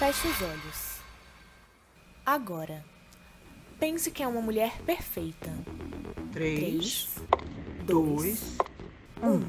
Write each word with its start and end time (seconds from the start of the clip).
Feche 0.00 0.28
os 0.28 0.40
olhos. 0.40 1.00
Agora, 2.24 2.82
pense 3.78 4.10
que 4.10 4.22
é 4.22 4.26
uma 4.26 4.40
mulher 4.40 4.80
perfeita. 4.86 5.50
Três, 6.32 7.16
dois, 7.84 8.56
um. 9.22 9.42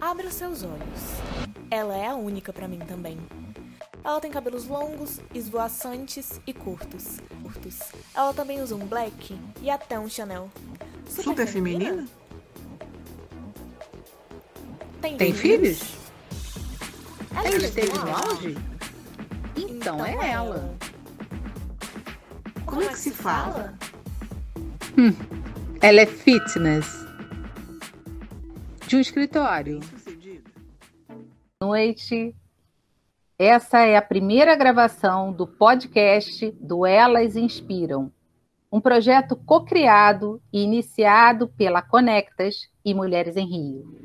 Abra 0.00 0.32
seus 0.32 0.64
olhos. 0.64 1.00
Ela 1.70 1.96
é 1.96 2.08
a 2.08 2.16
única 2.16 2.52
pra 2.52 2.66
mim 2.66 2.80
também. 2.80 3.16
Ela 4.02 4.20
tem 4.20 4.32
cabelos 4.32 4.66
longos, 4.66 5.20
esvoaçantes 5.32 6.40
e 6.44 6.52
curtos. 6.52 7.20
curtos. 7.40 7.78
Ela 8.12 8.34
também 8.34 8.60
usa 8.60 8.74
um 8.74 8.84
black 8.84 9.38
e 9.62 9.70
até 9.70 9.96
um 9.96 10.08
Chanel. 10.08 10.50
Super 11.08 11.46
feminina? 11.46 12.04
Tem, 15.00 15.16
Tem 15.16 15.32
filhos? 15.32 15.78
filhos? 15.78 16.04
Esteve 17.44 17.64
esteve 17.64 17.92
no 17.96 18.10
auge? 18.10 18.73
Então, 19.68 20.04
é 20.04 20.30
ela. 20.30 20.74
Como 22.66 22.82
é 22.82 22.88
que 22.88 22.98
se 22.98 23.10
fala? 23.10 23.74
Ela 25.80 26.00
é 26.00 26.06
fitness. 26.06 27.04
De 28.86 28.96
um 28.96 29.00
escritório. 29.00 29.82
Sucedido. 29.82 30.50
Noite. 31.60 32.34
Essa 33.38 33.80
é 33.80 33.96
a 33.96 34.02
primeira 34.02 34.54
gravação 34.54 35.32
do 35.32 35.46
podcast 35.46 36.52
do 36.52 36.86
Elas 36.86 37.34
Inspiram, 37.34 38.12
um 38.70 38.80
projeto 38.80 39.34
co-criado 39.34 40.40
e 40.52 40.62
iniciado 40.62 41.48
pela 41.48 41.82
Conectas 41.82 42.68
e 42.84 42.94
Mulheres 42.94 43.36
em 43.36 43.46
Rio. 43.46 43.98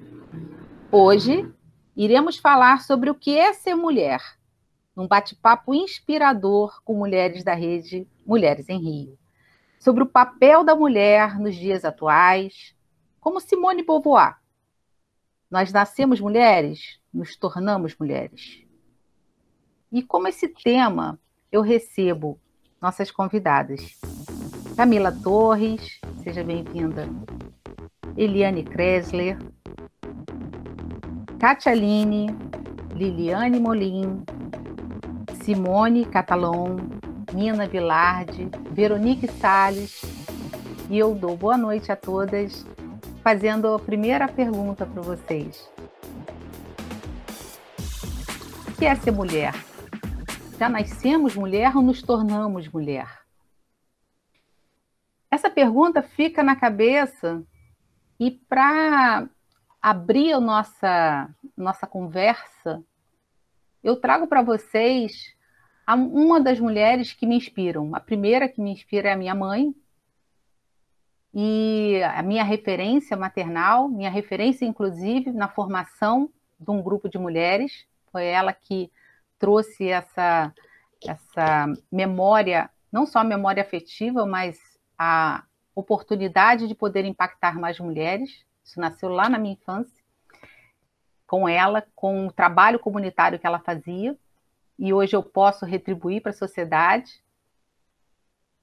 Hoje, 0.92 1.48
iremos 1.96 2.38
falar 2.38 2.82
sobre 2.82 3.12
o 3.12 3.16
que 3.16 3.38
é 3.38 3.54
ser 3.54 3.76
mulher, 3.76 4.20
num 5.00 5.08
bate-papo 5.08 5.74
inspirador 5.74 6.84
com 6.84 6.94
mulheres 6.94 7.42
da 7.42 7.54
rede 7.54 8.06
Mulheres 8.26 8.68
em 8.68 8.78
Rio, 8.78 9.18
sobre 9.80 10.04
o 10.04 10.06
papel 10.06 10.62
da 10.62 10.76
mulher 10.76 11.40
nos 11.40 11.56
dias 11.56 11.86
atuais, 11.86 12.76
como 13.18 13.40
Simone 13.40 13.82
Beauvoir. 13.82 14.36
Nós 15.50 15.72
nascemos 15.72 16.20
mulheres, 16.20 17.00
nos 17.14 17.38
tornamos 17.38 17.96
mulheres. 17.98 18.62
E 19.90 20.04
como 20.04 20.28
esse 20.28 20.50
tema, 20.50 21.18
eu 21.50 21.62
recebo 21.62 22.38
nossas 22.82 23.10
convidadas. 23.10 23.98
Camila 24.76 25.14
Torres, 25.14 26.02
seja 26.22 26.44
bem-vinda. 26.44 27.08
Eliane 28.18 28.66
Kresler, 28.66 29.40
Katia 31.40 31.74
Liliane 31.74 33.62
Molim, 33.62 34.26
Simone 35.50 36.06
Catalon, 36.06 36.78
Nina 37.34 37.66
Vilardi, 37.66 38.52
Veronique 38.70 39.28
Salles, 39.28 40.00
e 40.92 41.00
eu 41.00 41.16
dou 41.16 41.36
boa 41.36 41.58
noite 41.58 41.92
a 41.92 41.96
todas, 41.96 42.64
fazendo 43.24 43.74
a 43.74 43.80
primeira 43.80 44.28
pergunta 44.28 44.86
para 44.86 45.02
vocês. 45.02 45.68
O 48.68 48.78
que 48.78 48.86
é 48.86 48.94
ser 48.94 49.10
mulher? 49.10 49.56
Já 50.60 50.70
nascemos 50.70 51.36
mulher 51.36 51.76
ou 51.76 51.82
nos 51.82 52.04
tornamos 52.04 52.68
mulher? 52.68 53.10
Essa 55.32 55.50
pergunta 55.50 56.04
fica 56.04 56.44
na 56.44 56.56
cabeça 56.56 57.44
e 58.20 58.30
para 58.30 59.28
abrir 59.82 60.32
a 60.34 60.40
nossa, 60.40 61.28
nossa 61.58 61.88
conversa, 61.88 62.84
eu 63.84 63.96
trago 63.96 64.28
para 64.28 64.44
vocês 64.44 65.39
uma 65.96 66.40
das 66.40 66.60
mulheres 66.60 67.14
que 67.14 67.26
me 67.26 67.36
inspiram. 67.36 67.96
A 67.96 68.00
primeira 68.00 68.48
que 68.48 68.62
me 68.62 68.72
inspira 68.72 69.10
é 69.10 69.14
a 69.14 69.18
minha 69.18 69.36
mãe, 69.36 69.74
e 71.34 72.02
a 72.04 72.24
minha 72.24 72.44
referência 72.44 73.16
maternal, 73.16 73.88
minha 73.88 74.10
referência, 74.10 74.66
inclusive, 74.66 75.32
na 75.32 75.48
formação 75.48 76.30
de 76.60 76.72
um 76.72 76.82
grupo 76.82 77.08
de 77.08 77.18
mulheres. 77.18 77.86
Foi 78.12 78.26
ela 78.26 78.52
que 78.52 78.92
trouxe 79.38 79.88
essa, 79.88 80.54
essa 81.06 81.68
memória, 81.92 82.70
não 82.92 83.06
só 83.06 83.20
a 83.20 83.24
memória 83.24 83.62
afetiva, 83.62 84.26
mas 84.26 84.60
a 84.98 85.44
oportunidade 85.76 86.68
de 86.68 86.74
poder 86.74 87.06
impactar 87.06 87.60
mais 87.60 87.80
mulheres. 87.80 88.44
Isso 88.64 88.80
nasceu 88.80 89.10
lá 89.10 89.30
na 89.30 89.38
minha 89.38 89.54
infância, 89.54 90.04
com 91.28 91.48
ela, 91.48 91.86
com 91.96 92.28
o 92.28 92.32
trabalho 92.32 92.80
comunitário 92.80 93.38
que 93.38 93.46
ela 93.46 93.60
fazia, 93.60 94.18
e 94.80 94.94
hoje 94.94 95.16
eu 95.16 95.22
posso 95.22 95.66
retribuir 95.66 96.22
para 96.22 96.32
a 96.32 96.34
sociedade. 96.34 97.22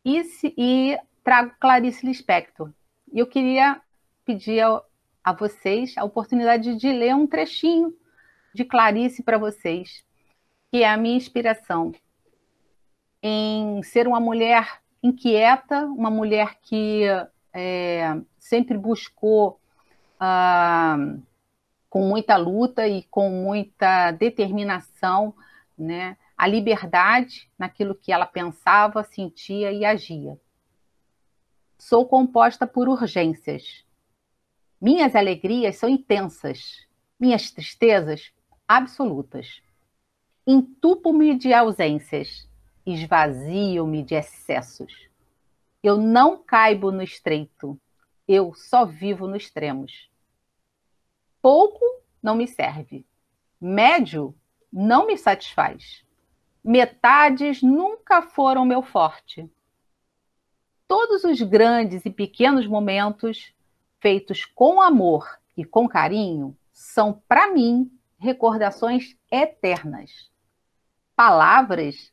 E, 0.04 0.25
se- 0.25 0.54
e 0.56 0.99
trago 1.22 1.53
Clarice 1.60 2.06
Lispector. 2.06 2.72
E 3.12 3.19
eu 3.19 3.27
queria 3.27 3.81
pedir 4.25 4.60
a, 4.60 4.82
a 5.22 5.32
vocês 5.32 5.94
a 5.97 6.04
oportunidade 6.04 6.75
de 6.77 6.91
ler 6.93 7.15
um 7.15 7.27
trechinho 7.27 7.94
de 8.54 8.65
Clarice 8.65 9.22
para 9.22 9.37
vocês, 9.37 10.04
que 10.71 10.82
é 10.82 10.88
a 10.88 10.97
minha 10.97 11.16
inspiração 11.16 11.93
em 13.22 13.83
ser 13.83 14.06
uma 14.06 14.21
mulher 14.21 14.81
inquieta, 15.03 15.84
uma 15.87 16.10
mulher 16.10 16.59
que 16.62 17.03
é, 17.53 18.16
sempre 18.38 18.78
buscou 18.78 19.60
ah, 20.19 20.97
com 21.91 22.06
muita 22.09 22.37
luta 22.37 22.87
e 22.87 23.03
com 23.04 23.28
muita 23.31 24.12
determinação, 24.12 25.34
né, 25.76 26.16
a 26.37 26.47
liberdade 26.47 27.50
naquilo 27.59 27.94
que 27.94 28.12
ela 28.12 28.26
pensava, 28.26 29.03
sentia 29.03 29.72
e 29.72 29.84
agia. 29.84 30.38
Sou 31.78 32.06
composta 32.06 32.66
por 32.66 32.88
urgências. 32.88 33.84
Minhas 34.81 35.15
alegrias 35.15 35.76
são 35.76 35.88
intensas, 35.88 36.86
minhas 37.19 37.50
tristezas 37.50 38.32
absolutas. 38.66 39.62
Entupo-me 40.47 41.36
de 41.36 41.53
ausências, 41.53 42.48
esvazio-me 42.84 44.03
de 44.03 44.15
excessos. 44.15 45.09
Eu 45.82 45.98
não 45.98 46.42
caibo 46.42 46.91
no 46.91 47.03
estreito, 47.03 47.78
eu 48.26 48.54
só 48.54 48.84
vivo 48.84 49.26
nos 49.26 49.44
extremos. 49.44 50.10
Pouco 51.41 51.81
não 52.22 52.34
me 52.34 52.47
serve, 52.47 53.06
médio 53.60 54.34
não 54.72 55.06
me 55.06 55.16
satisfaz. 55.16 56.04
Metades 56.62 57.62
nunca 57.62 58.22
foram 58.22 58.65
meu 58.65 58.82
forte. 58.82 59.49
Todos 60.88 61.25
os 61.25 61.41
grandes 61.43 62.04
e 62.04 62.10
pequenos 62.10 62.66
momentos, 62.66 63.53
feitos 64.00 64.44
com 64.44 64.81
amor 64.81 65.38
e 65.56 65.65
com 65.65 65.88
carinho, 65.88 66.56
são 66.72 67.22
para 67.28 67.53
mim 67.53 67.91
recordações 68.19 69.16
eternas. 69.31 70.31
Palavras 71.15 72.12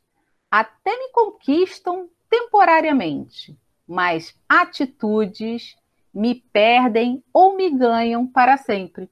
até 0.50 0.96
me 0.96 1.10
conquistam 1.10 2.08
temporariamente, 2.28 3.58
mas 3.86 4.36
atitudes 4.48 5.76
me 6.12 6.36
perdem 6.52 7.22
ou 7.32 7.56
me 7.56 7.70
ganham 7.70 8.26
para 8.26 8.56
sempre. 8.56 9.10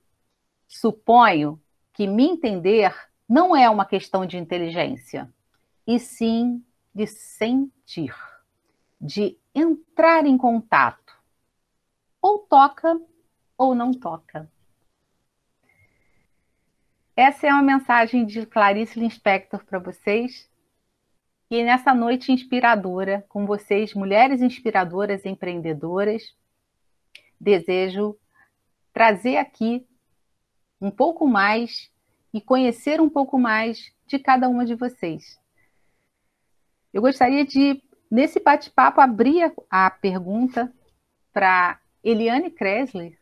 Suponho 0.66 1.60
que 1.92 2.06
me 2.06 2.24
entender 2.24 2.94
não 3.32 3.56
é 3.56 3.70
uma 3.70 3.86
questão 3.86 4.26
de 4.26 4.36
inteligência, 4.36 5.26
e 5.86 5.98
sim 5.98 6.62
de 6.94 7.06
sentir, 7.06 8.14
de 9.00 9.38
entrar 9.54 10.26
em 10.26 10.36
contato. 10.36 11.18
Ou 12.20 12.40
toca 12.40 13.00
ou 13.56 13.74
não 13.74 13.90
toca. 13.90 14.46
Essa 17.16 17.46
é 17.46 17.52
uma 17.54 17.62
mensagem 17.62 18.26
de 18.26 18.44
Clarice 18.44 19.00
Lispector 19.00 19.64
para 19.64 19.78
vocês. 19.78 20.46
E 21.50 21.64
nessa 21.64 21.94
noite 21.94 22.32
inspiradora, 22.32 23.24
com 23.30 23.46
vocês, 23.46 23.94
mulheres 23.94 24.42
inspiradoras, 24.42 25.24
empreendedoras, 25.24 26.36
desejo 27.40 28.14
trazer 28.92 29.38
aqui 29.38 29.86
um 30.78 30.90
pouco 30.90 31.26
mais 31.26 31.91
e 32.32 32.40
conhecer 32.40 33.00
um 33.00 33.08
pouco 33.08 33.38
mais 33.38 33.92
de 34.06 34.18
cada 34.18 34.48
uma 34.48 34.64
de 34.64 34.74
vocês. 34.74 35.38
Eu 36.92 37.00
gostaria 37.02 37.44
de, 37.44 37.82
nesse 38.10 38.40
bate-papo, 38.40 39.00
abrir 39.00 39.52
a, 39.70 39.90
pergunta 39.90 40.72
para 41.32 41.80
Eliane 42.04 42.50
Kresler. 42.50 43.18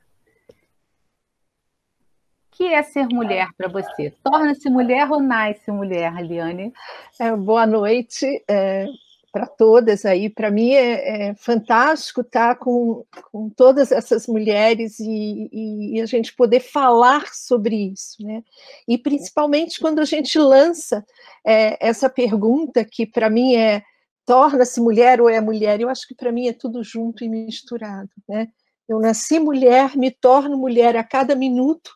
O 2.46 2.56
que 2.62 2.74
é 2.74 2.82
ser 2.82 3.06
mulher 3.06 3.48
para 3.56 3.68
você? 3.68 4.10
Torna-se 4.22 4.68
mulher 4.68 5.10
ou 5.10 5.20
nasce 5.20 5.70
mulher, 5.70 6.14
Eliane? 6.18 6.72
É, 7.18 7.34
boa 7.34 7.66
noite. 7.66 8.26
É, 8.48 8.86
para 9.32 9.46
todas 9.46 10.04
aí. 10.04 10.28
Para 10.28 10.50
mim 10.50 10.72
é, 10.72 11.28
é, 11.28 11.34
fantástico 11.34 12.20
estar 12.20 12.56
com, 12.56 13.04
com 13.30 13.48
todas 13.50 13.92
essas 13.92 14.26
mulheres 14.26 14.98
e, 15.00 15.48
e, 15.52 15.96
e, 15.96 16.00
a 16.00 16.06
gente 16.06 16.34
poder 16.34 16.60
falar 16.60 17.32
sobre 17.32 17.76
isso, 17.92 18.22
né? 18.22 18.42
E 18.86 18.98
principalmente 18.98 19.80
quando 19.80 20.00
a 20.00 20.04
gente 20.04 20.38
lança 20.38 21.04
é, 21.46 21.76
essa 21.86 22.08
pergunta 22.08 22.84
que 22.84 23.06
para 23.06 23.30
mim 23.30 23.54
é 23.54 23.82
torna-se 24.26 24.80
mulher 24.80 25.20
ou 25.20 25.28
é 25.28 25.40
mulher. 25.40 25.80
Eu 25.80 25.88
acho 25.88 26.06
que 26.06 26.14
para 26.14 26.30
mim 26.30 26.46
é 26.48 26.52
tudo 26.52 26.84
junto 26.84 27.24
e 27.24 27.28
misturado, 27.28 28.10
né? 28.28 28.48
Eu 28.88 29.00
nasci 29.00 29.38
mulher, 29.38 29.96
me 29.96 30.10
torno 30.10 30.56
mulher 30.56 30.96
a 30.96 31.04
cada 31.04 31.34
minuto, 31.34 31.92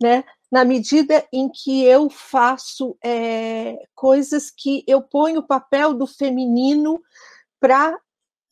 né? 0.00 0.22
Na 0.50 0.64
medida 0.64 1.26
em 1.32 1.48
que 1.48 1.84
eu 1.84 2.08
faço 2.08 2.96
é, 3.04 3.76
coisas 3.94 4.50
que 4.50 4.84
eu 4.86 5.02
ponho 5.02 5.40
o 5.40 5.46
papel 5.46 5.92
do 5.92 6.06
feminino 6.06 7.00
para 7.60 7.98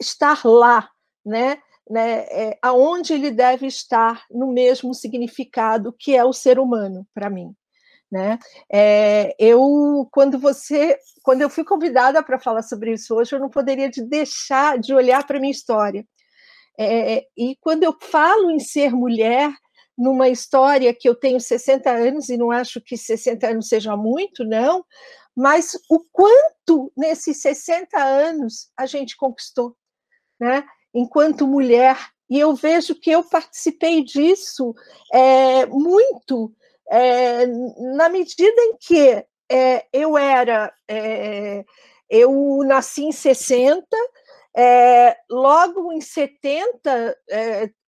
estar 0.00 0.44
lá, 0.44 0.88
né? 1.24 1.58
né 1.88 2.26
é, 2.30 2.58
aonde 2.60 3.12
ele 3.12 3.30
deve 3.30 3.66
estar 3.66 4.24
no 4.30 4.48
mesmo 4.48 4.92
significado 4.92 5.94
que 5.96 6.16
é 6.16 6.24
o 6.24 6.32
ser 6.32 6.58
humano 6.58 7.06
para 7.14 7.30
mim. 7.30 7.54
Né? 8.10 8.38
É, 8.72 9.34
eu, 9.38 10.08
quando 10.12 10.38
você, 10.38 10.96
quando 11.22 11.42
eu 11.42 11.50
fui 11.50 11.64
convidada 11.64 12.22
para 12.22 12.38
falar 12.38 12.62
sobre 12.62 12.92
isso 12.92 13.14
hoje, 13.14 13.34
eu 13.34 13.40
não 13.40 13.48
poderia 13.48 13.88
de 13.88 14.02
deixar 14.02 14.78
de 14.78 14.94
olhar 14.94 15.26
para 15.26 15.40
minha 15.40 15.50
história. 15.50 16.06
É, 16.78 17.24
e 17.36 17.56
quando 17.60 17.84
eu 17.84 17.96
falo 18.00 18.50
em 18.50 18.58
ser 18.58 18.92
mulher, 18.92 19.52
numa 19.96 20.28
história 20.28 20.94
que 20.94 21.08
eu 21.08 21.14
tenho 21.14 21.40
60 21.40 21.90
anos 21.90 22.28
e 22.28 22.36
não 22.36 22.50
acho 22.50 22.80
que 22.80 22.96
60 22.96 23.46
anos 23.48 23.68
seja 23.68 23.96
muito, 23.96 24.44
não, 24.44 24.84
mas 25.34 25.78
o 25.90 26.00
quanto 26.12 26.92
nesses 26.96 27.40
60 27.40 27.98
anos 27.98 28.70
a 28.76 28.86
gente 28.86 29.16
conquistou, 29.16 29.76
né? 30.38 30.64
Enquanto 30.92 31.46
mulher, 31.46 31.96
e 32.30 32.38
eu 32.38 32.54
vejo 32.54 32.94
que 32.94 33.10
eu 33.10 33.22
participei 33.22 34.04
disso 34.04 34.74
é, 35.12 35.66
muito 35.66 36.52
é, 36.90 37.46
na 37.46 38.08
medida 38.08 38.60
em 38.62 38.76
que 38.76 39.24
é, 39.50 39.86
eu 39.92 40.16
era, 40.16 40.72
é, 40.88 41.64
eu 42.08 42.62
nasci 42.64 43.04
em 43.04 43.12
60, 43.12 43.86
é, 44.56 45.16
logo 45.28 45.92
em 45.92 46.00
70 46.00 47.16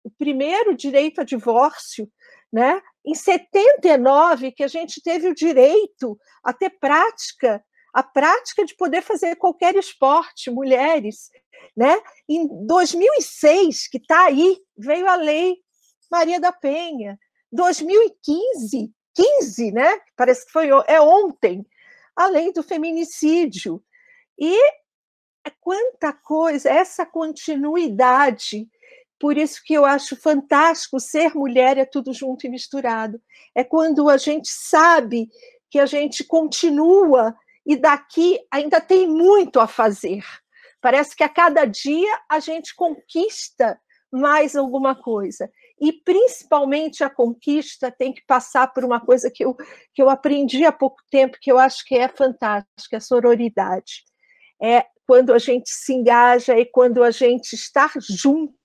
o 0.03 0.11
primeiro 0.11 0.77
direito 0.77 1.21
a 1.21 1.25
divórcio, 1.25 2.11
né? 2.53 2.81
Em 3.05 3.15
79 3.15 4.53
que 4.53 4.65
a 4.65 4.69
gente 4.69 5.03
teve 5.03 5.29
o 5.29 5.35
direito 5.35 6.19
a 6.43 6.53
ter 6.53 6.71
prática, 6.71 7.63
a 7.93 8.03
prática 8.03 8.65
de 8.65 8.75
poder 8.77 9.03
fazer 9.03 9.37
qualquer 9.37 9.75
esporte, 9.77 10.51
mulheres, 10.51 11.31
né? 11.77 12.01
Em 12.29 12.47
2006 12.67 13.89
que 13.89 13.99
está 13.99 14.27
aí 14.27 14.59
veio 14.77 15.07
a 15.07 15.17
lei 15.17 15.57
Maria 16.11 16.41
da 16.41 16.53
Penha. 16.53 17.19
2015, 17.53 18.93
15, 19.15 19.73
né? 19.73 20.01
Parece 20.17 20.47
que 20.47 20.53
foi 20.53 20.69
é 20.87 21.01
ontem, 21.01 21.65
a 22.17 22.27
lei 22.27 22.53
do 22.53 22.63
feminicídio. 22.63 23.83
E 24.39 24.57
é 25.45 25.51
quanta 25.61 26.13
coisa, 26.13 26.71
essa 26.71 27.07
continuidade 27.07 28.69
por 29.21 29.37
isso 29.37 29.61
que 29.63 29.75
eu 29.75 29.85
acho 29.85 30.17
fantástico 30.17 30.99
ser 30.99 31.35
mulher 31.35 31.77
é 31.77 31.85
tudo 31.85 32.11
junto 32.15 32.47
e 32.47 32.49
misturado. 32.49 33.21
É 33.55 33.63
quando 33.63 34.09
a 34.09 34.17
gente 34.17 34.49
sabe 34.51 35.29
que 35.71 35.79
a 35.79 35.85
gente 35.85 36.25
continua 36.25 37.37
e 37.67 37.77
daqui 37.77 38.41
ainda 38.51 38.81
tem 38.81 39.07
muito 39.07 39.61
a 39.61 39.67
fazer. 39.67 40.25
Parece 40.81 41.15
que 41.15 41.23
a 41.23 41.29
cada 41.29 41.67
dia 41.67 42.11
a 42.31 42.41
gente 42.41 42.75
conquista 42.75 43.79
mais 44.11 44.57
alguma 44.57 44.95
coisa. 44.95 45.51
E 45.79 45.93
principalmente 45.93 47.05
a 47.05 47.11
conquista 47.11 47.93
tem 47.93 48.15
que 48.15 48.25
passar 48.27 48.73
por 48.73 48.87
uma 48.87 49.01
coisa 49.01 49.31
que 49.31 49.45
eu, 49.45 49.55
que 49.95 50.03
eu 50.03 50.09
aprendi 50.09 50.65
há 50.65 50.73
pouco 50.73 51.03
tempo, 51.11 51.37
que 51.39 51.53
eu 51.53 51.59
acho 51.59 51.85
que 51.85 51.95
é 51.95 52.09
fantástica, 52.09 52.97
a 52.97 53.01
sororidade. 53.01 54.03
É 54.61 54.87
quando 55.07 55.33
a 55.33 55.39
gente 55.39 55.69
se 55.69 55.93
engaja 55.93 56.59
e 56.59 56.65
quando 56.65 57.03
a 57.03 57.11
gente 57.11 57.53
está 57.53 57.91
junto 58.09 58.60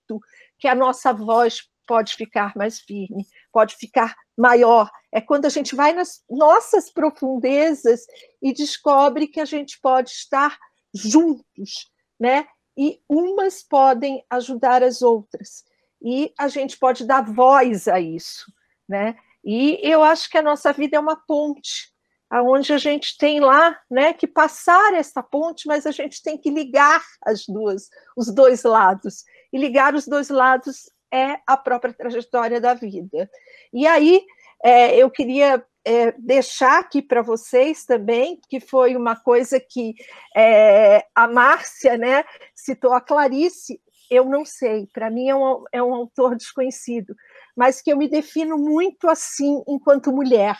que 0.57 0.68
a 0.68 0.75
nossa 0.75 1.13
voz 1.13 1.62
pode 1.88 2.16
ficar 2.16 2.54
mais 2.56 2.80
firme, 2.80 3.25
pode 3.52 3.75
ficar 3.75 4.16
maior. 4.38 4.90
É 5.12 5.22
quando 5.22 5.46
a 5.46 5.50
gente 5.50 5.75
vai 5.75 5.94
nas 5.94 6.24
nossas 6.30 6.92
profundezas 6.92 8.02
e 8.42 8.54
descobre 8.54 9.28
que 9.28 9.40
a 9.40 9.46
gente 9.46 9.80
pode 9.80 10.10
estar 10.10 10.57
juntos, 10.94 11.90
né? 12.19 12.48
E 12.78 13.00
umas 13.07 13.63
podem 13.63 14.24
ajudar 14.30 14.84
as 14.84 15.02
outras. 15.02 15.63
E 16.02 16.34
a 16.38 16.48
gente 16.48 16.78
pode 16.78 17.06
dar 17.06 17.22
voz 17.22 17.88
a 17.88 18.00
isso, 18.00 18.51
né? 18.88 19.16
E 19.44 19.80
eu 19.81 20.04
acho 20.04 20.30
que 20.30 20.38
a 20.38 20.42
nossa 20.42 20.74
vida 20.74 20.98
é 20.98 21.00
uma 21.00 21.16
ponte, 21.16 21.94
aonde 22.30 22.74
a 22.74 22.78
gente 22.78 23.18
tem 23.18 23.40
lá, 23.40 23.80
né, 23.90 24.12
que 24.12 24.25
passar 24.25 24.94
essa 24.96 25.22
ponte, 25.22 25.68
mas 25.68 25.86
a 25.86 25.92
gente 25.92 26.22
tem 26.24 26.38
que 26.38 26.50
ligar 26.50 27.04
as 27.24 27.46
duas, 27.46 27.88
os 28.18 28.34
dois 28.34 28.63
lados 28.63 29.24
e 29.56 29.57
ligar 29.57 29.96
os 29.96 30.06
dois 30.06 30.28
lados 30.28 30.92
é 31.10 31.40
a 31.48 31.56
própria 31.56 31.94
trajetória 31.94 32.60
da 32.60 32.74
vida. 32.74 33.31
E 33.72 33.88
aí 33.88 34.22
é, 34.62 34.98
eu 34.98 35.10
queria 35.10 35.66
é, 35.86 36.12
deixar 36.18 36.80
aqui 36.80 37.02
para 37.02 37.22
vocês 37.22 37.86
também, 37.86 38.38
que 38.50 38.60
foi 38.60 38.98
uma 38.98 39.16
coisa 39.16 39.57
que 39.57 39.96
é, 40.36 41.06
a 41.16 41.25
Márcia 41.25 41.98
né, 41.98 42.25
citou 42.54 42.92
a 42.92 43.00
Clarice, 43.00 43.81
eu 44.12 44.25
não 44.25 44.44
sei, 44.44 44.90
para 44.92 45.10
mim 45.10 45.30
é 45.30 45.36
um, 45.36 45.63
é 45.72 45.81
um 45.81 45.96
autor 45.96 46.36
desconhecido, 46.36 47.16
mas 47.56 47.81
que 47.81 47.94
eu 47.94 47.98
me 47.98 48.10
defino 48.10 48.58
muito 48.58 49.08
assim 49.08 49.63
enquanto 49.69 50.12
mulher. 50.12 50.58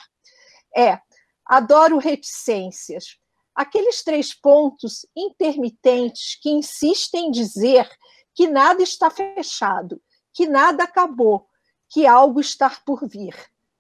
É, 0.74 0.98
adoro 1.46 1.98
reticências. 1.98 3.18
Aqueles 3.54 4.06
três 4.06 4.34
pontos 4.34 5.06
intermitentes 5.14 6.40
que 6.42 6.50
insistem 6.50 7.28
em 7.28 7.32
dizer 7.32 7.90
que 8.36 8.48
nada 8.48 8.84
está 8.84 9.10
fechado, 9.10 10.02
que 10.34 10.46
nada 10.46 10.84
acabou, 10.84 11.48
que 11.90 12.06
algo 12.06 12.42
está 12.42 12.70
por 12.86 13.08
vir. 13.08 13.34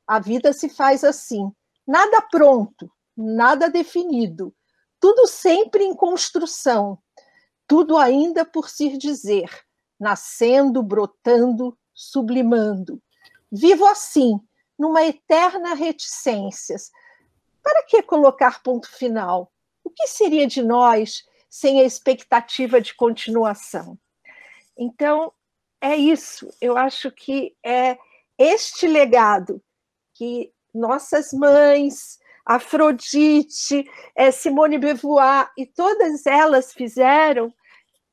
A 0.08 0.18
vida 0.20 0.54
se 0.54 0.70
faz 0.70 1.04
assim, 1.04 1.52
nada 1.86 2.22
pronto, 2.22 2.90
nada 3.16 3.70
definido, 3.70 4.56
tudo 5.00 5.28
sempre 5.28 5.84
em 5.84 5.94
construção, 5.94 6.98
tudo 7.68 7.98
ainda 7.98 8.46
por 8.46 8.70
se 8.70 8.98
dizer, 8.98 9.50
nascendo, 10.00 10.82
brotando, 10.82 11.78
sublimando. 11.94 13.02
Vivo 13.52 13.86
assim, 13.86 14.40
numa 14.80 15.04
eterna 15.04 15.74
reticências. 15.74 16.92
Para 17.62 17.84
que 17.84 18.02
colocar 18.04 18.62
ponto 18.62 18.90
final? 18.90 19.52
O 19.84 19.90
que 19.90 20.08
seria 20.08 20.48
de 20.48 20.62
nós 20.62 21.24
sem 21.50 21.82
a 21.82 21.84
expectativa 21.84 22.80
de 22.80 22.94
continuação? 22.94 23.98
Então, 24.78 25.32
é 25.82 25.96
isso. 25.96 26.50
Eu 26.62 26.78
acho 26.78 27.12
que 27.12 27.56
é 27.64 27.98
este 28.38 28.88
legado 28.88 29.62
que 30.14 30.52
nossas 30.74 31.32
mães, 31.32 32.20
Afrodite, 32.46 33.90
é, 34.16 34.32
Simone 34.32 34.78
Beauvoir 34.78 35.50
e 35.58 35.66
todas 35.66 36.26
elas 36.26 36.74
fizeram 36.74 37.54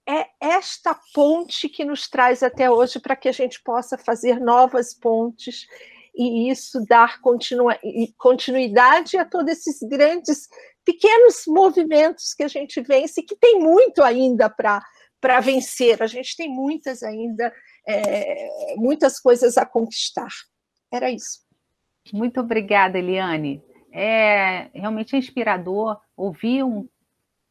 é 0.09 0.27
esta 0.41 0.99
ponte 1.15 1.69
que 1.69 1.85
nos 1.85 2.09
traz 2.09 2.43
até 2.43 2.71
hoje 2.71 2.99
para 2.99 3.15
que 3.15 3.29
a 3.29 3.33
gente 3.33 3.63
possa 3.63 3.97
fazer 3.97 4.41
novas 4.41 4.93
pontes 4.93 5.67
e 6.15 6.51
isso 6.51 6.85
dar 6.87 7.21
continuidade 8.19 9.17
a 9.17 9.25
todos 9.25 9.53
esses 9.53 9.79
grandes, 9.89 10.49
pequenos 10.85 11.45
movimentos 11.47 12.35
que 12.35 12.43
a 12.43 12.49
gente 12.49 12.81
vence, 12.81 13.23
que 13.23 13.37
tem 13.37 13.59
muito 13.61 14.03
ainda 14.03 14.51
para 14.51 14.85
para 15.23 15.39
vencer. 15.39 16.03
A 16.03 16.07
gente 16.09 16.37
tem 16.37 16.49
muitas 16.49 17.03
ainda, 17.03 17.55
é, 17.87 18.75
muitas 18.77 19.21
coisas 19.21 19.57
a 19.57 19.65
conquistar. 19.65 20.29
Era 20.93 21.11
isso. 21.11 21.41
Muito 22.13 22.41
obrigada, 22.41 22.99
Eliane. 22.99 23.63
É 23.93 24.69
realmente 24.75 25.17
inspirador 25.17 26.01
ouvir 26.17 26.65
um, 26.65 26.89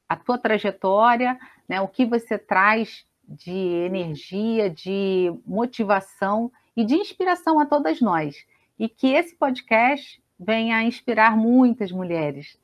a 0.09 0.17
tua 0.17 0.37
trajetória, 0.37 1.39
né, 1.67 1.79
o 1.79 1.87
que 1.87 2.05
você 2.05 2.37
traz 2.37 3.05
de 3.25 3.51
energia, 3.51 4.69
de 4.69 5.33
motivação 5.45 6.51
e 6.75 6.83
de 6.83 6.95
inspiração 6.95 7.57
a 7.57 7.65
todas 7.65 8.01
nós. 8.01 8.35
E 8.77 8.89
que 8.89 9.13
esse 9.13 9.33
podcast 9.35 10.21
venha 10.37 10.75
a 10.75 10.83
inspirar 10.83 11.37
muitas 11.37 11.91
mulheres. 11.91 12.57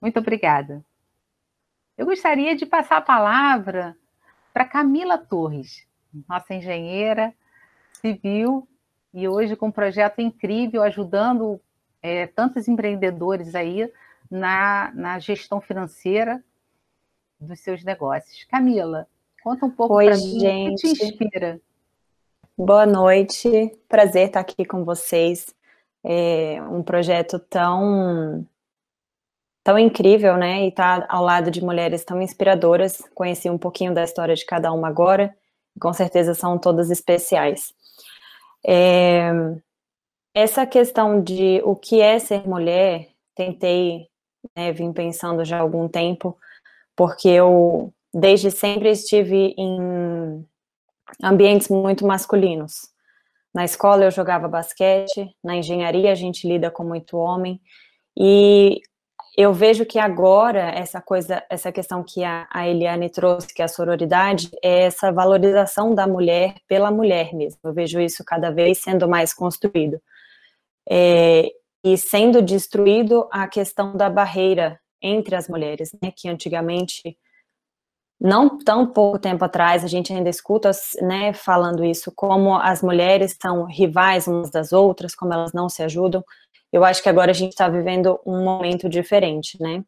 Muito 0.00 0.18
obrigada. 0.18 0.84
Eu 2.02 2.06
gostaria 2.06 2.56
de 2.56 2.66
passar 2.66 2.96
a 2.96 3.00
palavra 3.00 3.96
para 4.52 4.64
Camila 4.64 5.16
Torres, 5.16 5.86
nossa 6.28 6.52
engenheira 6.52 7.32
civil, 7.92 8.66
e 9.14 9.28
hoje 9.28 9.54
com 9.54 9.68
um 9.68 9.70
projeto 9.70 10.20
incrível, 10.20 10.82
ajudando 10.82 11.60
é, 12.02 12.26
tantos 12.26 12.66
empreendedores 12.66 13.54
aí 13.54 13.88
na, 14.28 14.90
na 14.96 15.20
gestão 15.20 15.60
financeira 15.60 16.42
dos 17.38 17.60
seus 17.60 17.84
negócios. 17.84 18.42
Camila, 18.50 19.06
conta 19.40 19.64
um 19.64 19.70
pouco 19.70 19.94
para 19.94 20.16
mim 20.16 20.70
o 20.70 20.74
que 20.74 20.94
te 20.94 21.04
inspira. 21.04 21.60
Boa 22.58 22.84
noite, 22.84 23.78
prazer 23.88 24.26
estar 24.26 24.40
aqui 24.40 24.64
com 24.64 24.84
vocês. 24.84 25.54
É 26.02 26.60
um 26.62 26.82
projeto 26.82 27.38
tão 27.38 28.44
tão 29.64 29.78
incrível, 29.78 30.36
né? 30.36 30.64
E 30.64 30.68
estar 30.68 31.06
ao 31.08 31.22
lado 31.24 31.50
de 31.50 31.64
mulheres 31.64 32.04
tão 32.04 32.20
inspiradoras. 32.20 33.02
Conheci 33.14 33.48
um 33.48 33.58
pouquinho 33.58 33.94
da 33.94 34.04
história 34.04 34.34
de 34.34 34.44
cada 34.44 34.72
uma 34.72 34.88
agora, 34.88 35.34
com 35.80 35.92
certeza 35.92 36.34
são 36.34 36.58
todas 36.58 36.90
especiais. 36.90 37.72
É, 38.66 39.30
essa 40.34 40.66
questão 40.66 41.22
de 41.22 41.60
o 41.64 41.76
que 41.76 42.00
é 42.00 42.18
ser 42.18 42.46
mulher, 42.48 43.08
tentei, 43.34 44.08
né, 44.56 44.72
vim 44.72 44.92
pensando 44.92 45.44
já 45.44 45.58
há 45.58 45.60
algum 45.60 45.88
tempo, 45.88 46.36
porque 46.96 47.28
eu 47.28 47.92
desde 48.14 48.50
sempre 48.50 48.90
estive 48.90 49.54
em 49.56 50.46
ambientes 51.22 51.68
muito 51.68 52.06
masculinos. 52.06 52.90
Na 53.54 53.64
escola 53.64 54.04
eu 54.04 54.10
jogava 54.10 54.48
basquete, 54.48 55.34
na 55.44 55.56
engenharia 55.56 56.12
a 56.12 56.14
gente 56.14 56.48
lida 56.48 56.70
com 56.70 56.84
muito 56.84 57.16
homem, 57.18 57.60
e 58.16 58.80
eu 59.36 59.52
vejo 59.52 59.86
que 59.86 59.98
agora 59.98 60.70
essa 60.70 61.00
coisa, 61.00 61.42
essa 61.48 61.72
questão 61.72 62.04
que 62.04 62.22
a, 62.22 62.46
a 62.50 62.68
Eliane 62.68 63.08
trouxe, 63.08 63.54
que 63.54 63.62
é 63.62 63.64
a 63.64 63.68
sororidade, 63.68 64.50
é 64.62 64.82
essa 64.82 65.10
valorização 65.10 65.94
da 65.94 66.06
mulher 66.06 66.54
pela 66.68 66.90
mulher 66.90 67.34
mesmo. 67.34 67.58
Eu 67.64 67.72
vejo 67.72 67.98
isso 68.00 68.22
cada 68.24 68.50
vez 68.50 68.78
sendo 68.78 69.08
mais 69.08 69.32
construído. 69.32 70.00
É, 70.88 71.50
e 71.84 71.96
sendo 71.96 72.42
destruído 72.42 73.26
a 73.30 73.48
questão 73.48 73.96
da 73.96 74.10
barreira 74.10 74.78
entre 75.00 75.34
as 75.34 75.48
mulheres, 75.48 75.90
né, 76.02 76.12
que 76.14 76.28
antigamente 76.28 77.16
não 78.20 78.56
tão 78.56 78.86
pouco 78.86 79.18
tempo 79.18 79.44
atrás, 79.44 79.82
a 79.82 79.88
gente 79.88 80.12
ainda 80.12 80.30
escuta, 80.30 80.70
né, 81.00 81.32
falando 81.32 81.84
isso, 81.84 82.12
como 82.14 82.54
as 82.56 82.80
mulheres 82.80 83.36
são 83.40 83.64
rivais 83.64 84.28
umas 84.28 84.50
das 84.50 84.72
outras, 84.72 85.14
como 85.14 85.32
elas 85.32 85.52
não 85.52 85.68
se 85.68 85.82
ajudam. 85.82 86.22
Eu 86.72 86.84
acho 86.84 87.02
que 87.02 87.08
agora 87.08 87.30
a 87.30 87.34
gente 87.34 87.52
está 87.52 87.68
vivendo 87.68 88.18
um 88.26 88.42
momento 88.44 88.88
diferente, 88.88 89.60
né? 89.60 89.84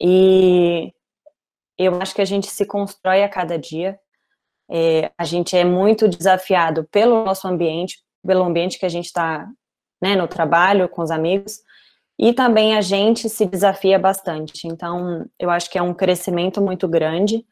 E 0.00 0.92
eu 1.78 2.00
acho 2.00 2.14
que 2.14 2.22
a 2.22 2.26
gente 2.26 2.48
se 2.48 2.66
constrói 2.66 3.22
a 3.22 3.28
cada 3.28 3.58
dia. 3.58 3.98
É, 4.68 5.12
a 5.16 5.24
gente 5.24 5.56
é 5.56 5.64
muito 5.64 6.08
desafiado 6.08 6.84
pelo 6.90 7.24
nosso 7.24 7.46
ambiente, 7.46 8.02
pelo 8.26 8.42
ambiente 8.42 8.78
que 8.78 8.86
a 8.86 8.88
gente 8.88 9.06
está, 9.06 9.46
né, 10.02 10.16
no 10.16 10.26
trabalho, 10.26 10.88
com 10.88 11.02
os 11.02 11.10
amigos, 11.10 11.60
e 12.18 12.32
também 12.32 12.76
a 12.76 12.80
gente 12.80 13.28
se 13.28 13.44
desafia 13.44 13.98
bastante. 13.98 14.66
Então, 14.66 15.26
eu 15.38 15.50
acho 15.50 15.68
que 15.70 15.78
é 15.78 15.82
um 15.82 15.92
crescimento 15.92 16.60
muito 16.62 16.88
grande 16.88 17.44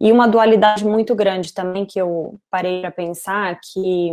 e 0.00 0.10
uma 0.10 0.26
dualidade 0.26 0.84
muito 0.84 1.14
grande 1.14 1.54
também 1.54 1.86
que 1.86 2.00
eu 2.00 2.40
parei 2.50 2.80
para 2.80 2.90
pensar 2.90 3.58
que 3.60 4.12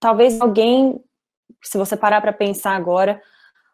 talvez 0.00 0.40
alguém, 0.40 1.02
se 1.62 1.78
você 1.78 1.96
parar 1.96 2.20
para 2.20 2.32
pensar 2.32 2.76
agora, 2.76 3.20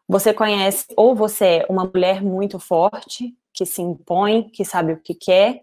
você 0.08 0.32
conhece 0.34 0.86
ou 0.96 1.14
você 1.14 1.44
é 1.44 1.66
uma 1.68 1.84
mulher 1.84 2.22
muito 2.22 2.58
forte, 2.58 3.34
que 3.52 3.64
se 3.66 3.82
impõe, 3.82 4.50
que 4.50 4.64
sabe 4.64 4.92
o 4.92 5.00
que 5.00 5.14
quer, 5.14 5.62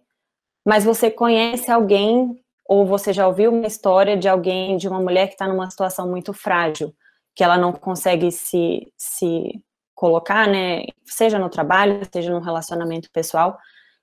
mas 0.66 0.84
você 0.84 1.10
conhece 1.10 1.72
alguém 1.72 2.40
ou 2.66 2.86
você 2.86 3.14
já 3.14 3.28
ouviu 3.28 3.52
uma 3.52 3.68
história 3.68 4.18
de 4.18 4.28
alguém, 4.28 4.78
de 4.78 4.88
uma 4.88 5.00
mulher 5.00 5.28
que 5.28 5.34
está 5.34 5.48
numa 5.48 5.70
situação 5.70 6.10
muito 6.10 6.34
frágil 6.34 6.94
que 7.38 7.44
ela 7.44 7.56
não 7.56 7.72
consegue 7.72 8.32
se, 8.32 8.92
se 8.98 9.64
colocar, 9.94 10.48
né, 10.48 10.86
seja 11.06 11.38
no 11.38 11.52
trabalho, 11.52 12.02
seja 12.12 12.32
no 12.32 12.40
relacionamento 12.40 13.12
pessoal. 13.12 13.60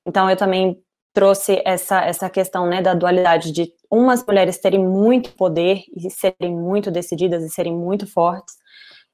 Então, 0.06 0.30
eu 0.30 0.36
também 0.36 0.80
trouxe 1.14 1.62
essa, 1.64 2.04
essa 2.04 2.28
questão, 2.28 2.66
né, 2.66 2.82
da 2.82 2.92
dualidade 2.92 3.52
de 3.52 3.72
umas 3.90 4.26
mulheres 4.26 4.58
terem 4.58 4.84
muito 4.84 5.32
poder 5.34 5.82
e 5.96 6.10
serem 6.10 6.52
muito 6.52 6.90
decididas 6.90 7.44
e 7.44 7.48
serem 7.48 7.72
muito 7.72 8.04
fortes, 8.06 8.56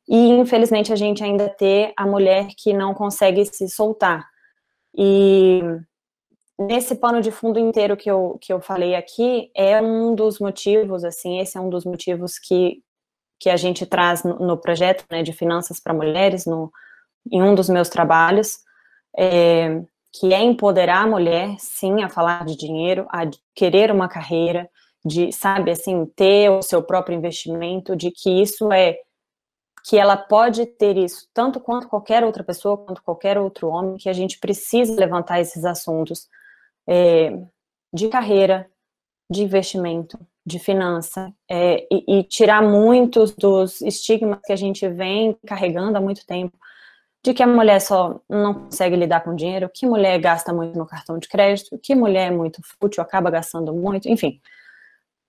e 0.08 0.30
infelizmente 0.30 0.92
a 0.92 0.96
gente 0.96 1.22
ainda 1.22 1.48
ter 1.48 1.92
a 1.96 2.06
mulher 2.06 2.48
que 2.56 2.72
não 2.72 2.94
consegue 2.94 3.44
se 3.44 3.68
soltar. 3.68 4.26
E 4.96 5.60
nesse 6.58 6.96
pano 6.96 7.20
de 7.20 7.30
fundo 7.30 7.58
inteiro 7.58 7.96
que 7.96 8.10
eu, 8.10 8.38
que 8.40 8.52
eu 8.52 8.60
falei 8.60 8.94
aqui, 8.94 9.50
é 9.54 9.80
um 9.80 10.14
dos 10.14 10.40
motivos, 10.40 11.04
assim, 11.04 11.38
esse 11.38 11.56
é 11.56 11.60
um 11.60 11.68
dos 11.68 11.84
motivos 11.84 12.38
que, 12.38 12.82
que 13.38 13.50
a 13.50 13.56
gente 13.56 13.84
traz 13.84 14.24
no, 14.24 14.38
no 14.38 14.56
projeto 14.56 15.04
né, 15.10 15.22
de 15.22 15.32
finanças 15.32 15.78
para 15.78 15.94
mulheres, 15.94 16.46
no, 16.46 16.72
em 17.30 17.42
um 17.42 17.54
dos 17.54 17.68
meus 17.68 17.90
trabalhos, 17.90 18.56
é, 19.16 19.82
que 20.12 20.34
é 20.34 20.40
empoderar 20.40 21.04
a 21.04 21.06
mulher, 21.06 21.54
sim, 21.58 22.02
a 22.02 22.08
falar 22.08 22.44
de 22.44 22.56
dinheiro, 22.56 23.06
a 23.10 23.22
querer 23.54 23.90
uma 23.90 24.08
carreira, 24.08 24.68
de, 25.04 25.32
sabe, 25.32 25.70
assim, 25.70 26.04
ter 26.16 26.50
o 26.50 26.62
seu 26.62 26.82
próprio 26.82 27.16
investimento, 27.16 27.96
de 27.96 28.10
que 28.10 28.42
isso 28.42 28.72
é, 28.72 28.98
que 29.84 29.96
ela 29.96 30.16
pode 30.16 30.66
ter 30.66 30.96
isso, 30.96 31.28
tanto 31.32 31.60
quanto 31.60 31.88
qualquer 31.88 32.24
outra 32.24 32.44
pessoa, 32.44 32.76
quanto 32.76 33.02
qualquer 33.02 33.38
outro 33.38 33.68
homem, 33.68 33.96
que 33.96 34.08
a 34.08 34.12
gente 34.12 34.38
precisa 34.38 34.94
levantar 34.94 35.40
esses 35.40 35.64
assuntos 35.64 36.28
é, 36.86 37.32
de 37.92 38.08
carreira, 38.08 38.68
de 39.30 39.42
investimento, 39.42 40.18
de 40.44 40.58
finança 40.58 41.32
é, 41.48 41.86
e, 41.90 42.18
e, 42.18 42.24
tirar 42.24 42.62
muitos 42.62 43.32
dos 43.34 43.80
estigmas 43.80 44.40
que 44.44 44.52
a 44.52 44.56
gente 44.56 44.88
vem 44.88 45.36
carregando 45.46 45.96
há 45.96 46.00
muito 46.00 46.26
tempo, 46.26 46.56
de 47.22 47.34
que 47.34 47.42
a 47.42 47.46
mulher 47.46 47.80
só 47.80 48.20
não 48.28 48.54
consegue 48.54 48.96
lidar 48.96 49.20
com 49.20 49.34
dinheiro, 49.34 49.70
que 49.72 49.86
mulher 49.86 50.18
gasta 50.18 50.52
muito 50.52 50.78
no 50.78 50.86
cartão 50.86 51.18
de 51.18 51.28
crédito, 51.28 51.78
que 51.78 51.94
mulher 51.94 52.32
é 52.32 52.34
muito 52.34 52.60
fútil, 52.80 53.02
acaba 53.02 53.30
gastando 53.30 53.74
muito, 53.74 54.08
enfim. 54.08 54.40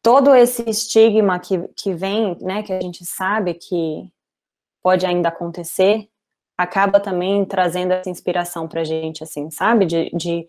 Todo 0.02 0.34
esse 0.34 0.68
estigma 0.70 1.38
que, 1.40 1.68
que 1.76 1.94
vem, 1.94 2.38
né, 2.42 2.64
que 2.64 2.72
a 2.72 2.82
gente 2.82 3.06
sabe 3.06 3.54
que 3.54 4.10
pode 4.82 5.06
ainda 5.06 5.30
acontecer, 5.30 6.08
acaba 6.58 7.00
também 7.00 7.44
trazendo 7.46 7.92
essa 7.92 8.10
inspiração 8.10 8.68
para 8.68 8.82
a 8.82 8.84
gente, 8.84 9.24
assim, 9.24 9.52
sabe? 9.52 9.86
De, 9.86 10.10
de 10.12 10.48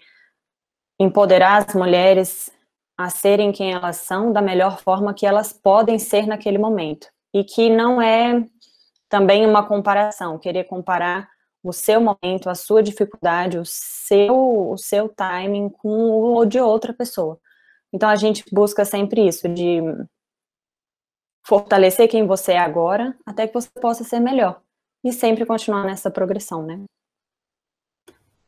empoderar 0.99 1.67
as 1.67 1.75
mulheres 1.75 2.53
a 2.97 3.11
serem 3.11 3.51
quem 3.51 3.73
elas 3.73 3.97
são 3.97 4.33
da 4.33 4.41
melhor 4.41 4.79
forma 4.79 5.15
que 5.15 5.27
elas 5.27 5.53
podem 5.53 5.99
ser 5.99 6.27
naquele 6.27 6.59
momento. 6.59 7.09
E 7.35 7.43
que 7.43 7.69
não 7.69 8.01
é 8.01 8.47
também 9.09 9.47
uma 9.47 9.67
comparação, 9.67 10.39
querer 10.39 10.65
comparar 10.65 11.32
o 11.63 11.73
seu 11.73 12.01
momento, 12.01 12.51
a 12.51 12.55
sua 12.55 12.83
dificuldade, 12.83 13.59
o 13.59 13.65
seu, 13.65 14.71
o 14.73 14.77
seu 14.77 15.09
timing 15.09 15.69
com 15.69 16.35
o 16.37 16.45
de 16.45 16.59
outra 16.59 16.93
pessoa. 16.93 17.39
Então 17.93 18.09
a 18.09 18.17
gente 18.17 18.45
busca 18.53 18.85
sempre 18.85 19.27
isso, 19.27 19.49
de 19.49 19.81
fortalecer 21.47 22.09
quem 22.09 22.27
você 22.27 22.53
é 22.53 22.59
agora, 22.59 23.17
até 23.25 23.47
que 23.47 23.55
você 23.55 23.69
possa 23.81 24.03
ser 24.03 24.21
melhor. 24.21 24.61
E 25.05 25.13
sempre 25.13 25.45
continuar 25.45 25.85
nessa 25.85 26.11
progressão, 26.11 26.65
né? 26.65 26.85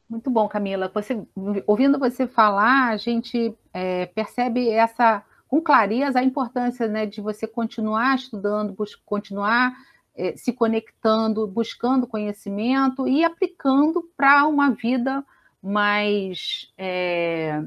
Muito 0.09 0.31
bom, 0.31 0.49
Camila. 0.49 0.91
Você, 0.95 1.27
ouvindo 1.67 1.99
você 1.99 2.27
falar, 2.27 2.91
a 2.91 2.97
gente 2.97 3.57
é, 3.73 4.07
percebe 4.07 4.71
essa 4.71 5.25
com 5.49 5.61
clareza 5.61 6.19
a 6.19 6.25
importância 6.25 6.89
né, 6.89 7.07
de 7.07 7.21
você 7.21 7.47
continuar 7.47 8.17
estudando, 8.17 8.77
continuar 9.05 9.73
é, 10.15 10.37
se 10.37 10.53
conectando, 10.53 11.47
buscando 11.47 12.07
conhecimento 12.07 13.09
e 13.09 13.25
aplicando 13.25 14.03
para 14.17 14.47
uma 14.47 14.71
vida 14.71 15.25
mais, 15.63 16.73
é, 16.79 17.63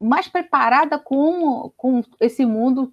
mais 0.00 0.28
preparada 0.28 0.98
com, 0.98 1.70
com 1.76 2.02
esse 2.20 2.46
mundo 2.46 2.92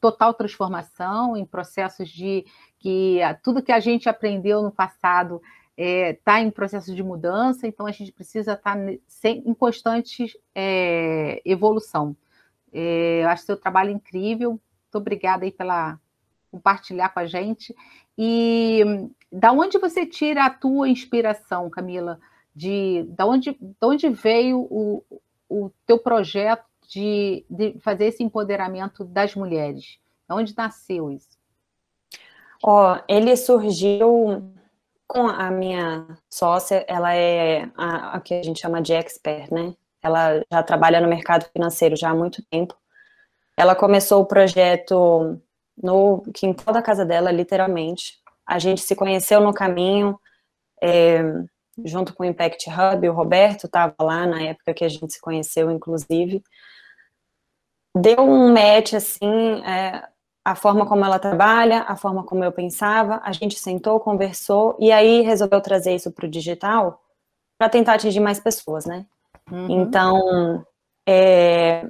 total 0.00 0.34
transformação, 0.34 1.36
em 1.36 1.44
processos 1.44 2.08
de 2.08 2.44
que 2.78 3.20
tudo 3.42 3.62
que 3.62 3.70
a 3.70 3.78
gente 3.78 4.08
aprendeu 4.08 4.62
no 4.62 4.72
passado 4.72 5.40
está 5.76 5.76
é, 5.76 6.12
tá 6.24 6.40
em 6.40 6.50
processo 6.50 6.94
de 6.94 7.02
mudança, 7.02 7.66
então 7.66 7.86
a 7.86 7.92
gente 7.92 8.12
precisa 8.12 8.54
estar 8.54 8.76
tá 8.76 9.28
em 9.28 9.54
constante 9.54 10.26
é, 10.54 11.40
evolução. 11.44 12.16
É, 12.72 13.22
eu 13.22 13.28
acho 13.28 13.44
seu 13.44 13.56
trabalho 13.56 13.90
incrível, 13.90 14.50
muito 14.50 14.94
obrigada 14.94 15.44
aí 15.44 15.52
pela 15.52 15.98
compartilhar 16.50 17.10
com 17.10 17.20
a 17.20 17.26
gente. 17.26 17.74
E 18.18 18.82
da 19.30 19.52
onde 19.52 19.78
você 19.78 20.04
tira 20.04 20.44
a 20.44 20.50
tua 20.50 20.88
inspiração, 20.88 21.70
Camila? 21.70 22.18
De 22.54 23.04
da 23.08 23.26
onde, 23.26 23.56
da 23.80 23.86
onde 23.86 24.08
veio 24.08 24.60
o, 24.70 25.04
o 25.48 25.70
teu 25.86 25.98
projeto 25.98 26.64
de, 26.88 27.44
de 27.48 27.78
fazer 27.80 28.06
esse 28.06 28.22
empoderamento 28.22 29.04
das 29.04 29.34
mulheres? 29.34 29.98
Da 30.28 30.34
onde 30.34 30.56
nasceu 30.56 31.10
isso? 31.10 31.38
Oh, 32.62 32.96
ele 33.08 33.36
surgiu 33.36 34.52
com 35.06 35.26
a 35.26 35.50
minha 35.50 36.06
sócia, 36.28 36.84
ela 36.86 37.14
é 37.14 37.68
a, 37.76 38.16
a, 38.16 38.20
que 38.20 38.34
a 38.34 38.42
gente 38.42 38.60
chama 38.60 38.82
de 38.82 38.92
expert, 38.92 39.52
né? 39.52 39.74
Ela 40.02 40.42
já 40.50 40.62
trabalha 40.62 41.00
no 41.00 41.08
mercado 41.08 41.46
financeiro 41.52 41.96
já 41.96 42.10
há 42.10 42.14
muito 42.14 42.44
tempo. 42.44 42.76
Ela 43.56 43.74
começou 43.74 44.22
o 44.22 44.26
projeto 44.26 45.40
no 45.82 46.22
quintal 46.34 46.72
da 46.74 46.82
casa 46.82 47.04
dela, 47.04 47.30
literalmente. 47.30 48.18
A 48.46 48.58
gente 48.58 48.80
se 48.82 48.94
conheceu 48.96 49.40
no 49.40 49.52
caminho, 49.52 50.18
é, 50.82 51.22
junto 51.84 52.14
com 52.14 52.22
o 52.22 52.26
Impact 52.26 52.68
Hub, 52.68 53.08
o 53.08 53.12
Roberto 53.12 53.66
estava 53.66 53.94
lá 54.00 54.26
na 54.26 54.42
época 54.42 54.74
que 54.74 54.84
a 54.84 54.88
gente 54.88 55.12
se 55.12 55.20
conheceu, 55.20 55.70
inclusive. 55.70 56.42
Deu 57.96 58.20
um 58.20 58.52
match, 58.52 58.94
assim, 58.94 59.62
é, 59.64 60.02
a 60.44 60.54
forma 60.54 60.86
como 60.86 61.04
ela 61.04 61.18
trabalha, 61.18 61.82
a 61.82 61.96
forma 61.96 62.24
como 62.24 62.44
eu 62.44 62.52
pensava, 62.52 63.20
a 63.24 63.32
gente 63.32 63.58
sentou, 63.58 64.00
conversou, 64.00 64.76
e 64.78 64.90
aí 64.90 65.22
resolveu 65.22 65.60
trazer 65.60 65.94
isso 65.94 66.10
para 66.10 66.26
o 66.26 66.30
digital 66.30 67.00
para 67.58 67.68
tentar 67.68 67.94
atingir 67.94 68.20
mais 68.20 68.40
pessoas, 68.40 68.86
né? 68.86 69.06
Uhum. 69.50 69.82
Então, 69.82 70.64
é, 71.06 71.86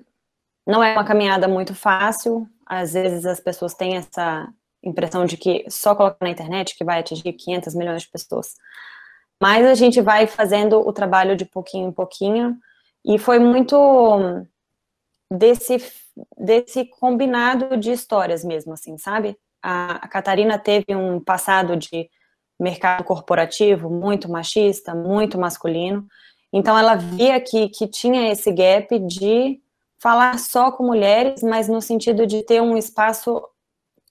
não 0.66 0.82
é 0.82 0.92
uma 0.92 1.04
caminhada 1.04 1.48
muito 1.48 1.74
fácil, 1.74 2.48
às 2.66 2.92
vezes 2.92 3.26
as 3.26 3.40
pessoas 3.40 3.74
têm 3.74 3.96
essa 3.96 4.48
impressão 4.82 5.24
de 5.24 5.36
que 5.36 5.64
só 5.68 5.94
colocar 5.94 6.24
na 6.24 6.30
internet 6.30 6.76
que 6.76 6.84
vai 6.84 7.00
atingir 7.00 7.32
500 7.32 7.74
milhões 7.74 8.02
de 8.02 8.08
pessoas. 8.08 8.54
Mas 9.40 9.66
a 9.66 9.74
gente 9.74 10.00
vai 10.00 10.26
fazendo 10.26 10.80
o 10.80 10.92
trabalho 10.92 11.36
de 11.36 11.44
pouquinho 11.44 11.88
em 11.88 11.92
pouquinho, 11.92 12.56
e 13.04 13.18
foi 13.18 13.38
muito 13.38 14.44
desse, 15.30 15.78
desse 16.36 16.84
combinado 16.84 17.76
de 17.76 17.90
histórias 17.90 18.44
mesmo, 18.44 18.72
assim, 18.74 18.98
sabe? 18.98 19.36
A, 19.62 19.92
a 20.04 20.08
Catarina 20.08 20.58
teve 20.58 20.94
um 20.94 21.18
passado 21.18 21.76
de 21.76 22.08
mercado 22.58 23.04
corporativo 23.04 23.88
muito 23.88 24.30
machista, 24.30 24.94
muito 24.94 25.38
masculino, 25.38 26.06
então 26.52 26.78
ela 26.78 26.94
via 26.94 27.40
que, 27.40 27.68
que 27.68 27.86
tinha 27.86 28.30
esse 28.30 28.52
gap 28.52 28.98
de 28.98 29.60
falar 30.00 30.38
só 30.38 30.72
com 30.72 30.84
mulheres, 30.84 31.42
mas 31.42 31.68
no 31.68 31.80
sentido 31.80 32.26
de 32.26 32.42
ter 32.42 32.60
um 32.60 32.76
espaço 32.76 33.46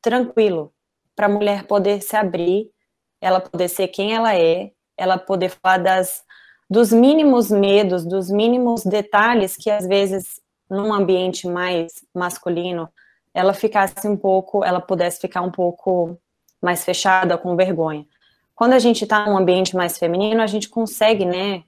tranquilo 0.01 0.71
para 1.15 1.25
a 1.25 1.29
mulher 1.29 1.65
poder 1.65 2.01
se 2.01 2.15
abrir, 2.15 2.71
ela 3.19 3.41
poder 3.41 3.67
ser 3.67 3.87
quem 3.89 4.13
ela 4.13 4.35
é, 4.35 4.71
ela 4.95 5.17
poder 5.17 5.49
falar 5.49 5.77
das 5.77 6.23
dos 6.69 6.91
mínimos 6.91 7.49
medos, 7.49 8.05
dos 8.05 8.29
mínimos 8.29 8.83
detalhes 8.83 9.57
que 9.57 9.71
às 9.71 9.87
vezes 9.87 10.39
num 10.69 10.93
ambiente 10.93 11.47
mais 11.47 12.05
masculino, 12.13 12.87
ela 13.33 13.53
ficasse 13.53 14.07
um 14.07 14.15
pouco, 14.15 14.63
ela 14.63 14.79
pudesse 14.79 15.19
ficar 15.19 15.41
um 15.41 15.49
pouco 15.49 16.15
mais 16.61 16.85
fechada, 16.85 17.37
com 17.39 17.55
vergonha. 17.55 18.05
Quando 18.53 18.73
a 18.73 18.79
gente 18.79 19.03
está 19.03 19.25
num 19.25 19.37
ambiente 19.37 19.75
mais 19.75 19.97
feminino, 19.97 20.43
a 20.43 20.47
gente 20.47 20.69
consegue, 20.69 21.25
né, 21.25 21.63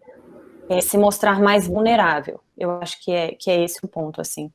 é, 0.70 0.82
se 0.82 0.98
mostrar 0.98 1.40
mais 1.40 1.68
vulnerável. 1.68 2.40
Eu 2.58 2.72
acho 2.82 3.04
que 3.04 3.12
é, 3.12 3.34
que 3.34 3.50
é 3.50 3.64
esse 3.64 3.80
o 3.84 3.88
ponto, 3.88 4.22
assim. 4.22 4.52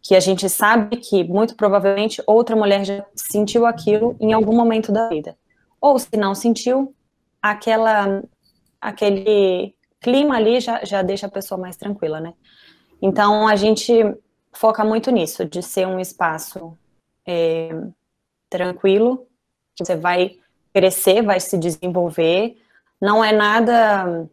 Que 0.00 0.14
a 0.14 0.20
gente 0.20 0.48
sabe 0.48 0.96
que, 0.96 1.22
muito 1.24 1.54
provavelmente, 1.54 2.22
outra 2.26 2.56
mulher 2.56 2.84
já 2.84 3.04
sentiu 3.14 3.66
aquilo 3.66 4.16
em 4.20 4.32
algum 4.32 4.54
momento 4.54 4.90
da 4.90 5.08
vida. 5.08 5.36
Ou, 5.80 5.98
se 5.98 6.16
não 6.16 6.34
sentiu, 6.34 6.94
aquela, 7.40 8.22
aquele 8.80 9.74
clima 10.00 10.36
ali 10.36 10.60
já, 10.60 10.84
já 10.84 11.02
deixa 11.02 11.26
a 11.26 11.30
pessoa 11.30 11.60
mais 11.60 11.76
tranquila, 11.76 12.20
né? 12.20 12.34
Então, 13.00 13.46
a 13.46 13.56
gente 13.56 13.92
foca 14.52 14.84
muito 14.84 15.10
nisso, 15.10 15.44
de 15.44 15.62
ser 15.62 15.86
um 15.86 15.98
espaço 15.98 16.76
é, 17.26 17.70
tranquilo, 18.48 19.26
que 19.74 19.84
você 19.84 19.96
vai 19.96 20.36
crescer, 20.72 21.22
vai 21.22 21.40
se 21.40 21.56
desenvolver. 21.58 22.56
Não 23.00 23.24
é 23.24 23.32
nada. 23.32 24.28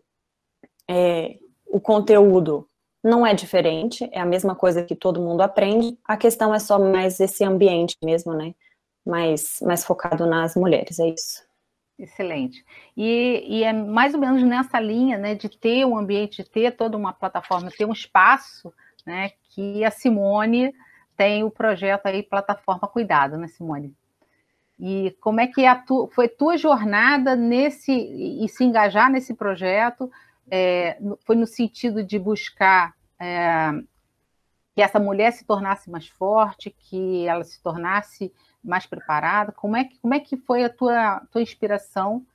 É, 0.90 1.38
o 1.68 1.80
conteúdo 1.80 2.68
não 3.04 3.26
é 3.26 3.34
diferente, 3.34 4.10
é 4.12 4.20
a 4.20 4.26
mesma 4.26 4.56
coisa 4.56 4.84
que 4.84 4.96
todo 4.96 5.22
mundo 5.22 5.42
aprende. 5.42 5.98
A 6.04 6.18
questão 6.18 6.54
é 6.54 6.60
só 6.60 6.80
mais 6.80 7.20
esse 7.20 7.44
ambiente 7.44 7.96
mesmo, 8.04 8.34
né? 8.34 8.56
Mais, 9.06 9.60
mais 9.62 9.86
focado 9.86 10.26
nas 10.26 10.56
mulheres, 10.56 11.00
é 11.00 11.08
isso. 11.10 11.48
Excelente. 11.98 12.66
E, 12.96 13.44
e, 13.46 13.64
é 13.64 13.74
mais 13.74 14.14
ou 14.14 14.20
menos 14.20 14.42
nessa 14.42 14.80
linha, 14.80 15.18
né, 15.18 15.36
de 15.36 15.50
ter 15.50 15.86
um 15.86 15.98
ambiente, 15.98 16.44
de 16.44 16.50
ter 16.50 16.72
toda 16.72 16.96
uma 16.96 17.12
plataforma, 17.12 17.70
ter 17.70 17.86
um 17.86 17.92
espaço, 17.92 18.74
né, 19.06 19.32
que 19.50 19.84
a 19.84 19.92
Simone 19.92 20.74
tem 21.18 21.44
o 21.44 21.52
projeto 21.52 22.06
aí, 22.06 22.24
Plataforma 22.24 22.88
Cuidado, 22.88 23.38
né, 23.38 23.48
Simone? 23.48 23.94
E 24.80 25.14
como 25.20 25.42
é 25.42 25.48
que 25.48 25.66
a 25.66 25.76
tu, 25.76 26.10
foi 26.14 26.30
tua 26.30 26.58
jornada 26.58 27.36
nesse, 27.36 27.92
e 27.92 28.48
se 28.48 28.64
engajar 28.64 29.12
nesse 29.12 29.34
projeto, 29.34 30.10
é, 30.52 31.00
foi 31.26 31.36
no 31.36 31.48
sentido 31.48 32.04
de 32.04 32.18
buscar 32.20 32.94
é, 33.20 33.72
que 34.76 34.82
essa 34.82 35.00
mulher 35.00 35.32
se 35.32 35.46
tornasse 35.46 35.90
mais 35.90 36.08
forte, 36.08 36.70
que 36.70 37.26
ela 37.28 37.44
se 37.44 37.62
tornasse 37.62 38.34
mais 38.64 38.86
preparada? 38.86 39.52
Como 39.52 39.76
é 39.76 39.84
que, 39.84 40.00
como 40.00 40.14
é 40.14 40.20
que 40.20 40.38
foi 40.38 40.64
a 40.64 40.70
tua, 40.70 41.22
tua 41.32 41.42
inspiração 41.42 42.26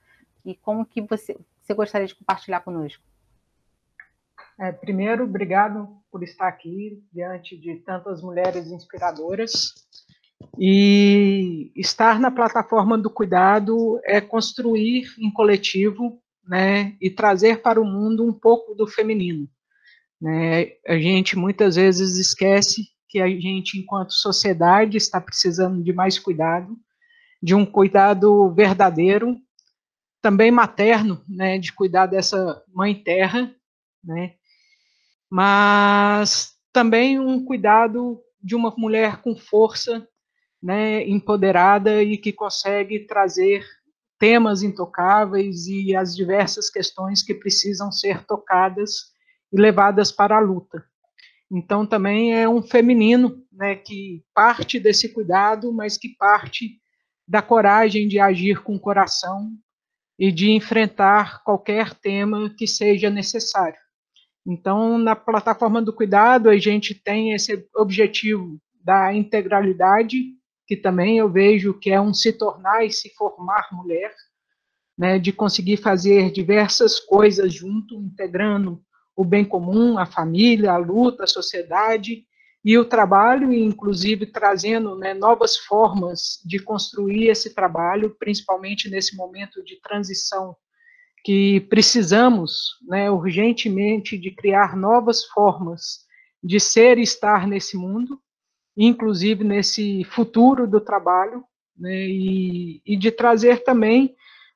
e 0.44 0.54
como 0.54 0.84
que 0.84 1.00
você, 1.00 1.36
você 1.60 1.74
gostaria 1.74 2.06
de 2.06 2.14
compartilhar 2.14 2.60
conosco? 2.60 3.02
É, 4.58 4.70
primeiro, 4.70 5.24
obrigado 5.24 5.88
por 6.10 6.22
estar 6.22 6.46
aqui 6.46 7.02
diante 7.12 7.56
de 7.56 7.76
tantas 7.76 8.22
mulheres 8.22 8.70
inspiradoras. 8.70 9.74
E 10.58 11.72
estar 11.74 12.20
na 12.20 12.30
plataforma 12.30 12.96
do 12.96 13.10
cuidado 13.10 13.98
é 14.04 14.20
construir 14.20 15.06
em 15.18 15.30
coletivo 15.30 16.22
né, 16.46 16.96
e 17.00 17.10
trazer 17.10 17.62
para 17.62 17.80
o 17.80 17.84
mundo 17.84 18.24
um 18.24 18.32
pouco 18.32 18.74
do 18.74 18.86
feminino. 18.86 19.48
Né? 20.20 20.72
A 20.86 20.98
gente 20.98 21.36
muitas 21.36 21.76
vezes 21.76 22.16
esquece 22.16 22.88
que 23.08 23.20
a 23.20 23.28
gente, 23.28 23.78
enquanto 23.78 24.12
sociedade, 24.12 24.96
está 24.96 25.20
precisando 25.20 25.82
de 25.82 25.92
mais 25.92 26.18
cuidado, 26.18 26.76
de 27.42 27.54
um 27.54 27.64
cuidado 27.64 28.52
verdadeiro, 28.52 29.36
também 30.20 30.50
materno, 30.50 31.22
né, 31.28 31.58
de 31.58 31.72
cuidar 31.72 32.06
dessa 32.06 32.62
mãe 32.74 32.94
terra, 32.94 33.54
né, 34.02 34.34
mas 35.30 36.54
também 36.72 37.20
um 37.20 37.44
cuidado 37.44 38.20
de 38.42 38.56
uma 38.56 38.74
mulher 38.76 39.20
com 39.20 39.36
força, 39.36 40.08
né, 40.62 41.06
empoderada 41.06 42.02
e 42.02 42.16
que 42.16 42.32
consegue 42.32 43.00
trazer 43.00 43.64
temas 44.18 44.62
intocáveis 44.62 45.66
e 45.66 45.94
as 45.94 46.14
diversas 46.14 46.70
questões 46.70 47.22
que 47.22 47.34
precisam 47.34 47.90
ser 47.90 48.24
tocadas 48.24 49.12
e 49.52 49.60
levadas 49.60 50.10
para 50.10 50.36
a 50.36 50.40
luta. 50.40 50.84
Então, 51.50 51.86
também 51.86 52.34
é 52.34 52.48
um 52.48 52.62
feminino 52.62 53.42
né, 53.52 53.76
que 53.76 54.24
parte 54.34 54.80
desse 54.80 55.08
cuidado, 55.12 55.72
mas 55.72 55.96
que 55.96 56.08
parte 56.16 56.80
da 57.26 57.40
coragem 57.40 58.08
de 58.08 58.18
agir 58.18 58.62
com 58.62 58.74
o 58.74 58.80
coração 58.80 59.50
e 60.18 60.30
de 60.30 60.50
enfrentar 60.50 61.42
qualquer 61.42 61.94
tema 61.94 62.50
que 62.56 62.66
seja 62.66 63.10
necessário. 63.10 63.78
Então, 64.46 64.98
na 64.98 65.16
plataforma 65.16 65.80
do 65.80 65.92
cuidado, 65.92 66.48
a 66.50 66.58
gente 66.58 66.94
tem 66.94 67.32
esse 67.32 67.66
objetivo 67.74 68.58
da 68.82 69.14
integralidade, 69.14 70.34
que 70.66 70.76
também 70.76 71.18
eu 71.18 71.30
vejo 71.30 71.78
que 71.78 71.90
é 71.90 72.00
um 72.00 72.14
se 72.14 72.32
tornar 72.32 72.84
e 72.84 72.90
se 72.90 73.10
formar 73.14 73.68
mulher, 73.72 74.14
né, 74.96 75.18
de 75.18 75.32
conseguir 75.32 75.76
fazer 75.76 76.30
diversas 76.30 77.00
coisas 77.00 77.52
junto, 77.52 77.94
integrando 77.96 78.80
o 79.16 79.24
bem 79.24 79.44
comum, 79.44 79.98
a 79.98 80.06
família, 80.06 80.72
a 80.72 80.76
luta, 80.76 81.24
a 81.24 81.28
sociedade 81.28 82.24
e 82.64 82.78
o 82.78 82.84
trabalho, 82.84 83.52
inclusive 83.52 84.26
trazendo 84.26 84.96
né, 84.96 85.12
novas 85.12 85.56
formas 85.56 86.40
de 86.44 86.58
construir 86.58 87.28
esse 87.28 87.54
trabalho, 87.54 88.16
principalmente 88.18 88.88
nesse 88.88 89.14
momento 89.14 89.62
de 89.62 89.80
transição 89.80 90.56
que 91.24 91.60
precisamos 91.62 92.78
né, 92.86 93.10
urgentemente 93.10 94.18
de 94.18 94.30
criar 94.30 94.76
novas 94.76 95.24
formas 95.24 96.04
de 96.42 96.60
ser 96.60 96.98
e 96.98 97.02
estar 97.02 97.46
nesse 97.46 97.76
mundo, 97.76 98.20
inclusive 98.76 99.44
nesse 99.44 100.04
futuro 100.04 100.66
do 100.66 100.80
trabalho, 100.80 101.44
né, 101.76 102.06
e, 102.06 102.82
e 102.84 102.96
de 102.96 103.10
trazer 103.10 103.64
também 103.64 104.14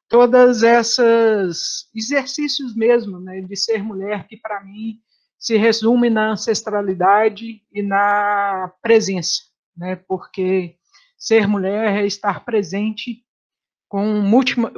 todas 0.09 0.63
essas 0.63 1.89
exercícios 1.95 2.75
mesmo, 2.75 3.21
né, 3.21 3.41
de 3.41 3.57
ser 3.57 3.83
mulher 3.83 4.27
que 4.27 4.37
para 4.37 4.63
mim 4.65 4.99
se 5.39 5.57
resume 5.57 6.11
na 6.11 6.33
ancestralidade 6.33 7.63
e 7.73 7.83
na 7.83 8.73
presença, 8.83 9.43
né, 9.77 9.97
porque 9.97 10.77
ser 11.17 11.47
mulher 11.47 11.99
é 12.03 12.07
estar 12.07 12.45
presente 12.45 13.25
com 13.89 14.05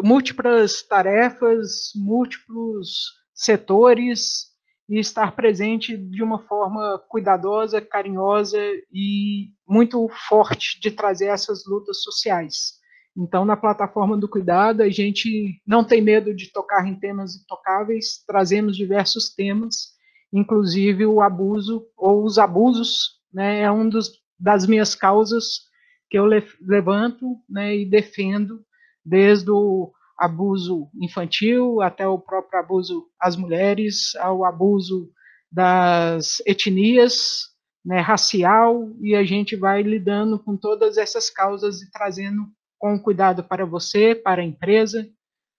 múltiplas 0.03 0.83
tarefas, 0.83 1.93
múltiplos 1.97 3.19
setores 3.35 4.50
e 4.91 4.99
estar 4.99 5.37
presente 5.37 5.97
de 5.97 6.21
uma 6.21 6.41
forma 6.41 7.01
cuidadosa, 7.09 7.81
carinhosa 7.81 8.59
e 8.93 9.51
muito 9.67 10.09
forte 10.29 10.81
de 10.81 10.91
trazer 10.91 11.27
essas 11.27 11.65
lutas 11.65 12.03
sociais. 12.03 12.81
Então, 13.17 13.45
na 13.45 13.57
plataforma 13.57 14.17
do 14.17 14.29
cuidado, 14.29 14.83
a 14.83 14.89
gente 14.89 15.63
não 15.65 15.85
tem 15.85 16.03
medo 16.03 16.35
de 16.35 16.53
tocar 16.53 16.85
em 16.89 16.99
temas 16.99 17.37
intocáveis, 17.37 18.25
trazemos 18.27 18.77
diversos 18.77 19.33
temas, 19.33 19.91
inclusive 20.33 21.07
o 21.07 21.21
abuso 21.21 21.87
ou 21.97 22.25
os 22.25 22.37
abusos, 22.37 23.21
né, 23.33 23.61
é 23.63 23.71
um 23.71 23.89
dos, 23.89 24.11
das 24.39 24.67
minhas 24.67 24.97
causas 24.97 25.71
que 26.09 26.19
eu 26.19 26.25
levanto 26.25 27.37
né, 27.49 27.77
e 27.77 27.87
defendo 27.87 28.61
desde 29.05 29.53
o 29.53 29.93
abuso 30.21 30.91
infantil, 31.01 31.81
até 31.81 32.07
o 32.07 32.19
próprio 32.19 32.61
abuso 32.61 33.09
às 33.19 33.37
mulheres, 33.37 34.15
ao 34.17 34.45
abuso 34.45 35.11
das 35.51 36.43
etnias, 36.47 37.49
né, 37.83 38.01
racial, 38.01 38.91
e 39.01 39.17
a 39.17 39.25
gente 39.25 39.57
vai 39.57 39.83
lidando 39.83 40.39
com 40.39 40.59
todas 40.59 40.99
essas 40.99 41.31
causas 41.31 41.81
e 41.81 41.91
trazendo 41.91 42.47
com 42.79 43.01
cuidado 43.01 43.43
para 43.43 43.65
você, 43.65 44.15
para 44.15 44.43
a 44.43 44.45
empresa, 44.45 45.11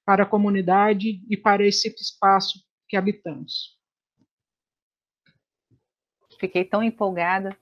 para 0.05 0.23
a 0.23 0.27
comunidade 0.27 1.23
e 1.27 1.35
para 1.35 1.65
esse 1.65 1.87
espaço 1.99 2.59
que 2.87 2.95
habitamos. 2.95 3.79
Fiquei 6.39 6.63
tão 6.63 6.83
empolgada. 6.83 7.57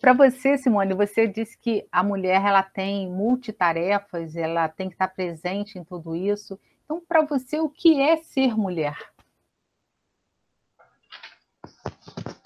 Para 0.00 0.12
você, 0.12 0.58
Simone, 0.58 0.94
você 0.94 1.26
disse 1.26 1.56
que 1.58 1.86
a 1.90 2.02
mulher 2.02 2.44
ela 2.44 2.62
tem 2.62 3.10
multitarefas, 3.10 4.36
ela 4.36 4.68
tem 4.68 4.88
que 4.88 4.94
estar 4.94 5.08
presente 5.08 5.78
em 5.78 5.84
tudo 5.84 6.14
isso. 6.14 6.58
Então, 6.84 7.02
para 7.06 7.22
você, 7.22 7.58
o 7.58 7.68
que 7.68 8.00
é 8.00 8.16
ser 8.18 8.56
mulher? 8.56 8.96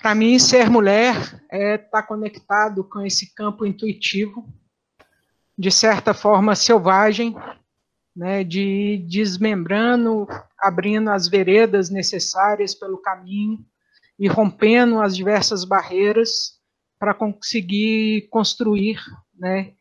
Para 0.01 0.15
mim, 0.15 0.39
ser 0.39 0.71
mulher 0.71 1.15
é 1.51 1.75
estar 1.75 1.91
tá 1.91 2.03
conectado 2.03 2.85
com 2.85 3.01
esse 3.01 3.35
campo 3.35 3.67
intuitivo, 3.67 4.49
de 5.59 5.71
certa 5.71 6.15
forma 6.15 6.55
selvagem, 6.55 7.35
né, 8.17 8.43
de 8.43 8.61
ir 8.61 8.99
desmembrando, 9.07 10.27
abrindo 10.59 11.11
as 11.11 11.29
veredas 11.29 11.91
necessárias 11.91 12.75
pelo 12.75 12.99
caminho 12.99 13.65
e 14.19 14.27
rompendo 14.27 15.01
as 15.01 15.15
diversas 15.15 15.65
barreiras 15.65 16.60
para 17.01 17.15
conseguir 17.15 18.29
construir 18.29 19.01
né, 19.35 19.73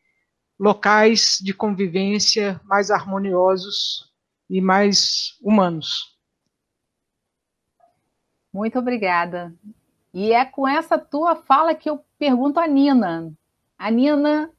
locais 0.58 1.38
de 1.38 1.52
convivência 1.52 2.58
mais 2.64 2.90
harmoniosos 2.90 4.10
e 4.48 4.58
mais 4.58 5.36
humanos. 5.42 6.18
Muito 8.50 8.78
obrigada. 8.78 9.54
E 10.14 10.32
é 10.32 10.46
com 10.46 10.66
essa 10.66 10.98
tua 10.98 11.36
fala 11.36 11.74
que 11.74 11.90
eu 11.90 12.02
pergunto 12.18 12.58
a 12.58 12.66
Nina. 12.66 13.30
A 13.78 13.90
Nina, 13.90 14.50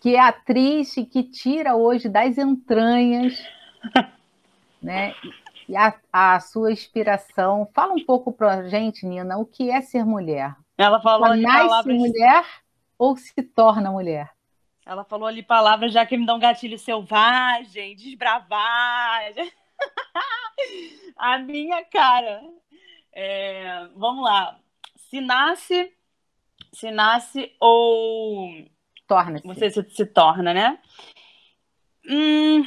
que 0.00 0.16
é 0.16 0.20
atriz 0.20 0.96
e 0.96 1.06
que 1.06 1.22
tira 1.22 1.76
hoje 1.76 2.08
das 2.08 2.36
entranhas, 2.36 3.38
né? 4.82 5.14
A, 6.12 6.34
a 6.34 6.40
sua 6.40 6.72
inspiração. 6.72 7.70
Fala 7.72 7.94
um 7.94 8.04
pouco 8.04 8.32
para 8.32 8.54
a 8.54 8.68
gente, 8.68 9.06
Nina, 9.06 9.38
o 9.38 9.46
que 9.46 9.70
é 9.70 9.80
ser 9.80 10.04
mulher? 10.04 10.56
Ela 10.82 11.00
falou 11.00 11.26
Ela 11.26 11.36
nasce 11.36 11.68
palavras... 11.68 11.96
mulher 11.96 12.44
ou 12.98 13.16
se 13.16 13.42
torna 13.42 13.90
mulher? 13.90 14.32
Ela 14.84 15.04
falou 15.04 15.28
ali 15.28 15.42
palavras 15.42 15.92
já 15.92 16.04
que 16.04 16.16
me 16.16 16.26
dão 16.26 16.38
gatilho 16.40 16.78
selvagem, 16.78 17.94
desbravar. 17.94 19.22
a 21.16 21.38
minha 21.38 21.84
cara. 21.84 22.42
É, 23.12 23.86
vamos 23.94 24.24
lá. 24.24 24.58
Se 24.96 25.20
nasce, 25.20 25.92
se 26.72 26.90
nasce 26.90 27.54
ou 27.60 28.50
torna-se. 29.06 29.46
Você 29.46 29.70
se, 29.70 29.88
se, 29.88 30.06
torna, 30.06 30.52
né? 30.52 30.78
Hum, 32.08 32.64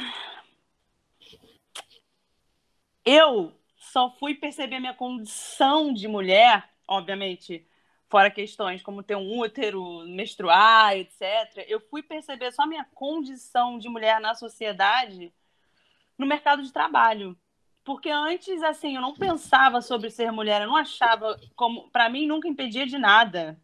eu 3.04 3.52
só 3.76 4.10
fui 4.10 4.34
perceber 4.34 4.80
minha 4.80 4.94
condição 4.94 5.92
de 5.92 6.08
mulher, 6.08 6.66
obviamente, 6.88 7.66
fora 8.08 8.30
questões 8.30 8.82
como 8.82 9.02
ter 9.02 9.16
um 9.16 9.38
útero, 9.38 10.06
menstruar, 10.06 10.96
etc. 10.96 11.64
Eu 11.68 11.80
fui 11.80 12.02
perceber 12.02 12.52
só 12.52 12.66
minha 12.66 12.86
condição 12.94 13.78
de 13.78 13.88
mulher 13.88 14.20
na 14.20 14.34
sociedade 14.34 15.32
no 16.16 16.26
mercado 16.26 16.62
de 16.62 16.72
trabalho. 16.72 17.36
Porque 17.84 18.10
antes, 18.10 18.62
assim, 18.62 18.96
eu 18.96 19.02
não 19.02 19.14
pensava 19.14 19.80
sobre 19.80 20.10
ser 20.10 20.32
mulher, 20.32 20.62
eu 20.62 20.68
não 20.68 20.76
achava 20.76 21.38
como. 21.54 21.88
Para 21.90 22.08
mim, 22.08 22.26
nunca 22.26 22.48
impedia 22.48 22.86
de 22.86 22.98
nada. 22.98 23.60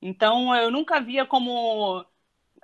Então, 0.00 0.54
eu 0.56 0.70
nunca 0.70 1.00
via 1.00 1.26
como 1.26 2.04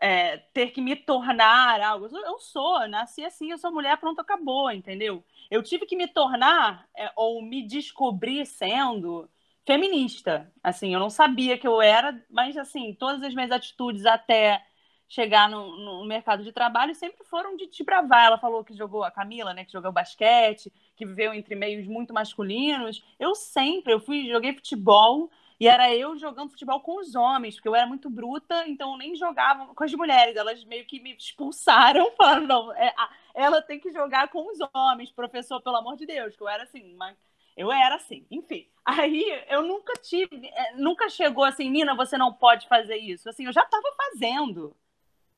é, 0.00 0.38
ter 0.52 0.70
que 0.70 0.80
me 0.80 0.96
tornar 0.96 1.80
algo. 1.80 2.06
Eu 2.06 2.38
sou, 2.38 2.88
nasci 2.88 3.24
assim, 3.24 3.50
eu 3.50 3.58
sou 3.58 3.72
mulher, 3.72 3.98
pronto, 3.98 4.20
acabou, 4.20 4.70
entendeu? 4.70 5.24
Eu 5.50 5.62
tive 5.62 5.86
que 5.86 5.96
me 5.96 6.08
tornar 6.08 6.88
é, 6.96 7.12
ou 7.16 7.42
me 7.42 7.62
descobrir 7.62 8.46
sendo 8.46 9.28
feminista. 9.68 10.50
Assim, 10.62 10.94
eu 10.94 10.98
não 10.98 11.10
sabia 11.10 11.58
que 11.58 11.68
eu 11.68 11.82
era, 11.82 12.18
mas 12.30 12.56
assim, 12.56 12.94
todas 12.94 13.22
as 13.22 13.34
minhas 13.34 13.50
atitudes 13.50 14.06
até 14.06 14.64
chegar 15.06 15.46
no, 15.48 15.76
no, 15.76 16.06
mercado 16.06 16.42
de 16.42 16.52
trabalho 16.52 16.94
sempre 16.94 17.22
foram 17.26 17.54
de 17.54 17.66
te 17.66 17.84
bravar. 17.84 18.28
Ela 18.28 18.38
falou 18.38 18.64
que 18.64 18.74
jogou 18.74 19.04
a 19.04 19.10
Camila, 19.10 19.52
né, 19.52 19.66
que 19.66 19.72
jogou 19.72 19.92
basquete, 19.92 20.72
que 20.96 21.04
viveu 21.04 21.34
entre 21.34 21.54
meios 21.54 21.86
muito 21.86 22.14
masculinos. 22.14 23.04
Eu 23.20 23.34
sempre, 23.34 23.92
eu 23.92 24.00
fui, 24.00 24.26
joguei 24.30 24.54
futebol 24.54 25.30
e 25.60 25.68
era 25.68 25.94
eu 25.94 26.16
jogando 26.16 26.50
futebol 26.50 26.80
com 26.80 26.98
os 26.98 27.14
homens, 27.14 27.56
porque 27.56 27.68
eu 27.68 27.74
era 27.76 27.86
muito 27.86 28.08
bruta, 28.08 28.66
então 28.66 28.92
eu 28.92 28.98
nem 28.98 29.14
jogava 29.16 29.66
com 29.74 29.84
as 29.84 29.92
mulheres. 29.92 30.34
Elas 30.34 30.64
meio 30.64 30.86
que 30.86 30.98
me 30.98 31.14
expulsaram, 31.14 32.10
falaram, 32.16 32.46
não, 32.46 32.72
é, 32.72 32.94
ela 33.34 33.60
tem 33.60 33.78
que 33.78 33.90
jogar 33.90 34.28
com 34.28 34.50
os 34.50 34.58
homens, 34.74 35.12
professor, 35.12 35.60
pelo 35.60 35.76
amor 35.76 35.96
de 35.96 36.06
Deus, 36.06 36.34
que 36.34 36.42
eu 36.42 36.48
era 36.48 36.62
assim, 36.62 36.94
uma 36.94 37.14
eu 37.58 37.72
era 37.72 37.96
assim, 37.96 38.24
enfim. 38.30 38.68
Aí 38.84 39.24
eu 39.48 39.62
nunca 39.62 39.92
tive, 39.94 40.46
é, 40.46 40.76
nunca 40.76 41.10
chegou 41.10 41.44
assim, 41.44 41.68
Nina, 41.68 41.94
você 41.96 42.16
não 42.16 42.32
pode 42.32 42.68
fazer 42.68 42.96
isso. 42.96 43.28
Assim, 43.28 43.46
eu 43.46 43.52
já 43.52 43.64
estava 43.64 43.82
fazendo. 43.96 44.76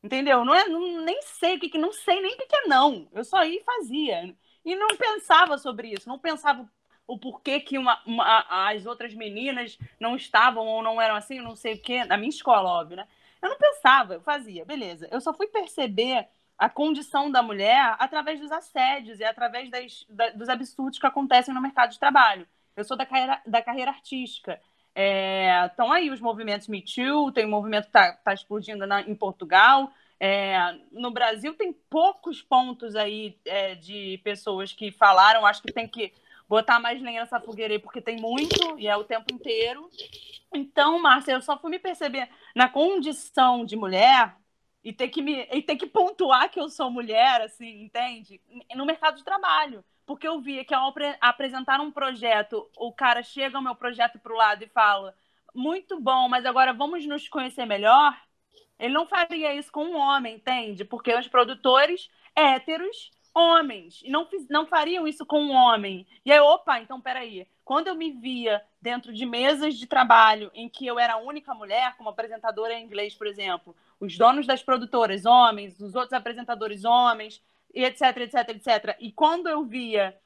Entendeu? 0.03 0.45
Não 0.45 0.55
é, 0.55 0.69
não, 0.69 1.03
nem 1.03 1.21
sei 1.23 1.57
o 1.57 1.61
que, 1.61 1.79
não 1.79 1.93
sei 1.93 2.21
nem 2.21 2.35
o 2.35 2.37
que 2.37 2.57
é 2.57 2.69
não. 2.69 3.09
Eu 3.13 3.25
só 3.25 3.43
ia 3.45 3.61
e 3.61 3.65
fazia. 3.65 4.37
E 4.65 4.77
não 4.77 4.89
pensava 4.97 5.57
sobre 5.57 5.89
isso, 5.93 6.09
não 6.09 6.19
pensava 6.19 6.71
o 7.07 7.19
porquê 7.19 7.59
que 7.59 7.79
uma, 7.79 8.01
uma, 8.07 8.47
as 8.69 8.87
outras 8.87 9.15
meninas 9.15 9.79
não 9.99 10.15
estavam 10.15 10.67
ou 10.67 10.83
não 10.83 11.01
eram 11.01 11.17
assim, 11.17 11.41
não 11.41 11.57
sei 11.57 11.75
o 11.75 11.83
quê. 11.83 12.05
Na 12.05 12.19
minha 12.19 12.29
escola, 12.29 12.69
óbvio, 12.69 12.99
né? 12.99 13.09
Eu 13.43 13.49
não 13.49 13.57
pensava, 13.59 14.15
eu 14.15 14.21
fazia, 14.21 14.65
beleza. 14.65 15.09
Eu 15.11 15.21
só 15.21 15.33
fui 15.33 15.47
perceber 15.47 16.29
a 16.61 16.69
condição 16.69 17.31
da 17.31 17.43
mulher 17.43 17.97
através 17.99 18.39
dos 18.39 18.53
assédios 18.53 19.19
e 19.19 19.25
através 19.25 19.71
das, 19.71 20.05
da, 20.11 20.29
dos 20.29 20.47
absurdos 20.47 20.99
que 20.99 21.07
acontecem 21.07 21.55
no 21.55 21.63
mercado 21.63 21.91
de 21.91 21.99
trabalho. 21.99 22.47
Eu 22.77 22.85
sou 22.85 22.99
da 22.99 23.07
carreira, 23.07 23.41
da 23.47 23.63
carreira 23.63 23.91
artística. 23.91 24.61
Estão 25.67 25.95
é, 25.95 25.97
aí 25.97 26.11
os 26.11 26.21
movimentos 26.21 26.69
Me 26.69 26.83
Too, 26.83 27.33
tem 27.33 27.47
um 27.47 27.51
movimento 27.51 27.85
que 27.85 27.89
está 27.89 28.13
tá 28.13 28.35
explodindo 28.35 28.87
na, 28.87 29.01
em 29.01 29.15
Portugal. 29.15 29.91
É, 30.21 30.77
no 30.93 31.11
Brasil 31.11 31.55
tem 31.55 31.73
poucos 31.73 32.43
pontos 32.43 32.95
aí 32.95 33.39
é, 33.47 33.75
de 33.75 34.21
pessoas 34.23 34.71
que 34.71 34.93
falaram, 34.93 35.47
acho 35.47 35.63
que 35.63 35.73
tem 35.73 35.89
que 35.89 36.13
botar 36.47 36.79
mais 36.79 37.01
lenha 37.01 37.21
nessa 37.21 37.41
fogueira 37.41 37.73
aí, 37.73 37.79
porque 37.79 38.03
tem 38.03 38.21
muito 38.21 38.79
e 38.79 38.87
é 38.87 38.95
o 38.95 39.05
tempo 39.05 39.33
inteiro. 39.33 39.89
Então, 40.53 41.01
Márcia, 41.01 41.33
eu 41.33 41.41
só 41.41 41.59
fui 41.59 41.71
me 41.71 41.79
perceber 41.79 42.29
na 42.55 42.69
condição 42.69 43.65
de 43.65 43.77
mulher 43.77 44.35
e 44.83 44.93
ter 44.93 45.09
que 45.09 45.23
me 45.23 45.47
e 45.53 45.63
ter 45.63 45.77
que 45.77 45.87
pontuar 45.87 46.51
que 46.51 46.59
eu 46.59 46.69
sou 46.69 46.91
mulher, 46.91 47.43
assim, 47.43 47.83
entende? 47.83 48.41
No 48.75 48.87
mercado 48.87 49.17
de 49.17 49.25
trabalho. 49.25 49.85
Porque 50.07 50.27
eu 50.27 50.41
via 50.41 50.65
que 50.65 50.75
ao 50.75 50.93
apresentar 51.21 51.81
um 51.81 51.91
projeto, 51.91 52.69
o 52.77 52.93
cara 52.93 53.23
chega 53.23 53.57
ao 53.57 53.63
meu 53.63 53.75
projeto 53.75 54.19
para 54.19 54.33
o 54.33 54.37
lado 54.37 54.65
e 54.65 54.69
fala: 54.69 55.15
muito 55.55 56.01
bom, 56.01 56.29
mas 56.29 56.45
agora 56.45 56.73
vamos 56.73 57.07
nos 57.07 57.29
conhecer 57.29 57.67
melhor. 57.67 58.17
Ele 58.79 58.95
não 58.95 59.07
faria 59.07 59.55
isso 59.55 59.71
com 59.71 59.85
um 59.85 59.97
homem, 59.97 60.37
entende? 60.37 60.85
Porque 60.85 61.15
os 61.15 61.29
produtores 61.29 62.11
héteros, 62.35 63.11
homens, 63.35 64.01
e 64.03 64.11
não, 64.11 64.27
não 64.49 64.67
fariam 64.67 65.07
isso 65.07 65.27
com 65.27 65.43
um 65.43 65.53
homem. 65.53 66.07
E 66.25 66.33
aí, 66.33 66.41
opa, 66.41 66.81
então 66.81 67.01
peraí. 67.01 67.47
Quando 67.65 67.89
eu 67.89 67.95
me 67.95 68.11
via 68.11 68.65
dentro 68.81 69.13
de 69.13 69.27
mesas 69.27 69.77
de 69.77 69.87
trabalho 69.87 70.51
em 70.55 70.69
que 70.69 70.87
eu 70.87 70.99
era 70.99 71.15
a 71.15 71.19
única 71.19 71.55
mulher, 71.55 71.97
como 71.97 72.09
apresentadora 72.09 72.75
em 72.75 72.85
inglês, 72.85 73.15
por 73.15 73.27
exemplo, 73.27 73.77
os 74.01 74.17
donos 74.17 74.47
das 74.47 74.63
produtoras, 74.63 75.27
homens, 75.27 75.79
os 75.79 75.95
outros 75.95 76.15
apresentadores, 76.15 76.85
homens, 76.85 77.43
e 77.75 77.85
etc, 77.85 78.17
etc, 78.17 78.49
etc. 78.49 78.97
E 78.99 79.13
quando 79.13 79.49
eu 79.49 79.65
via 79.65 80.19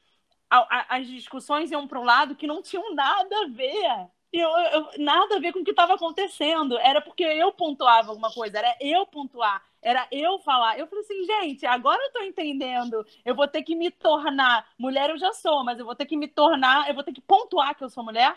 a, 0.50 0.58
a, 0.58 0.96
as 0.98 1.06
discussões 1.08 1.70
iam 1.70 1.86
para 1.86 2.00
um 2.00 2.04
lado 2.04 2.36
que 2.36 2.46
não 2.46 2.62
tinham 2.62 2.94
nada 2.94 3.36
a 3.44 3.48
ver. 3.48 4.08
Eu, 4.32 4.48
eu, 4.48 4.88
nada 4.98 5.36
a 5.36 5.38
ver 5.38 5.52
com 5.52 5.60
o 5.60 5.64
que 5.64 5.70
estava 5.70 5.94
acontecendo. 5.94 6.76
Era 6.78 7.00
porque 7.00 7.22
eu 7.22 7.52
pontuava 7.52 8.10
alguma 8.10 8.32
coisa, 8.32 8.58
era 8.58 8.76
eu 8.80 9.06
pontuar, 9.06 9.62
era 9.80 10.08
eu 10.10 10.40
falar. 10.40 10.78
Eu 10.78 10.88
falei 10.88 11.04
assim, 11.04 11.24
gente, 11.24 11.66
agora 11.66 12.02
eu 12.02 12.06
estou 12.08 12.22
entendendo. 12.24 13.06
Eu 13.24 13.34
vou 13.34 13.46
ter 13.46 13.62
que 13.62 13.76
me 13.76 13.90
tornar. 13.90 14.66
Mulher 14.78 15.10
eu 15.10 15.18
já 15.18 15.32
sou, 15.32 15.64
mas 15.64 15.78
eu 15.78 15.84
vou 15.84 15.94
ter 15.94 16.06
que 16.06 16.16
me 16.16 16.26
tornar, 16.26 16.88
eu 16.88 16.94
vou 16.94 17.04
ter 17.04 17.12
que 17.12 17.20
pontuar 17.20 17.76
que 17.76 17.84
eu 17.84 17.90
sou 17.90 18.04
mulher. 18.04 18.36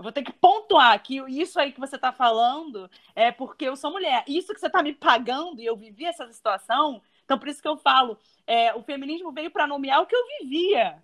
Eu 0.00 0.02
vou 0.02 0.12
ter 0.12 0.22
que 0.22 0.32
pontuar 0.32 0.98
que 1.02 1.18
isso 1.28 1.60
aí 1.60 1.72
que 1.72 1.78
você 1.78 1.96
está 1.96 2.10
falando 2.10 2.90
é 3.14 3.30
porque 3.30 3.66
eu 3.66 3.76
sou 3.76 3.92
mulher. 3.92 4.24
Isso 4.26 4.54
que 4.54 4.58
você 4.58 4.66
está 4.66 4.82
me 4.82 4.94
pagando 4.94 5.60
e 5.60 5.66
eu 5.66 5.76
vivi 5.76 6.06
essa 6.06 6.26
situação. 6.32 7.02
Então, 7.22 7.38
por 7.38 7.48
isso 7.48 7.60
que 7.60 7.68
eu 7.68 7.76
falo, 7.76 8.16
é, 8.46 8.74
o 8.74 8.82
feminismo 8.82 9.30
veio 9.30 9.50
para 9.50 9.66
nomear 9.66 10.00
o 10.00 10.06
que 10.06 10.16
eu 10.16 10.26
vivia. 10.38 11.02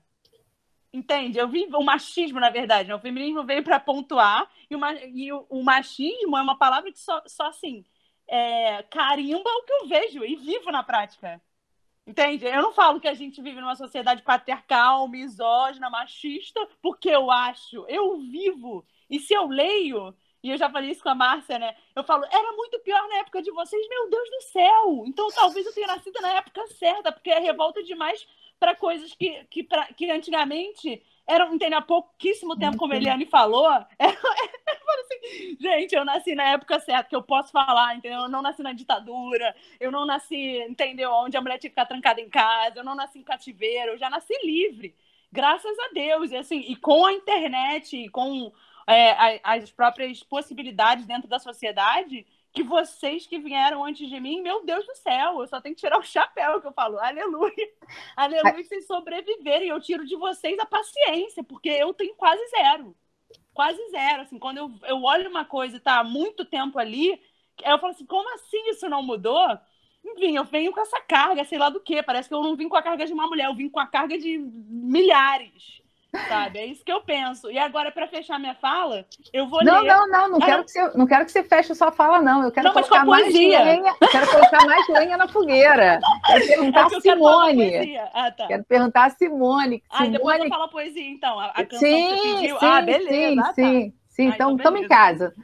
Entende? 0.91 1.39
Eu 1.39 1.47
vi 1.47 1.69
o 1.75 1.85
machismo, 1.85 2.41
na 2.41 2.49
verdade. 2.49 2.89
Né? 2.89 2.95
O 2.95 2.99
feminismo 2.99 3.45
veio 3.45 3.63
para 3.63 3.79
pontuar 3.79 4.51
e, 4.71 4.75
o, 4.75 4.81
e 5.13 5.31
o, 5.31 5.47
o, 5.51 5.63
machismo 5.63 6.35
é 6.35 6.41
uma 6.41 6.57
palavra 6.57 6.91
que 6.91 6.99
só, 6.99 7.23
só 7.27 7.49
assim 7.49 7.85
é, 8.27 8.83
carimba 8.85 9.51
o 9.51 9.63
que 9.63 9.73
eu 9.75 9.89
vejo 9.89 10.25
e 10.25 10.37
vivo 10.37 10.73
na 10.73 10.83
prática. 10.83 11.39
Entende? 12.07 12.45
Eu 12.47 12.63
não 12.63 12.73
falo 12.73 13.01
que 13.01 13.09
a 13.09 13.15
gente 13.15 13.43
vive 13.43 13.61
numa 13.61 13.75
sociedade 13.75 14.23
patriarcal, 14.23 15.09
misógina, 15.09 15.91
machista, 15.91 16.67
porque 16.81 17.09
eu 17.09 17.31
acho. 17.31 17.85
Eu 17.89 18.19
vivo. 18.19 18.87
E 19.11 19.19
se 19.19 19.35
eu 19.35 19.49
leio, 19.49 20.15
e 20.41 20.51
eu 20.51 20.57
já 20.57 20.71
falei 20.71 20.91
isso 20.93 21.03
com 21.03 21.09
a 21.09 21.15
Márcia, 21.17 21.59
né? 21.59 21.75
Eu 21.97 22.05
falo, 22.05 22.25
era 22.27 22.53
muito 22.53 22.79
pior 22.81 23.09
na 23.09 23.17
época 23.17 23.43
de 23.43 23.51
vocês, 23.51 23.89
meu 23.89 24.09
Deus 24.09 24.31
do 24.31 24.41
céu! 24.43 25.05
Então 25.07 25.27
talvez 25.35 25.67
eu 25.67 25.75
tenha 25.75 25.89
nascido 25.89 26.21
na 26.21 26.35
época 26.35 26.65
certa, 26.69 27.11
porque 27.11 27.31
é 27.31 27.41
revolta 27.41 27.83
demais 27.83 28.25
para 28.59 28.77
coisas 28.77 29.13
que, 29.15 29.45
que, 29.51 29.65
pra, 29.65 29.87
que 29.87 30.09
antigamente 30.09 31.03
eram, 31.27 31.55
entendeu? 31.55 31.79
Há 31.79 31.83
pouquíssimo 31.83 32.57
tempo, 32.57 32.77
como 32.77 32.93
a 32.93 32.97
Eliane 32.97 33.27
falou. 33.27 33.67
Era, 33.99 34.17
era, 34.69 35.01
assim, 35.01 35.57
gente, 35.61 35.95
eu 35.95 36.05
nasci 36.05 36.35
na 36.35 36.51
época 36.51 36.79
certa, 36.81 37.09
que 37.09 37.17
eu 37.17 37.23
posso 37.23 37.51
falar, 37.51 37.97
entendeu? 37.97 38.21
Eu 38.21 38.29
não 38.29 38.43
nasci 38.43 38.63
na 38.63 38.73
ditadura, 38.73 39.55
eu 39.81 39.91
não 39.91 40.07
nasci, 40.07 40.59
entendeu? 40.69 41.11
Onde 41.13 41.37
a 41.37 41.41
mulher 41.41 41.59
tinha 41.59 41.71
que 41.71 41.75
ficar 41.75 41.87
trancada 41.87 42.21
em 42.21 42.29
casa, 42.29 42.79
eu 42.79 42.85
não 42.85 42.95
nasci 42.95 43.19
em 43.19 43.25
cativeiro, 43.25 43.93
eu 43.93 43.99
já 43.99 44.09
nasci 44.09 44.35
livre. 44.45 44.95
Graças 45.33 45.77
a 45.79 45.93
Deus. 45.93 46.31
E 46.31 46.37
assim, 46.37 46.61
e 46.61 46.77
com 46.77 47.05
a 47.05 47.13
internet, 47.13 47.97
e 47.97 48.09
com 48.09 48.53
é, 48.87 49.41
as 49.43 49.71
próprias 49.71 50.23
possibilidades 50.23 51.07
dentro 51.07 51.29
da 51.29 51.39
sociedade, 51.39 52.27
que 52.57 52.63
vocês 52.63 53.27
que 53.27 53.39
vieram 53.39 53.85
antes 53.85 54.09
de 54.09 54.19
mim, 54.19 54.41
meu 54.41 54.65
Deus 54.65 54.87
do 54.87 54.95
céu, 54.97 55.43
eu 55.43 55.47
só 55.47 55.61
tenho 55.61 55.75
que 55.75 55.81
tirar 55.83 55.99
o 55.99 56.03
chapéu 56.03 56.59
que 56.59 56.67
eu 56.67 56.73
falo, 56.73 56.99
aleluia, 56.99 57.53
aleluia, 58.17 58.55
que 58.55 58.65
vocês 58.65 58.87
sobreviverem, 58.87 59.69
eu 59.69 59.79
tiro 59.79 60.07
de 60.07 60.17
vocês 60.17 60.59
a 60.59 60.65
paciência, 60.65 61.45
porque 61.45 61.69
eu 61.69 61.93
tenho 61.93 62.15
quase 62.15 62.43
zero, 62.49 62.97
quase 63.53 63.79
zero, 63.91 64.23
assim, 64.23 64.39
quando 64.39 64.57
eu, 64.57 64.73
eu 64.85 65.03
olho 65.03 65.29
uma 65.29 65.45
coisa 65.45 65.77
e 65.77 65.81
tá 65.81 65.99
há 65.99 66.05
muito 66.05 66.47
tempo 66.47 66.79
ali, 66.79 67.21
eu 67.63 67.79
falo 67.79 67.93
assim, 67.93 68.07
como 68.07 68.35
assim 68.35 68.71
isso 68.71 68.89
não 68.89 69.03
mudou? 69.03 69.47
Enfim, 70.03 70.37
eu 70.37 70.45
venho 70.45 70.73
com 70.73 70.81
essa 70.81 71.01
carga, 71.03 71.45
sei 71.45 71.59
lá 71.59 71.69
do 71.69 71.81
que, 71.81 72.03
parece 72.03 72.27
que 72.27 72.35
eu 72.35 72.43
não 72.43 72.57
vim 72.57 72.71
com 72.71 72.77
a 72.77 72.83
carga 72.83 73.05
de 73.05 73.13
uma 73.13 73.27
mulher, 73.27 73.47
eu 73.47 73.55
vim 73.55 73.69
com 73.69 73.81
a 73.81 73.87
carga 73.87 74.17
de 74.17 74.39
milhares, 74.39 75.83
sabe? 76.29 76.59
É 76.59 76.67
isso 76.67 76.85
que 76.85 76.93
eu 76.93 77.01
penso. 77.01 77.51
E 77.51 77.59
agora, 77.59 77.91
para 77.91 78.07
fechar 78.07 78.39
minha 78.39 78.55
fala, 78.55 79.05
eu 79.33 79.47
vou 79.47 79.65
não, 79.65 79.81
ler. 79.81 79.89
Não, 79.89 80.09
não, 80.09 80.29
não, 80.31 80.39
quero 80.39 80.65
que 80.65 80.71
você, 80.71 80.91
não 80.97 81.07
quero 81.07 81.25
que 81.25 81.33
você 81.33 81.43
feche 81.43 81.75
sua 81.75 81.93
fala, 81.93 82.21
não. 82.21 82.45
Eu 82.45 82.51
quero 82.51 82.67
não, 82.67 82.73
colocar 82.73 83.05
mais 83.05 83.33
lenha. 83.33 83.95
quero 84.11 84.31
colocar 84.31 84.67
mais 84.67 84.89
lenha 84.89 85.17
na 85.17 85.29
fogueira. 85.29 86.01
Quero 86.27 86.47
perguntar 86.47 86.81
é 86.81 86.97
a 86.97 87.01
Simone. 87.01 87.71
Quero, 87.71 88.09
ah, 88.15 88.31
tá. 88.31 88.47
quero 88.47 88.65
perguntar 88.65 89.05
a 89.05 89.11
Simone. 89.11 89.83
Ah, 89.91 89.97
Simone... 89.99 90.13
depois 90.13 90.41
eu 90.41 90.49
falo 90.49 90.69
poesia, 90.69 91.09
então. 91.09 91.39
A, 91.39 91.47
a 91.47 91.79
sim. 91.79 92.39
Sim, 92.39 92.57
ah, 92.61 92.83
beleza. 92.83 93.11
Sim, 93.11 93.39
ah, 93.39 93.43
tá. 93.43 93.53
sim. 93.55 93.93
Sim, 94.09 94.29
ah, 94.29 94.35
então 94.35 94.57
estamos 94.57 94.81
em 94.81 94.89
casa. 94.89 95.35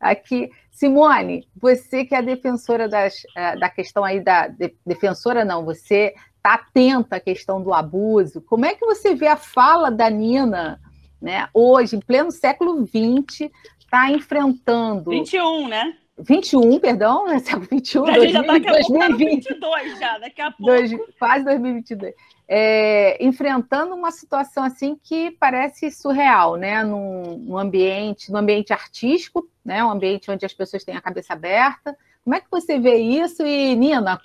Aqui, 0.00 0.50
Simone, 0.70 1.46
você 1.54 2.02
que 2.02 2.14
é 2.14 2.22
defensora 2.22 2.88
das, 2.88 3.22
eh, 3.36 3.56
da 3.56 3.68
questão 3.68 4.02
aí 4.02 4.20
da 4.20 4.48
de, 4.48 4.74
defensora 4.86 5.44
não, 5.44 5.66
você 5.66 6.14
está 6.42 6.54
atenta 6.54 7.16
à 7.16 7.20
questão 7.20 7.62
do 7.62 7.72
abuso. 7.72 8.42
Como 8.42 8.66
é 8.66 8.74
que 8.74 8.84
você 8.84 9.14
vê 9.14 9.28
a 9.28 9.36
fala 9.36 9.90
da 9.90 10.10
Nina 10.10 10.80
né, 11.20 11.48
hoje, 11.54 11.94
em 11.94 12.00
pleno 12.00 12.32
século 12.32 12.84
XX, 12.84 13.48
está 13.78 14.10
enfrentando. 14.10 15.10
21, 15.10 15.68
né? 15.68 15.96
21, 16.18 16.78
perdão, 16.80 17.26
né? 17.26 17.38
século 17.38 17.66
21, 17.70 18.02
a 18.02 18.12
2000, 18.12 18.32
já 18.32 18.42
tá 18.42 18.52
daqui 18.52 18.68
a 18.68 18.72
2020. 18.72 19.48
22 19.48 19.98
já, 19.98 20.18
daqui 20.18 20.40
a 20.42 20.50
pouco. 20.50 20.64
Dois, 20.64 20.92
quase 21.18 21.44
2022. 21.44 22.14
É, 22.48 23.24
enfrentando 23.24 23.94
uma 23.94 24.10
situação 24.10 24.64
assim 24.64 24.98
que 25.02 25.30
parece 25.30 25.90
surreal, 25.90 26.56
né? 26.56 26.82
Num, 26.82 27.38
num, 27.38 27.56
ambiente, 27.56 28.30
num 28.30 28.38
ambiente 28.38 28.72
artístico, 28.72 29.48
né? 29.64 29.82
Um 29.82 29.90
ambiente 29.90 30.30
onde 30.30 30.44
as 30.44 30.52
pessoas 30.52 30.84
têm 30.84 30.96
a 30.96 31.00
cabeça 31.00 31.32
aberta. 31.32 31.96
Como 32.24 32.34
é 32.34 32.40
que 32.40 32.50
você 32.50 32.78
vê 32.78 32.96
isso? 32.96 33.44
E, 33.46 33.74
Nina, 33.74 34.20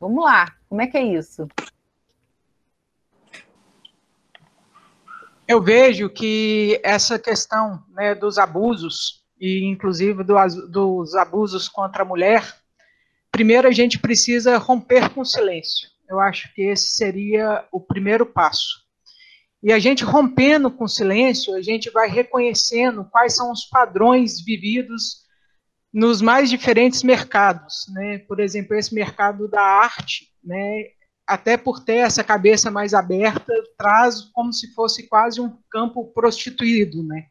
vamos 0.00 0.24
lá, 0.24 0.46
como 0.70 0.82
é 0.82 0.86
que 0.86 0.96
é 0.96 1.02
isso? 1.02 1.48
Eu 5.48 5.60
vejo 5.60 6.08
que 6.08 6.80
essa 6.84 7.18
questão 7.18 7.82
né, 7.88 8.14
dos 8.14 8.38
abusos, 8.38 9.24
e 9.38 9.64
inclusive 9.64 10.22
do, 10.22 10.36
dos 10.68 11.16
abusos 11.16 11.68
contra 11.68 12.04
a 12.04 12.06
mulher, 12.06 12.56
primeiro 13.32 13.66
a 13.66 13.72
gente 13.72 13.98
precisa 13.98 14.56
romper 14.58 15.12
com 15.12 15.22
o 15.22 15.26
silêncio. 15.26 15.88
Eu 16.08 16.20
acho 16.20 16.54
que 16.54 16.62
esse 16.62 16.90
seria 16.90 17.66
o 17.72 17.80
primeiro 17.80 18.24
passo. 18.24 18.88
E 19.60 19.72
a 19.72 19.78
gente 19.80 20.04
rompendo 20.04 20.70
com 20.70 20.84
o 20.84 20.88
silêncio, 20.88 21.52
a 21.56 21.60
gente 21.60 21.90
vai 21.90 22.08
reconhecendo 22.08 23.04
quais 23.10 23.34
são 23.34 23.50
os 23.50 23.64
padrões 23.64 24.40
vividos 24.40 25.24
nos 25.92 26.22
mais 26.22 26.48
diferentes 26.48 27.02
mercados, 27.02 27.86
né? 27.92 28.18
Por 28.18 28.38
exemplo, 28.38 28.76
esse 28.76 28.94
mercado 28.94 29.48
da 29.48 29.60
arte, 29.60 30.29
né? 30.42 30.84
até 31.30 31.56
por 31.56 31.78
ter 31.78 31.98
essa 31.98 32.24
cabeça 32.24 32.72
mais 32.72 32.92
aberta, 32.92 33.52
traz 33.78 34.22
como 34.32 34.52
se 34.52 34.74
fosse 34.74 35.08
quase 35.08 35.40
um 35.40 35.56
campo 35.70 36.12
prostituído, 36.12 37.04
né? 37.04 37.26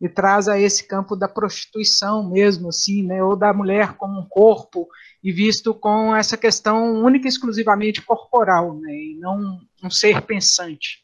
E 0.00 0.08
traz 0.08 0.48
a 0.48 0.58
esse 0.58 0.88
campo 0.88 1.14
da 1.14 1.28
prostituição 1.28 2.30
mesmo, 2.30 2.70
assim, 2.70 3.02
né? 3.02 3.22
Ou 3.22 3.36
da 3.36 3.52
mulher 3.52 3.92
como 3.98 4.18
um 4.18 4.26
corpo 4.26 4.88
e 5.22 5.30
visto 5.30 5.74
com 5.74 6.16
essa 6.16 6.34
questão 6.34 6.94
única 6.94 7.26
e 7.26 7.28
exclusivamente 7.28 8.00
corporal, 8.00 8.74
né? 8.80 8.90
E 8.90 9.18
não 9.20 9.60
um 9.84 9.90
ser 9.90 10.22
pensante. 10.22 11.02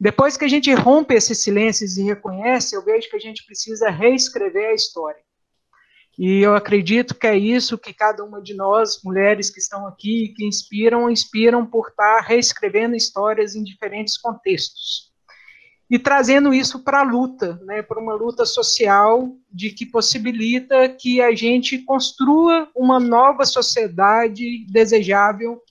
Depois 0.00 0.34
que 0.34 0.46
a 0.46 0.48
gente 0.48 0.72
rompe 0.72 1.14
esses 1.14 1.42
silêncios 1.42 1.98
e 1.98 2.02
reconhece, 2.04 2.74
eu 2.74 2.82
vejo 2.82 3.10
que 3.10 3.16
a 3.16 3.20
gente 3.20 3.44
precisa 3.44 3.90
reescrever 3.90 4.70
a 4.70 4.74
história. 4.74 5.20
E 6.18 6.40
eu 6.40 6.54
acredito 6.54 7.14
que 7.14 7.26
é 7.26 7.36
isso 7.36 7.76
que 7.76 7.92
cada 7.92 8.24
uma 8.24 8.40
de 8.40 8.54
nós, 8.54 9.02
mulheres 9.04 9.50
que 9.50 9.58
estão 9.58 9.86
aqui, 9.86 10.32
que 10.34 10.46
inspiram, 10.46 11.10
inspiram 11.10 11.66
por 11.66 11.88
estar 11.88 12.20
reescrevendo 12.20 12.96
histórias 12.96 13.54
em 13.54 13.62
diferentes 13.62 14.16
contextos. 14.16 15.12
E 15.88 15.98
trazendo 15.98 16.52
isso 16.52 16.82
para 16.82 17.00
a 17.00 17.04
luta, 17.04 17.60
né, 17.64 17.82
para 17.82 18.00
uma 18.00 18.14
luta 18.14 18.44
social 18.44 19.36
de 19.52 19.70
que 19.70 19.86
possibilita 19.86 20.88
que 20.88 21.20
a 21.20 21.34
gente 21.34 21.78
construa 21.78 22.68
uma 22.74 22.98
nova 22.98 23.44
sociedade 23.44 24.66
desejável, 24.68 25.62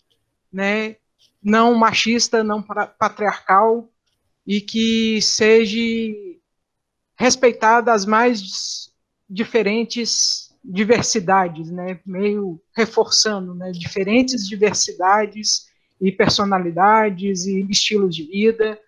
né, 0.54 0.96
não 1.44 1.74
machista, 1.76 2.44
não 2.44 2.62
patriarcal, 2.62 3.90
e 4.48 4.62
que 4.62 5.20
seja 5.22 5.80
respeitada 7.18 7.92
as 7.92 8.06
mais 8.06 8.94
diferentes 9.30 10.54
diversidades, 10.64 11.70
né, 11.70 12.00
meio 12.06 12.60
reforçando, 12.76 13.54
né, 13.54 13.72
diferentes 13.72 14.48
diversidades 14.48 15.68
e 16.02 16.12
personalidades 16.12 17.46
e 17.46 17.62
estilos 17.70 18.16
de 18.16 18.24
vida 18.24 18.80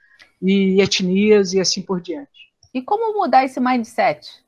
e 0.41 0.82
etnias 0.82 1.54
e 1.54 1.60
assim 1.60 1.82
por 1.82 2.02
diante. 2.02 2.52
E 2.73 2.82
como 2.82 3.17
mudar 3.17 3.45
esse 3.45 3.60
mindset? 3.60 4.43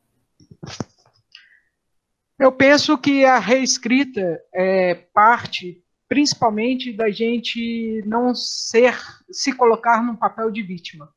Eu 2.37 2.51
penso 2.51 2.97
que 2.97 3.25
a 3.25 3.37
reescrita 3.37 4.41
é 4.53 4.95
parte 4.95 5.83
principalmente 6.07 6.91
da 6.91 7.11
gente 7.11 8.01
não 8.05 8.33
ser, 8.33 8.97
se 9.31 9.53
colocar 9.53 10.03
num 10.03 10.15
papel 10.15 10.49
de 10.49 10.63
vítima. 10.63 11.13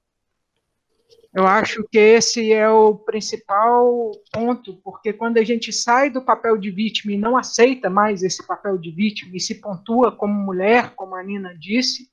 Eu 1.35 1.47
acho 1.47 1.83
que 1.90 1.99
esse 1.99 2.53
é 2.53 2.68
o 2.68 2.95
principal 2.95 4.12
ponto, 4.31 4.75
porque 4.85 5.14
quando 5.14 5.38
a 5.38 5.45
gente 5.45 5.73
sai 5.73 6.11
do 6.11 6.23
papel 6.23 6.59
de 6.59 6.71
vítima 6.71 7.12
e 7.12 7.16
não 7.16 7.38
aceita 7.38 7.88
mais 7.88 8.23
esse 8.23 8.47
papel 8.47 8.77
de 8.77 8.90
vítima 8.90 9.35
e 9.35 9.40
se 9.40 9.59
pontua 9.59 10.14
como 10.14 10.35
mulher, 10.35 10.95
como 10.95 11.14
a 11.14 11.23
Nina 11.23 11.57
disse, 11.59 12.11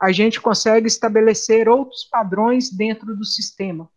a 0.00 0.10
gente 0.10 0.40
consegue 0.40 0.86
estabelecer 0.86 1.68
outros 1.68 2.04
padrões 2.04 2.70
dentro 2.70 3.14
do 3.14 3.26
sistema. 3.26 3.90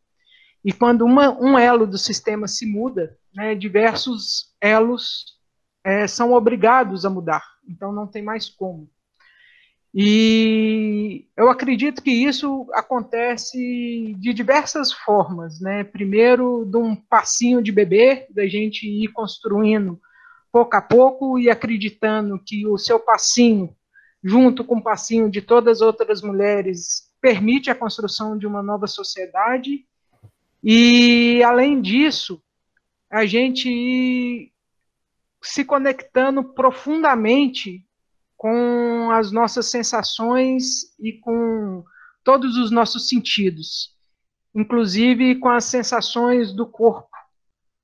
E 0.64 0.74
quando 0.74 1.06
uma, 1.06 1.30
um 1.40 1.58
elo 1.58 1.88
do 1.88 1.98
sistema 1.98 2.48
se 2.48 2.66
muda, 2.66 3.18
né, 3.34 3.56
diversos 3.56 4.54
elos 4.60 5.38
é, 5.86 6.06
são 6.06 6.34
obrigados 6.34 7.06
a 7.06 7.10
mudar. 7.10 7.44
Então 7.68 7.94
não 7.94 8.08
tem 8.08 8.22
mais 8.22 8.50
como. 8.50 8.90
E 9.98 11.26
eu 11.38 11.50
acredito 11.50 12.04
que 12.04 12.12
isso 12.12 12.68
acontece 12.74 14.14
de 14.18 14.34
diversas 14.34 14.92
formas, 14.92 15.62
né? 15.62 15.86
Primeiro, 15.86 16.66
de 16.66 16.76
um 16.76 16.94
passinho 16.94 17.64
de 17.64 17.72
bebê, 17.72 18.28
da 18.30 18.46
gente 18.46 18.86
ir 18.86 19.08
construindo 19.14 19.98
pouco 20.52 20.76
a 20.76 20.82
pouco 20.82 21.40
e 21.40 21.50
acreditando 21.50 22.38
que 22.38 22.68
o 22.68 22.78
seu 22.78 23.00
passinho, 23.00 23.74
junto 24.22 24.66
com 24.66 24.80
o 24.80 24.84
passinho 24.84 25.32
de 25.32 25.42
todas 25.42 25.78
as 25.78 25.82
outras 25.82 26.22
mulheres, 26.22 27.10
permite 27.22 27.72
a 27.72 27.76
construção 27.76 28.38
de 28.38 28.46
uma 28.46 28.62
nova 28.62 28.88
sociedade. 28.88 29.86
E, 30.62 31.42
além 31.42 31.82
disso, 31.82 32.44
a 33.10 33.26
gente 33.26 33.70
ir 33.70 34.52
se 35.42 35.64
conectando 35.64 36.44
profundamente 36.44 37.86
com 38.38 39.10
as 39.12 39.32
nossas 39.32 39.70
sensações 39.70 40.94
e 41.00 41.14
com 41.14 41.84
todos 42.24 42.58
os 42.58 42.72
nossos 42.72 43.08
sentidos, 43.08 43.94
inclusive 44.54 45.36
com 45.36 45.50
as 45.50 45.66
sensações 45.66 46.54
do 46.54 46.66
corpo, 46.66 47.10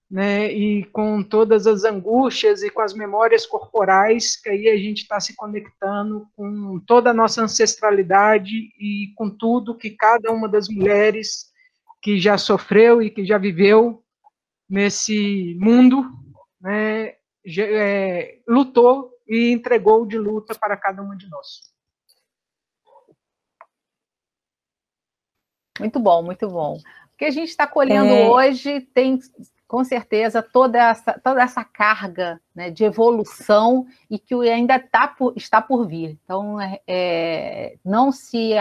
né, 0.09 0.51
e 0.51 0.83
com 0.87 1.23
todas 1.23 1.65
as 1.65 1.85
angústias 1.85 2.63
e 2.63 2.69
com 2.69 2.81
as 2.81 2.93
memórias 2.93 3.45
corporais, 3.45 4.35
que 4.35 4.49
aí 4.49 4.67
a 4.67 4.75
gente 4.75 5.03
está 5.03 5.19
se 5.21 5.33
conectando 5.35 6.27
com 6.35 6.81
toda 6.85 7.11
a 7.11 7.13
nossa 7.13 7.41
ancestralidade 7.41 8.51
e 8.51 9.13
com 9.15 9.29
tudo 9.29 9.77
que 9.77 9.91
cada 9.91 10.31
uma 10.31 10.49
das 10.49 10.67
mulheres 10.67 11.49
que 12.01 12.19
já 12.19 12.37
sofreu 12.37 13.01
e 13.01 13.09
que 13.09 13.23
já 13.23 13.37
viveu 13.37 14.03
nesse 14.69 15.55
mundo, 15.61 16.05
né, 16.59 17.13
é, 17.57 18.39
lutou 18.47 19.10
e 19.27 19.51
entregou 19.51 20.05
de 20.05 20.17
luta 20.17 20.55
para 20.55 20.77
cada 20.77 21.01
uma 21.01 21.15
de 21.15 21.29
nós. 21.29 21.71
Muito 25.79 25.99
bom, 25.99 26.21
muito 26.21 26.47
bom. 26.47 26.77
O 26.77 27.17
que 27.17 27.25
a 27.25 27.31
gente 27.31 27.49
está 27.49 27.65
colhendo 27.65 28.13
é... 28.13 28.29
hoje 28.29 28.81
tem 28.81 29.19
com 29.71 29.85
certeza, 29.85 30.43
toda 30.43 30.77
essa, 30.77 31.17
toda 31.17 31.41
essa 31.41 31.63
carga 31.63 32.41
né, 32.53 32.69
de 32.69 32.83
evolução 32.83 33.87
e 34.09 34.19
que 34.19 34.35
ainda 34.49 34.77
tá 34.77 35.07
por, 35.07 35.31
está 35.37 35.61
por 35.61 35.87
vir. 35.87 36.19
Então, 36.25 36.59
é, 36.59 36.81
é, 36.85 37.77
não, 37.81 38.11
se, 38.11 38.51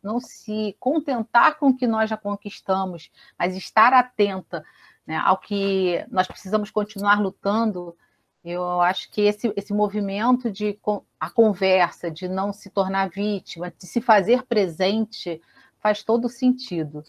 não 0.00 0.20
se 0.20 0.76
contentar 0.78 1.58
com 1.58 1.70
o 1.70 1.76
que 1.76 1.88
nós 1.88 2.08
já 2.08 2.16
conquistamos, 2.16 3.10
mas 3.36 3.56
estar 3.56 3.92
atenta 3.92 4.64
né, 5.04 5.16
ao 5.16 5.38
que 5.38 6.06
nós 6.08 6.28
precisamos 6.28 6.70
continuar 6.70 7.20
lutando. 7.20 7.96
Eu 8.44 8.80
acho 8.80 9.10
que 9.10 9.22
esse, 9.22 9.52
esse 9.54 9.72
movimento 9.72 10.50
de 10.50 10.78
a 11.18 11.28
conversa, 11.28 12.10
de 12.10 12.26
não 12.26 12.52
se 12.52 12.70
tornar 12.70 13.10
vítima, 13.10 13.72
de 13.76 13.86
se 13.86 14.00
fazer 14.00 14.44
presente, 14.44 15.40
faz 15.78 16.02
todo 16.02 16.28
sentido. 16.28 17.04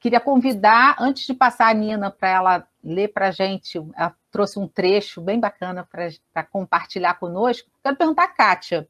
Queria 0.00 0.18
convidar, 0.18 0.96
antes 0.98 1.26
de 1.26 1.34
passar 1.34 1.68
a 1.68 1.74
Nina 1.74 2.10
para 2.10 2.28
ela 2.28 2.68
ler 2.82 3.08
para 3.08 3.28
a 3.28 3.30
gente, 3.30 3.78
ela 3.94 4.14
trouxe 4.30 4.58
um 4.58 4.66
trecho 4.66 5.20
bem 5.20 5.38
bacana 5.38 5.88
para 6.32 6.42
compartilhar 6.42 7.14
conosco. 7.14 7.70
Quero 7.82 7.96
perguntar 7.96 8.24
a 8.24 8.28
Kátia. 8.28 8.88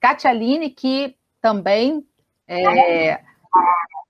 Kátia 0.00 0.30
Aline, 0.30 0.70
que 0.70 1.14
também 1.40 2.06
é, 2.46 3.20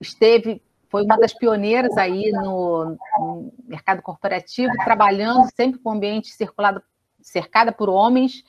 esteve, 0.01 0.63
foi 0.89 1.03
uma 1.03 1.19
das 1.19 1.35
pioneiras 1.35 1.97
aí 1.97 2.31
no, 2.31 2.97
no 3.19 3.53
mercado 3.65 4.01
corporativo, 4.01 4.73
trabalhando 4.85 5.49
sempre 5.55 5.81
com 5.81 5.91
o 5.91 5.93
ambiente 5.93 6.29
circulado, 6.29 6.83
cercada 7.29 7.71
por 7.71 7.89
homens. 7.89 8.45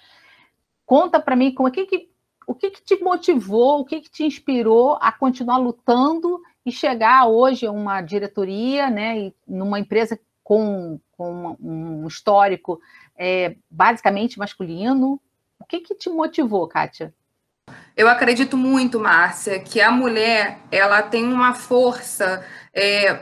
Conta 0.86 1.20
para 1.20 1.36
mim 1.36 1.54
como 1.54 1.68
é 1.68 1.72
que, 1.72 1.86
que 1.86 2.10
o 2.48 2.56
que, 2.56 2.72
que, 2.72 2.82
te 2.82 2.96
motivou, 3.04 3.82
o 3.82 3.86
que, 3.86 4.02
que 4.02 4.10
te 4.10 4.24
inspirou 4.24 4.98
a 5.00 5.12
continuar 5.12 5.58
lutando 5.58 6.42
e 6.66 6.72
chegar 6.72 7.28
hoje 7.28 7.68
a 7.68 7.72
uma 7.72 8.02
diretoria, 8.02 8.90
né, 8.90 9.32
numa 9.48 9.80
empresa 9.80 10.20
com, 10.44 11.00
com 11.16 11.56
um 11.62 12.08
histórico 12.08 12.82
é, 13.16 13.56
basicamente 13.70 14.40
masculino. 14.40 15.22
O 15.60 15.66
que, 15.66 15.80
que 15.82 15.94
te 15.94 16.10
motivou, 16.10 16.68
Kátia? 16.68 17.14
Eu 17.96 18.08
acredito 18.08 18.58
muito, 18.58 19.00
Márcia, 19.00 19.60
que 19.60 19.80
a 19.80 19.92
mulher 19.92 20.58
ela 20.72 21.04
tem 21.04 21.32
uma 21.32 21.54
força 21.54 22.44
é, 22.74 23.20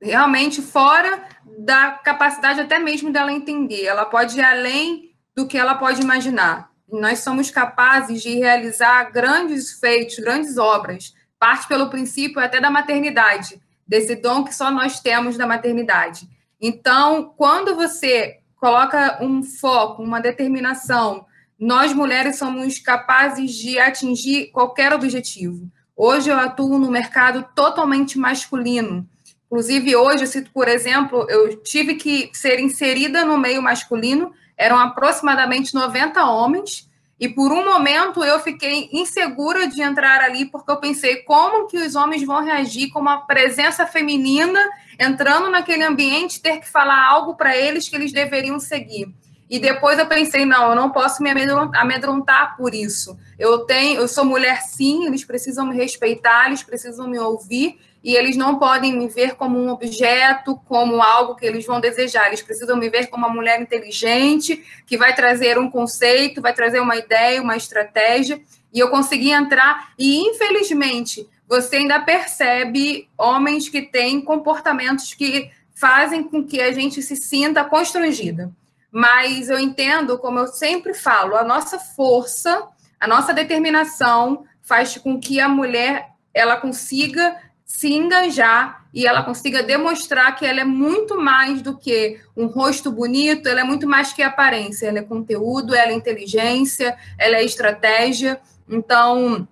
realmente 0.00 0.62
fora 0.62 1.22
da 1.58 1.90
capacidade 1.90 2.60
até 2.60 2.78
mesmo 2.78 3.12
dela 3.12 3.32
entender. 3.32 3.84
Ela 3.84 4.04
pode 4.04 4.38
ir 4.38 4.42
além 4.42 5.10
do 5.34 5.46
que 5.46 5.58
ela 5.58 5.74
pode 5.74 6.00
imaginar. 6.00 6.70
Nós 6.90 7.20
somos 7.20 7.50
capazes 7.50 8.22
de 8.22 8.34
realizar 8.38 9.10
grandes 9.12 9.78
feitos, 9.78 10.18
grandes 10.18 10.58
obras 10.58 11.14
parte 11.40 11.66
pelo 11.66 11.88
princípio 11.88 12.38
até 12.38 12.60
da 12.60 12.70
maternidade, 12.70 13.60
desse 13.88 14.14
dom 14.14 14.44
que 14.44 14.54
só 14.54 14.70
nós 14.70 15.00
temos 15.00 15.38
da 15.38 15.46
maternidade. 15.46 16.28
Então, 16.60 17.32
quando 17.34 17.74
você 17.74 18.40
coloca 18.56 19.18
um 19.24 19.42
foco, 19.42 20.02
uma 20.02 20.20
determinação, 20.20 21.24
nós 21.58 21.94
mulheres 21.94 22.36
somos 22.36 22.78
capazes 22.78 23.52
de 23.52 23.78
atingir 23.78 24.50
qualquer 24.52 24.92
objetivo. 24.92 25.70
Hoje 25.96 26.30
eu 26.30 26.38
atuo 26.38 26.78
no 26.78 26.90
mercado 26.90 27.46
totalmente 27.54 28.18
masculino. 28.18 29.08
Inclusive, 29.50 29.96
hoje, 29.96 30.28
se, 30.28 30.42
por 30.42 30.68
exemplo, 30.68 31.26
eu 31.28 31.56
tive 31.56 31.96
que 31.96 32.30
ser 32.32 32.60
inserida 32.60 33.24
no 33.24 33.36
meio 33.36 33.60
masculino, 33.60 34.32
eram 34.56 34.78
aproximadamente 34.78 35.74
90 35.74 36.24
homens, 36.24 36.88
e 37.18 37.28
por 37.28 37.50
um 37.50 37.64
momento 37.64 38.22
eu 38.22 38.38
fiquei 38.38 38.88
insegura 38.92 39.66
de 39.66 39.82
entrar 39.82 40.20
ali, 40.20 40.46
porque 40.46 40.70
eu 40.70 40.76
pensei 40.76 41.16
como 41.16 41.66
que 41.66 41.76
os 41.78 41.96
homens 41.96 42.24
vão 42.24 42.44
reagir 42.44 42.90
com 42.90 43.00
uma 43.00 43.26
presença 43.26 43.84
feminina 43.84 44.60
entrando 44.98 45.50
naquele 45.50 45.82
ambiente, 45.82 46.40
ter 46.40 46.60
que 46.60 46.68
falar 46.68 47.08
algo 47.08 47.34
para 47.34 47.56
eles 47.56 47.88
que 47.88 47.96
eles 47.96 48.12
deveriam 48.12 48.60
seguir. 48.60 49.12
E 49.50 49.58
depois 49.58 49.98
eu 49.98 50.06
pensei, 50.06 50.46
não, 50.46 50.70
eu 50.70 50.76
não 50.76 50.90
posso 50.90 51.20
me 51.22 51.30
amedrontar 51.74 52.56
por 52.56 52.72
isso. 52.72 53.18
Eu 53.36 53.66
tenho, 53.66 54.00
eu 54.00 54.06
sou 54.06 54.24
mulher 54.24 54.62
sim, 54.62 55.06
eles 55.06 55.24
precisam 55.24 55.66
me 55.66 55.74
respeitar, 55.74 56.46
eles 56.46 56.62
precisam 56.62 57.08
me 57.08 57.18
ouvir, 57.18 57.80
e 58.02 58.16
eles 58.16 58.36
não 58.36 58.58
podem 58.58 58.96
me 58.96 59.08
ver 59.08 59.34
como 59.34 59.58
um 59.58 59.68
objeto, 59.70 60.56
como 60.66 61.02
algo 61.02 61.36
que 61.36 61.44
eles 61.44 61.66
vão 61.66 61.80
desejar. 61.80 62.28
Eles 62.28 62.42
precisam 62.42 62.76
me 62.76 62.88
ver 62.88 63.08
como 63.08 63.26
uma 63.26 63.34
mulher 63.34 63.60
inteligente, 63.60 64.64
que 64.86 64.96
vai 64.96 65.14
trazer 65.14 65.58
um 65.58 65.70
conceito, 65.70 66.40
vai 66.40 66.54
trazer 66.54 66.80
uma 66.80 66.96
ideia, 66.96 67.42
uma 67.42 67.56
estratégia. 67.56 68.40
E 68.72 68.78
eu 68.78 68.88
consegui 68.88 69.30
entrar, 69.30 69.92
e 69.98 70.20
infelizmente, 70.20 71.28
você 71.46 71.76
ainda 71.76 72.00
percebe 72.00 73.08
homens 73.18 73.68
que 73.68 73.82
têm 73.82 74.20
comportamentos 74.20 75.12
que 75.12 75.50
fazem 75.74 76.22
com 76.22 76.44
que 76.44 76.60
a 76.60 76.72
gente 76.72 77.02
se 77.02 77.16
sinta 77.16 77.64
constrangida. 77.64 78.50
Mas 78.90 79.50
eu 79.50 79.58
entendo, 79.58 80.18
como 80.18 80.38
eu 80.38 80.46
sempre 80.46 80.94
falo, 80.94 81.36
a 81.36 81.44
nossa 81.44 81.78
força, 81.78 82.68
a 82.98 83.06
nossa 83.06 83.34
determinação 83.34 84.44
faz 84.62 84.96
com 84.96 85.18
que 85.18 85.40
a 85.40 85.48
mulher 85.48 86.10
ela 86.32 86.56
consiga 86.56 87.36
se 87.70 87.86
engajar 87.94 88.84
e 88.92 89.06
ela 89.06 89.22
consiga 89.22 89.62
demonstrar 89.62 90.34
que 90.34 90.44
ela 90.44 90.60
é 90.60 90.64
muito 90.64 91.16
mais 91.16 91.62
do 91.62 91.78
que 91.78 92.20
um 92.36 92.46
rosto 92.46 92.90
bonito, 92.90 93.48
ela 93.48 93.60
é 93.60 93.64
muito 93.64 93.86
mais 93.86 94.12
que 94.12 94.24
aparência, 94.24 94.88
ela 94.88 94.98
é 94.98 95.02
conteúdo, 95.02 95.72
ela 95.72 95.92
é 95.92 95.94
inteligência, 95.94 96.98
ela 97.16 97.36
é 97.36 97.44
estratégia. 97.44 98.40
Então, 98.68 99.46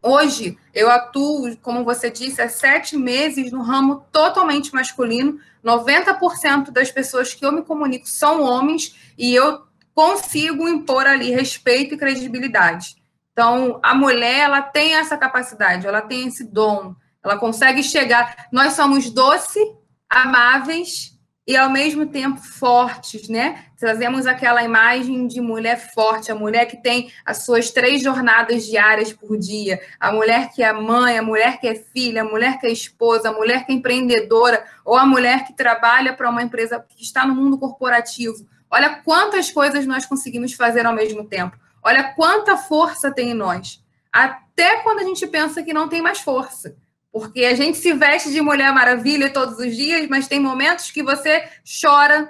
hoje 0.00 0.56
eu 0.72 0.88
atuo, 0.88 1.56
como 1.56 1.84
você 1.84 2.08
disse, 2.08 2.40
há 2.40 2.48
sete 2.48 2.96
meses 2.96 3.50
no 3.50 3.62
ramo 3.62 4.06
totalmente 4.12 4.72
masculino. 4.72 5.40
90% 5.64 6.70
das 6.70 6.92
pessoas 6.92 7.34
que 7.34 7.44
eu 7.44 7.50
me 7.50 7.62
comunico 7.62 8.08
são 8.08 8.44
homens 8.44 8.94
e 9.18 9.34
eu 9.34 9.64
consigo 9.92 10.68
impor 10.68 11.04
ali 11.04 11.32
respeito 11.32 11.94
e 11.94 11.98
credibilidade. 11.98 12.94
Então, 13.32 13.80
a 13.82 13.92
mulher, 13.92 14.44
ela 14.44 14.62
tem 14.62 14.94
essa 14.94 15.16
capacidade, 15.16 15.84
ela 15.84 16.00
tem 16.00 16.28
esse 16.28 16.44
dom, 16.44 16.94
ela 17.28 17.38
consegue 17.38 17.82
chegar. 17.82 18.46
Nós 18.52 18.74
somos 18.74 19.10
doce, 19.10 19.60
amáveis 20.08 21.16
e 21.46 21.56
ao 21.56 21.70
mesmo 21.70 22.06
tempo 22.06 22.40
fortes, 22.40 23.28
né? 23.28 23.66
Trazemos 23.78 24.26
aquela 24.26 24.64
imagem 24.64 25.28
de 25.28 25.40
mulher 25.40 25.92
forte, 25.94 26.32
a 26.32 26.34
mulher 26.34 26.66
que 26.66 26.76
tem 26.76 27.12
as 27.24 27.44
suas 27.44 27.70
três 27.70 28.02
jornadas 28.02 28.66
diárias 28.66 29.12
por 29.12 29.38
dia, 29.38 29.80
a 30.00 30.10
mulher 30.10 30.50
que 30.50 30.62
é 30.62 30.72
mãe, 30.72 31.16
a 31.16 31.22
mulher 31.22 31.60
que 31.60 31.68
é 31.68 31.74
filha, 31.76 32.22
a 32.22 32.24
mulher 32.24 32.58
que 32.58 32.66
é 32.66 32.70
esposa, 32.70 33.28
a 33.28 33.32
mulher 33.32 33.64
que 33.64 33.72
é 33.72 33.76
empreendedora, 33.76 34.64
ou 34.84 34.96
a 34.96 35.06
mulher 35.06 35.44
que 35.44 35.52
trabalha 35.52 36.12
para 36.12 36.28
uma 36.28 36.42
empresa 36.42 36.84
que 36.88 37.02
está 37.02 37.24
no 37.24 37.34
mundo 37.34 37.56
corporativo. 37.58 38.44
Olha 38.68 38.96
quantas 39.04 39.50
coisas 39.50 39.86
nós 39.86 40.04
conseguimos 40.04 40.52
fazer 40.52 40.84
ao 40.84 40.94
mesmo 40.94 41.24
tempo. 41.28 41.56
Olha 41.80 42.12
quanta 42.14 42.56
força 42.56 43.12
tem 43.12 43.30
em 43.30 43.34
nós. 43.34 43.80
Até 44.12 44.78
quando 44.78 44.98
a 44.98 45.04
gente 45.04 45.24
pensa 45.28 45.62
que 45.62 45.72
não 45.72 45.88
tem 45.88 46.02
mais 46.02 46.18
força. 46.18 46.74
Porque 47.18 47.46
a 47.46 47.54
gente 47.54 47.78
se 47.78 47.94
veste 47.94 48.30
de 48.30 48.42
Mulher 48.42 48.70
Maravilha 48.74 49.30
todos 49.30 49.58
os 49.58 49.74
dias, 49.74 50.06
mas 50.06 50.28
tem 50.28 50.38
momentos 50.38 50.90
que 50.90 51.02
você 51.02 51.48
chora, 51.80 52.28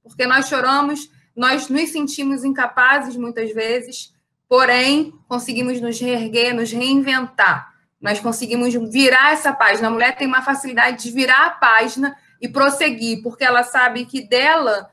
porque 0.00 0.28
nós 0.28 0.46
choramos, 0.46 1.10
nós 1.34 1.68
nos 1.68 1.90
sentimos 1.90 2.44
incapazes 2.44 3.16
muitas 3.16 3.52
vezes, 3.52 4.14
porém 4.48 5.12
conseguimos 5.26 5.80
nos 5.80 6.00
reerguer, 6.00 6.54
nos 6.54 6.70
reinventar. 6.70 7.74
Nós 8.00 8.20
conseguimos 8.20 8.72
virar 8.92 9.32
essa 9.32 9.52
página. 9.52 9.88
A 9.88 9.90
mulher 9.90 10.16
tem 10.16 10.28
uma 10.28 10.40
facilidade 10.40 11.02
de 11.02 11.10
virar 11.10 11.46
a 11.46 11.50
página 11.50 12.16
e 12.40 12.48
prosseguir, 12.48 13.24
porque 13.24 13.42
ela 13.42 13.64
sabe 13.64 14.04
que 14.04 14.22
dela 14.22 14.88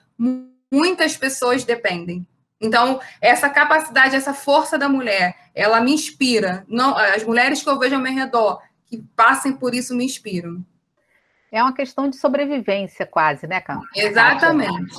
muitas 0.71 1.15
pessoas 1.15 1.63
dependem. 1.63 2.25
Então, 2.59 2.99
essa 3.21 3.47
capacidade, 3.47 4.15
essa 4.15 4.33
força 4.33 4.75
da 4.75 4.89
mulher, 4.89 5.35
ela 5.53 5.79
me 5.81 5.93
inspira. 5.93 6.65
Não, 6.67 6.97
as 6.97 7.23
mulheres 7.23 7.61
que 7.61 7.69
eu 7.69 7.77
vejo 7.77 7.93
ao 7.93 8.01
meu 8.01 8.11
redor, 8.11 8.59
que 8.95 9.03
passem 9.15 9.53
por 9.53 9.73
isso 9.73 9.95
me 9.95 10.05
inspiram. 10.05 10.63
É 11.51 11.61
uma 11.61 11.73
questão 11.73 12.09
de 12.09 12.17
sobrevivência, 12.17 13.05
quase, 13.05 13.47
né, 13.47 13.61
Camila? 13.61 13.87
Exatamente. 13.95 14.95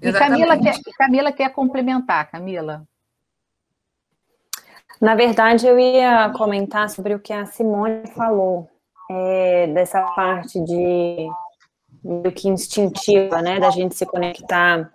E 0.00 0.12
Camila 0.12 0.58
quer, 0.58 0.76
Camila 0.96 1.32
quer 1.32 1.50
complementar, 1.50 2.30
Camila. 2.30 2.86
Na 5.00 5.14
verdade, 5.14 5.66
eu 5.66 5.78
ia 5.78 6.30
comentar 6.30 6.90
sobre 6.90 7.14
o 7.14 7.20
que 7.20 7.32
a 7.32 7.46
Simone 7.46 8.06
falou, 8.08 8.68
é, 9.10 9.68
dessa 9.68 10.02
parte 10.14 10.58
de 10.64 11.28
meio 12.02 12.32
que 12.32 12.48
instintiva, 12.48 13.40
né, 13.42 13.60
da 13.60 13.70
gente 13.70 13.94
se 13.94 14.06
conectar 14.06 14.90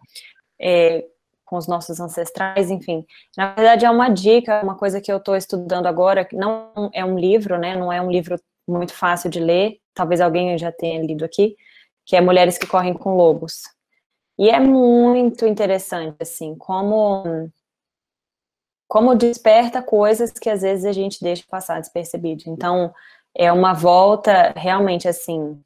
é, 0.59 1.05
com 1.53 1.57
os 1.57 1.67
nossos 1.67 1.99
ancestrais, 1.99 2.71
enfim. 2.71 3.05
Na 3.37 3.53
verdade, 3.53 3.85
é 3.85 3.91
uma 3.91 4.09
dica, 4.09 4.63
uma 4.63 4.75
coisa 4.75 4.99
que 4.99 5.11
eu 5.11 5.17
estou 5.17 5.35
estudando 5.35 5.85
agora, 5.85 6.25
que 6.25 6.35
não 6.35 6.89
é 6.91 7.05
um 7.05 7.15
livro, 7.15 7.59
né, 7.59 7.75
não 7.75 7.93
é 7.93 8.01
um 8.01 8.09
livro 8.09 8.39
muito 8.67 8.91
fácil 8.91 9.29
de 9.29 9.39
ler, 9.39 9.77
talvez 9.93 10.19
alguém 10.19 10.57
já 10.57 10.71
tenha 10.71 10.99
lido 10.99 11.23
aqui, 11.23 11.55
que 12.07 12.15
é 12.15 12.21
Mulheres 12.21 12.57
que 12.57 12.65
Correm 12.65 12.95
com 12.95 13.15
Lobos. 13.15 13.61
E 14.35 14.49
é 14.49 14.59
muito 14.59 15.45
interessante, 15.45 16.15
assim, 16.19 16.55
como 16.55 17.51
como 18.87 19.15
desperta 19.15 19.81
coisas 19.81 20.31
que 20.31 20.49
às 20.49 20.61
vezes 20.61 20.85
a 20.85 20.91
gente 20.91 21.23
deixa 21.23 21.43
passar 21.49 21.79
despercebido. 21.79 22.43
Então, 22.47 22.93
é 23.35 23.51
uma 23.51 23.73
volta 23.73 24.53
realmente 24.55 25.07
assim 25.07 25.59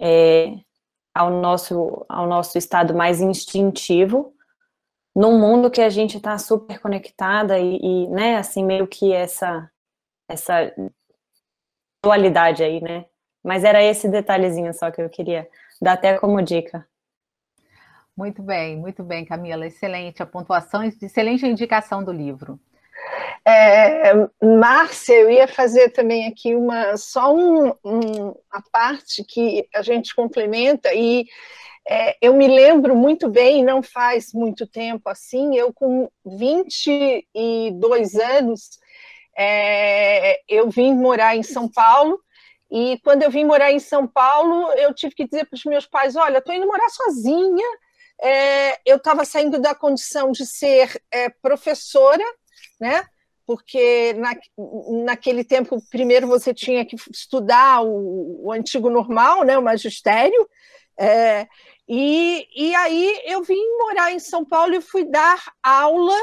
é, 0.00 0.52
ao 1.12 1.30
nosso 1.30 2.04
ao 2.08 2.28
nosso 2.28 2.56
estado 2.58 2.94
mais 2.94 3.20
instintivo 3.20 4.35
num 5.16 5.40
mundo 5.40 5.70
que 5.70 5.80
a 5.80 5.88
gente 5.88 6.18
está 6.18 6.36
super 6.36 6.78
conectada 6.78 7.58
e, 7.58 7.78
e, 7.82 8.08
né 8.08 8.36
assim 8.36 8.62
meio 8.62 8.86
que 8.86 9.14
essa 9.14 9.70
essa 10.28 10.70
dualidade 12.04 12.62
aí 12.62 12.82
né? 12.82 13.06
Mas 13.42 13.64
era 13.64 13.82
esse 13.82 14.08
detalhezinho 14.08 14.74
só 14.74 14.90
que 14.90 15.00
eu 15.00 15.08
queria 15.08 15.48
dar 15.80 15.94
até 15.94 16.18
como 16.18 16.42
dica. 16.42 16.86
Muito 18.14 18.42
bem 18.42 18.76
muito 18.76 19.02
bem 19.02 19.24
Camila. 19.24 19.66
Excelente 19.66 20.22
a 20.22 20.26
pontuação 20.26 20.84
excelente 20.84 21.46
indicação 21.46 22.04
do 22.04 22.12
livro. 22.12 22.60
É, 23.44 24.12
Márcia, 24.42 25.14
eu 25.14 25.30
ia 25.30 25.46
fazer 25.46 25.90
também 25.90 26.26
aqui 26.26 26.54
uma 26.54 26.96
só 26.96 27.32
um, 27.32 27.68
um, 27.84 28.34
a 28.50 28.60
parte 28.72 29.22
que 29.24 29.68
a 29.72 29.82
gente 29.82 30.14
complementa 30.14 30.92
e 30.92 31.26
é, 31.88 32.16
eu 32.20 32.34
me 32.34 32.48
lembro 32.48 32.96
muito 32.96 33.28
bem, 33.28 33.64
não 33.64 33.82
faz 33.82 34.32
muito 34.32 34.66
tempo 34.66 35.08
assim, 35.08 35.56
eu 35.56 35.72
com 35.72 36.10
22 36.24 38.14
anos, 38.16 38.78
é, 39.38 40.40
eu 40.48 40.68
vim 40.68 40.94
morar 40.94 41.36
em 41.36 41.42
São 41.42 41.68
Paulo, 41.68 42.20
e 42.70 42.98
quando 43.04 43.22
eu 43.22 43.30
vim 43.30 43.44
morar 43.44 43.70
em 43.70 43.78
São 43.78 44.06
Paulo, 44.06 44.72
eu 44.72 44.92
tive 44.92 45.14
que 45.14 45.26
dizer 45.26 45.46
para 45.46 45.56
os 45.56 45.64
meus 45.64 45.86
pais, 45.86 46.16
olha, 46.16 46.38
estou 46.38 46.54
indo 46.54 46.66
morar 46.66 46.88
sozinha, 46.88 47.66
é, 48.20 48.80
eu 48.84 48.96
estava 48.96 49.24
saindo 49.24 49.60
da 49.60 49.74
condição 49.74 50.32
de 50.32 50.44
ser 50.44 51.00
é, 51.12 51.28
professora, 51.28 52.24
né? 52.80 53.06
porque 53.46 54.12
na, 54.14 54.34
naquele 55.04 55.44
tempo, 55.44 55.80
primeiro 55.88 56.26
você 56.26 56.52
tinha 56.52 56.84
que 56.84 56.96
estudar 57.12 57.80
o, 57.80 58.46
o 58.46 58.52
antigo 58.52 58.90
normal, 58.90 59.44
né, 59.44 59.56
o 59.56 59.62
magistério, 59.62 60.48
é, 60.98 61.46
e, 61.88 62.48
e 62.54 62.74
aí 62.74 63.22
eu 63.24 63.42
vim 63.42 63.62
morar 63.78 64.12
em 64.12 64.18
São 64.18 64.44
Paulo 64.44 64.74
e 64.74 64.80
fui 64.80 65.04
dar 65.04 65.52
aula, 65.62 66.16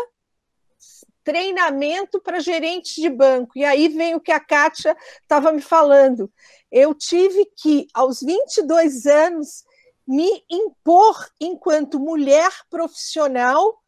treinamento 1.24 2.20
para 2.22 2.42
gerentes 2.42 2.96
de 2.96 3.10
banco. 3.10 3.58
E 3.58 3.64
aí 3.64 3.88
vem 3.88 4.14
o 4.14 4.20
que 4.20 4.32
a 4.32 4.42
Kátia 4.42 4.96
estava 5.22 5.52
me 5.52 5.62
falando. 5.62 6.30
Eu 6.70 6.94
tive 6.94 7.46
que, 7.56 7.88
aos 7.94 8.20
22 8.20 9.06
anos, 9.06 9.64
me 10.06 10.44
impor 10.50 11.30
enquanto 11.40 12.00
mulher 12.00 12.52
profissional 12.70 13.82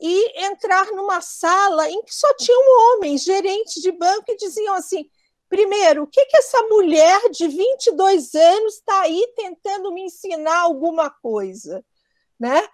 e 0.00 0.44
entrar 0.46 0.86
numa 0.92 1.22
sala 1.22 1.88
em 1.88 2.02
que 2.02 2.14
só 2.14 2.34
tinham 2.34 2.60
homens, 2.96 3.22
gerentes 3.22 3.80
de 3.80 3.90
banco, 3.92 4.24
e 4.28 4.36
diziam 4.36 4.74
assim: 4.74 5.08
primeiro, 5.48 6.02
o 6.02 6.06
que, 6.06 6.24
que 6.26 6.36
essa 6.36 6.60
mulher 6.62 7.30
de 7.30 7.48
22 7.48 8.34
anos 8.34 8.74
está 8.74 9.02
aí 9.02 9.32
tentando 9.36 9.92
me 9.92 10.02
ensinar 10.02 10.60
alguma 10.60 11.10
coisa? 11.10 11.84
Né? 12.38 12.66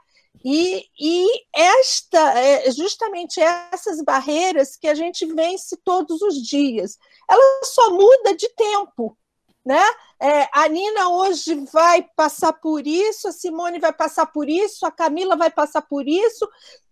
E, 0.45 0.87
e 0.99 1.27
esta, 1.55 2.39
é, 2.39 2.71
justamente 2.71 3.41
essas 3.41 4.03
barreiras 4.03 4.77
que 4.77 4.89
a 4.89 4.95
gente 4.95 5.27
vence 5.27 5.77
todos 5.85 6.23
os 6.23 6.35
dias, 6.37 6.97
ela 7.29 7.61
só 7.65 7.91
muda 7.91 8.35
de 8.35 8.49
tempo. 8.51 9.17
Né? 9.65 9.83
É, 10.21 10.49
a 10.53 10.67
Nina 10.69 11.11
hoje 11.11 11.55
vai 11.71 12.03
passar 12.17 12.55
por 12.55 12.87
isso, 12.87 13.29
a 13.29 13.33
Simone 13.33 13.79
vai 13.79 13.93
passar 13.93 14.27
por 14.27 14.49
isso, 14.49 14.87
a 14.87 14.91
Camila 14.91 15.37
vai 15.37 15.51
passar 15.51 15.83
por 15.83 16.09
isso, 16.09 16.49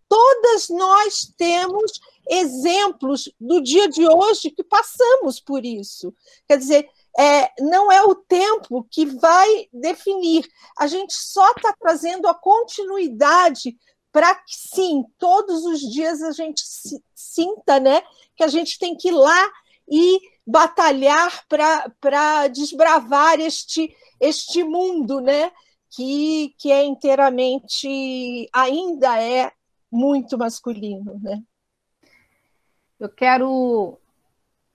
todas 0.09 0.68
nós 0.68 1.33
temos 1.37 1.93
exemplos 2.29 3.33
do 3.41 3.61
dia 3.61 3.89
de 3.89 4.07
hoje 4.07 4.51
que 4.51 4.62
passamos 4.62 5.41
por 5.41 5.64
isso. 5.64 6.14
Quer 6.47 6.59
dizer, 6.59 6.89
é, 7.18 7.51
não 7.61 7.91
é 7.91 8.03
o 8.03 8.14
tempo 8.14 8.87
que 8.91 9.07
vai 9.07 9.68
definir, 9.72 10.47
a 10.79 10.87
gente 10.87 11.14
só 11.14 11.51
está 11.53 11.74
trazendo 11.79 12.29
a 12.29 12.35
continuidade 12.35 13.76
para 14.12 14.35
que, 14.35 14.55
sim, 14.55 15.05
todos 15.18 15.64
os 15.64 15.81
dias 15.81 16.22
a 16.22 16.33
gente 16.33 16.62
sinta 17.14 17.79
né, 17.79 18.03
que 18.37 18.43
a 18.43 18.49
gente 18.49 18.79
tem 18.79 18.97
que 18.97 19.09
ir 19.09 19.12
lá 19.12 19.51
e 19.91 20.20
batalhar 20.47 21.47
para 21.49 22.49
desbravar 22.49 23.39
este, 23.41 23.95
este 24.20 24.64
mundo, 24.64 25.20
né? 25.20 25.51
Que, 25.91 26.55
que 26.59 26.70
é 26.70 26.85
inteiramente, 26.85 28.49
ainda 28.53 29.20
é 29.22 29.51
muito 29.91 30.37
masculino, 30.37 31.18
né? 31.22 31.43
Eu 32.99 33.09
quero, 33.09 33.99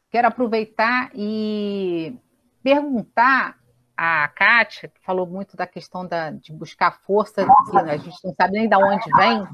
quero 0.10 0.28
aproveitar 0.28 1.12
e 1.14 2.16
perguntar 2.64 3.60
a 3.98 4.28
Kátia, 4.30 4.88
que 4.88 5.02
falou 5.02 5.28
muito 5.28 5.58
da 5.58 5.68
questão 5.68 6.06
da, 6.08 6.32
de 6.32 6.52
buscar 6.54 7.02
força, 7.02 7.46
a 7.74 7.98
gente 7.98 8.18
não 8.24 8.34
sabe 8.34 8.54
nem 8.54 8.70
de 8.70 8.76
onde 8.76 9.12
vem. 9.18 9.46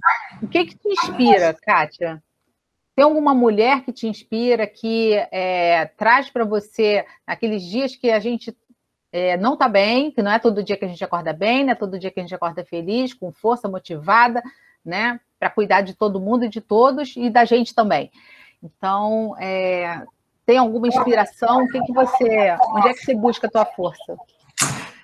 O 0.41 0.47
que, 0.47 0.65
que 0.65 0.78
te 0.78 0.88
inspira, 0.88 1.53
Kátia? 1.53 2.24
Tem 2.95 3.03
alguma 3.03 3.34
mulher 3.34 3.84
que 3.84 3.91
te 3.91 4.07
inspira, 4.07 4.67
que 4.67 5.13
é, 5.32 5.86
traz 5.97 6.30
para 6.30 6.45
você, 6.45 7.05
naqueles 7.26 7.63
dias 7.63 7.95
que 7.95 8.11
a 8.11 8.20
gente 8.20 8.55
é, 9.11 9.36
não 9.36 9.53
está 9.53 9.67
bem, 9.67 10.11
que 10.11 10.22
não 10.22 10.32
é 10.32 10.38
todo 10.38 10.63
dia 10.63 10.78
que 10.78 10.86
a 10.86 10.88
gente 10.88 11.03
acorda 11.03 11.34
bem, 11.34 11.63
não 11.63 11.72
é 11.72 11.76
todo 11.76 11.97
dia 11.97 12.11
que 12.11 12.20
a 12.20 12.24
gente 12.24 12.36
acorda 12.36 12.63
feliz, 12.63 13.13
com 13.13 13.32
força, 13.32 13.67
motivada, 13.67 14.43
né? 14.86 15.20
para 15.39 15.49
cuidar 15.49 15.82
de 15.82 15.93
todo 15.93 16.20
mundo 16.20 16.43
e 16.43 16.49
de 16.49 16.59
todos 16.59 17.15
e 17.15 17.30
da 17.30 17.45
gente 17.45 17.74
também. 17.74 18.11
Então, 18.62 19.36
é, 19.39 20.03
tem 20.45 20.57
alguma 20.57 20.88
inspiração? 20.88 21.64
O 21.64 21.68
que, 21.68 21.82
que 21.82 21.93
você, 21.93 22.57
onde 22.74 22.89
é 22.89 22.93
que 22.93 23.05
você 23.05 23.16
busca 23.16 23.47
a 23.47 23.49
tua 23.49 23.66
força? 23.66 24.18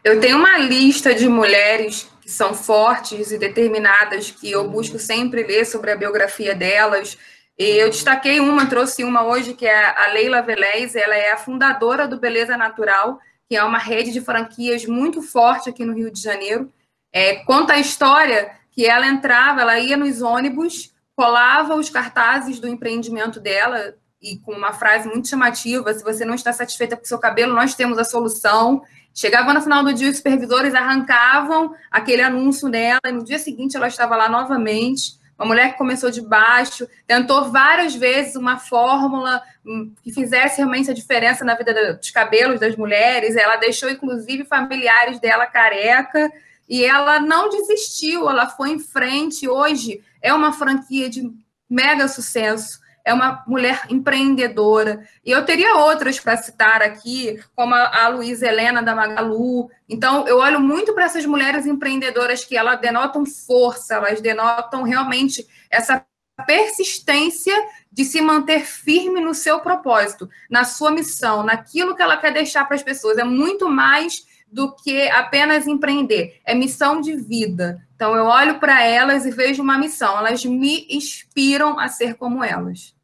Eu 0.04 0.20
tenho 0.20 0.38
uma 0.38 0.58
lista 0.58 1.16
de 1.16 1.28
mulheres 1.28 2.10
que 2.22 2.30
são 2.30 2.54
fortes 2.54 3.32
e 3.32 3.38
determinadas 3.38 4.32
que 4.32 4.52
eu 4.52 4.68
busco 4.70 4.98
sempre 5.00 5.44
ler 5.44 5.66
sobre 5.66 5.92
a 5.92 5.96
biografia 5.96 6.56
delas. 6.56 7.18
E 7.58 7.64
eu 7.64 7.90
destaquei 7.90 8.40
uma, 8.40 8.66
trouxe 8.66 9.04
uma 9.04 9.24
hoje 9.24 9.54
que 9.54 9.66
é 9.66 9.86
a 9.86 10.12
Leila 10.12 10.42
Velez. 10.42 10.96
Ela 10.96 11.16
é 11.16 11.32
a 11.32 11.38
fundadora 11.38 12.08
do 12.08 12.20
Beleza 12.20 12.58
Natural, 12.58 13.20
que 13.48 13.56
é 13.56 13.64
uma 13.64 13.78
rede 13.78 14.12
de 14.12 14.22
franquias 14.22 14.86
muito 14.86 15.22
forte 15.22 15.70
aqui 15.70 15.86
no 15.86 15.94
Rio 15.94 16.12
de 16.12 16.20
Janeiro. 16.20 16.72
É, 17.14 17.36
conta 17.46 17.74
a 17.74 17.80
história 17.80 18.52
que 18.72 18.86
ela 18.86 19.08
entrava, 19.08 19.62
ela 19.62 19.80
ia 19.80 19.96
nos 19.96 20.22
ônibus, 20.22 20.94
colava 21.16 21.76
os 21.76 21.90
cartazes 21.90 22.60
do 22.60 22.68
empreendimento 22.68 23.40
dela 23.40 23.96
e 24.22 24.38
com 24.40 24.52
uma 24.52 24.74
frase 24.74 25.08
muito 25.08 25.28
chamativa: 25.28 25.94
se 25.94 26.04
você 26.04 26.26
não 26.26 26.36
está 26.36 26.52
satisfeita 26.52 26.98
com 26.98 27.06
seu 27.06 27.20
cabelo, 27.20 27.54
nós 27.54 27.76
temos 27.76 27.98
a 27.98 28.04
solução. 28.04 28.84
Chegava 29.14 29.54
no 29.54 29.62
final 29.62 29.82
do 29.84 29.94
dia, 29.94 30.10
os 30.10 30.18
supervisores 30.18 30.76
arrancavam 30.76 31.74
aquele 31.90 32.22
anúncio 32.22 32.70
dela, 32.70 33.00
e 33.06 33.12
no 33.14 33.24
dia 33.24 33.40
seguinte 33.40 33.78
ela 33.78 33.88
estava 33.88 34.16
lá 34.18 34.28
novamente. 34.28 35.24
Uma 35.38 35.48
mulher 35.48 35.72
que 35.72 35.78
começou 35.78 36.10
de 36.10 36.22
baixo, 36.22 36.88
tentou 37.06 37.52
várias 37.52 37.94
vezes 37.94 38.36
uma 38.36 38.58
fórmula 38.58 39.42
hum, 39.66 39.94
que 40.02 40.12
fizesse 40.12 40.58
realmente 40.58 40.90
a 40.90 40.94
diferença 40.94 41.44
na 41.44 41.56
vida 41.56 41.94
dos 41.94 42.10
cabelos 42.10 42.60
das 42.60 42.76
mulheres. 42.76 43.36
Ela 43.36 43.58
deixou, 43.58 43.90
inclusive, 43.90 44.46
familiares 44.46 45.20
dela 45.20 45.46
careca 45.46 46.32
e 46.68 46.84
ela 46.84 47.20
não 47.20 47.50
desistiu, 47.50 48.30
ela 48.30 48.48
foi 48.48 48.72
em 48.72 48.80
frente. 48.80 49.48
Hoje 49.48 50.02
é 50.22 50.34
uma 50.34 50.52
franquia 50.52 51.10
de 51.10 51.32
mega 51.70 52.08
sucesso. 52.08 52.80
É 53.04 53.14
uma 53.14 53.44
mulher 53.46 53.84
empreendedora. 53.88 55.08
E 55.24 55.30
eu 55.30 55.46
teria 55.46 55.76
outras 55.76 56.20
para 56.20 56.38
citar 56.38 56.82
aqui, 56.82 57.40
como 57.56 57.76
a, 57.76 58.08
Luísa 58.08 58.48
Helena 58.48 58.82
da 58.82 58.96
Magalu. 58.96 59.70
Então, 59.88 60.28
eu 60.28 60.40
olho 60.40 60.60
muito 60.60 60.92
para 60.92 61.06
essas 61.06 61.24
mulheres 61.24 61.68
empreendedoras 61.68 62.44
que 62.44 62.58
elas 62.58 62.82
denotam 62.82 63.24
força, 63.24 63.94
elas 63.94 64.22
denotam 64.22 64.82
realmente 64.82 65.48
essa 65.70 66.04
persistência 66.48 67.54
de 67.92 68.04
se 68.04 68.20
manter 68.22 68.66
firme 68.66 69.22
no 69.22 69.36
seu 69.36 69.60
propósito, 69.60 70.28
na 70.50 70.66
sua 70.66 70.90
missão, 70.90 71.44
naquilo 71.44 71.96
que 71.96 72.02
ela 72.02 72.18
quer 72.18 72.34
deixar 72.34 72.66
para 72.66 72.76
as 72.76 72.84
pessoas. 72.84 73.20
É 73.20 73.24
muito 73.24 73.70
mais 73.70 74.26
do 74.46 74.76
que 74.76 75.10
apenas 75.10 75.68
empreender, 75.68 76.40
é 76.46 76.54
missão 76.56 77.02
de 77.02 77.16
vida. 77.16 77.86
Então, 77.96 78.16
eu 78.16 78.26
olho 78.26 78.60
para 78.60 78.84
elas 78.84 79.26
e 79.26 79.32
vejo 79.32 79.62
uma 79.62 79.78
missão, 79.78 80.18
elas 80.18 80.44
me 80.46 80.88
inspiram 80.90 81.80
a 81.80 81.88
ser 81.88 82.16
como 82.16 82.44
elas. 82.44 82.96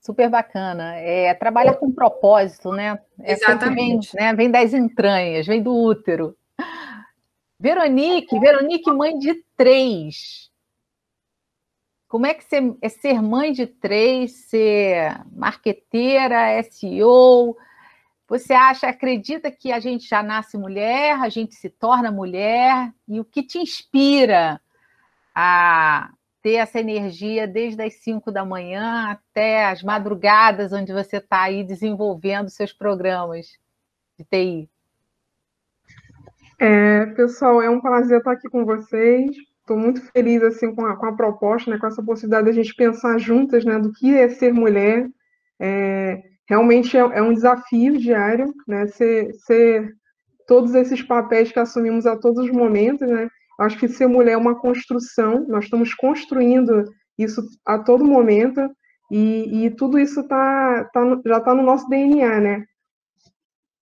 Super 0.00 0.28
bacana. 0.28 0.96
É, 0.96 1.32
trabalhar 1.32 1.74
com 1.74 1.90
propósito, 1.90 2.70
né? 2.72 2.98
É 3.20 3.32
Exatamente. 3.32 4.12
Vem, 4.12 4.22
né? 4.22 4.34
vem 4.34 4.50
das 4.50 4.74
entranhas, 4.74 5.46
vem 5.46 5.62
do 5.62 5.74
útero. 5.74 6.36
Veronique, 7.58 8.38
Veronique, 8.38 8.92
mãe 8.92 9.18
de 9.18 9.42
três. 9.56 10.50
Como 12.06 12.26
é 12.26 12.34
que 12.34 12.44
você, 12.44 12.76
é 12.82 12.88
ser 12.88 13.22
mãe 13.22 13.50
de 13.52 13.66
três, 13.66 14.46
ser 14.48 15.20
marqueteira, 15.32 16.62
SEO? 16.62 17.56
Você 18.26 18.54
acha, 18.54 18.88
acredita 18.88 19.50
que 19.50 19.70
a 19.70 19.78
gente 19.78 20.08
já 20.08 20.22
nasce 20.22 20.56
mulher, 20.56 21.20
a 21.20 21.28
gente 21.28 21.54
se 21.54 21.68
torna 21.68 22.10
mulher? 22.10 22.92
E 23.06 23.20
o 23.20 23.24
que 23.24 23.42
te 23.42 23.58
inspira 23.58 24.60
a 25.34 26.10
ter 26.42 26.54
essa 26.54 26.78
energia 26.78 27.46
desde 27.46 27.82
as 27.82 27.94
5 27.94 28.30
da 28.30 28.44
manhã 28.44 29.10
até 29.10 29.66
as 29.66 29.82
madrugadas, 29.82 30.72
onde 30.72 30.92
você 30.92 31.18
está 31.18 31.42
aí 31.42 31.64
desenvolvendo 31.64 32.50
seus 32.50 32.72
programas 32.72 33.58
de 34.18 34.24
TI? 34.24 34.70
É, 36.58 37.06
pessoal, 37.06 37.60
é 37.60 37.68
um 37.68 37.80
prazer 37.80 38.18
estar 38.18 38.32
aqui 38.32 38.48
com 38.48 38.64
vocês. 38.64 39.36
Estou 39.60 39.78
muito 39.78 40.00
feliz 40.12 40.42
assim 40.42 40.74
com 40.74 40.84
a, 40.84 40.96
com 40.96 41.06
a 41.06 41.16
proposta, 41.16 41.70
né, 41.70 41.78
com 41.78 41.86
essa 41.86 42.02
possibilidade 42.02 42.44
de 42.44 42.50
a 42.50 42.62
gente 42.62 42.74
pensar 42.74 43.18
juntas, 43.18 43.64
né, 43.64 43.78
do 43.78 43.92
que 43.92 44.14
é 44.14 44.28
ser 44.28 44.52
mulher. 44.52 45.08
É, 45.58 46.22
realmente 46.48 46.96
é, 46.96 47.00
é, 47.00 47.22
um 47.22 47.32
desafio 47.32 47.98
diário, 47.98 48.52
né, 48.66 48.86
ser, 48.86 49.32
ser 49.46 49.92
todos 50.46 50.74
esses 50.74 51.02
papéis 51.02 51.50
que 51.50 51.58
assumimos 51.58 52.06
a 52.06 52.16
todos 52.16 52.44
os 52.44 52.50
momentos, 52.50 53.08
né. 53.08 53.28
Acho 53.58 53.78
que 53.78 53.88
ser 53.88 54.08
mulher 54.08 54.32
é 54.32 54.36
uma 54.36 54.58
construção. 54.58 55.46
Nós 55.48 55.64
estamos 55.64 55.94
construindo 55.94 56.84
isso 57.16 57.40
a 57.64 57.78
todo 57.78 58.04
momento 58.04 58.60
e, 59.10 59.66
e 59.66 59.70
tudo 59.70 59.98
isso 59.98 60.26
tá, 60.26 60.84
tá 60.92 61.20
já 61.24 61.38
está 61.38 61.54
no 61.54 61.62
nosso 61.62 61.88
DNA, 61.88 62.40
né? 62.40 62.64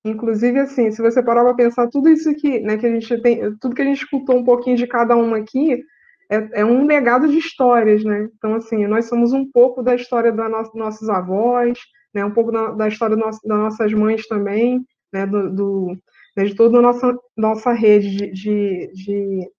Inclusive, 0.05 0.59
assim, 0.59 0.91
se 0.91 1.01
você 1.01 1.23
parar 1.23 1.45
para 1.45 1.55
pensar, 1.55 1.89
tudo 1.89 2.09
isso 2.09 2.35
que, 2.35 2.61
né, 2.61 2.77
que 2.77 2.87
a 2.87 2.91
gente 2.91 3.23
tem, 3.23 3.57
tudo 3.59 3.75
que 3.75 3.83
a 3.83 3.85
gente 3.85 4.03
escutou 4.03 4.37
um 4.37 4.45
pouquinho 4.45 4.77
de 4.77 4.87
cada 4.87 5.17
uma 5.17 5.39
aqui, 5.39 5.81
é, 6.29 6.61
é 6.61 6.65
um 6.65 6.87
legado 6.87 7.29
de 7.29 7.39
histórias, 7.39 8.03
né? 8.03 8.29
Então, 8.37 8.55
assim, 8.55 8.87
nós 8.87 9.07
somos 9.07 9.33
um 9.33 9.49
pouco 9.51 9.83
da 9.83 9.95
história 9.95 10.33
no, 10.33 10.49
nossos 10.75 11.09
avós, 11.09 11.79
né, 12.15 12.25
um 12.25 12.31
pouco 12.31 12.53
da, 12.53 12.73
da 12.73 12.89
história 12.89 13.17
nosso, 13.17 13.41
das 13.45 13.59
nossas 13.59 13.93
mães 13.93 14.27
também, 14.27 14.85
né, 15.13 15.27
do, 15.27 15.51
do 15.51 15.99
né, 16.37 16.45
de 16.45 16.55
toda 16.55 16.79
a 16.79 16.83
nossa, 16.83 17.19
nossa 17.37 17.73
rede 17.73 18.11
de, 18.11 18.33
de, 18.33 18.93
de, 18.93 19.51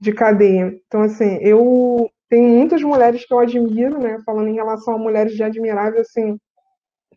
de 0.00 0.12
cadeia. 0.12 0.74
Então, 0.86 1.02
assim, 1.02 1.38
eu 1.40 2.10
tenho 2.28 2.48
muitas 2.48 2.82
mulheres 2.82 3.24
que 3.24 3.32
eu 3.32 3.38
admiro, 3.38 3.98
né, 3.98 4.18
falando 4.24 4.48
em 4.48 4.54
relação 4.54 4.94
a 4.94 4.98
mulheres 4.98 5.34
de 5.34 5.42
admirável, 5.42 6.00
assim, 6.00 6.38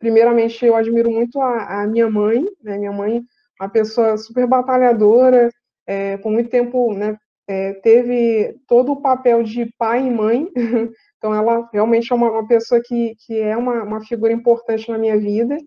primeiramente, 0.03 0.65
eu 0.65 0.75
admiro 0.75 1.09
muito 1.09 1.39
a, 1.39 1.83
a 1.83 1.87
minha 1.87 2.09
mãe, 2.09 2.45
né? 2.61 2.77
Minha 2.77 2.91
mãe, 2.91 3.23
uma 3.57 3.69
pessoa 3.69 4.17
super 4.17 4.45
batalhadora, 4.45 5.49
é, 5.87 6.17
por 6.17 6.29
muito 6.29 6.49
tempo, 6.49 6.93
né? 6.93 7.17
É, 7.47 7.73
teve 7.75 8.59
todo 8.67 8.91
o 8.91 9.01
papel 9.01 9.43
de 9.43 9.65
pai 9.77 10.05
e 10.05 10.11
mãe, 10.11 10.49
então 11.23 11.33
ela 11.33 11.69
realmente 11.71 12.11
é 12.11 12.15
uma, 12.15 12.29
uma 12.29 12.45
pessoa 12.45 12.81
que, 12.83 13.15
que 13.25 13.39
é 13.39 13.55
uma, 13.55 13.81
uma 13.81 14.01
figura 14.01 14.33
importante 14.33 14.91
na 14.91 14.97
minha 14.97 15.17
vida, 15.17 15.57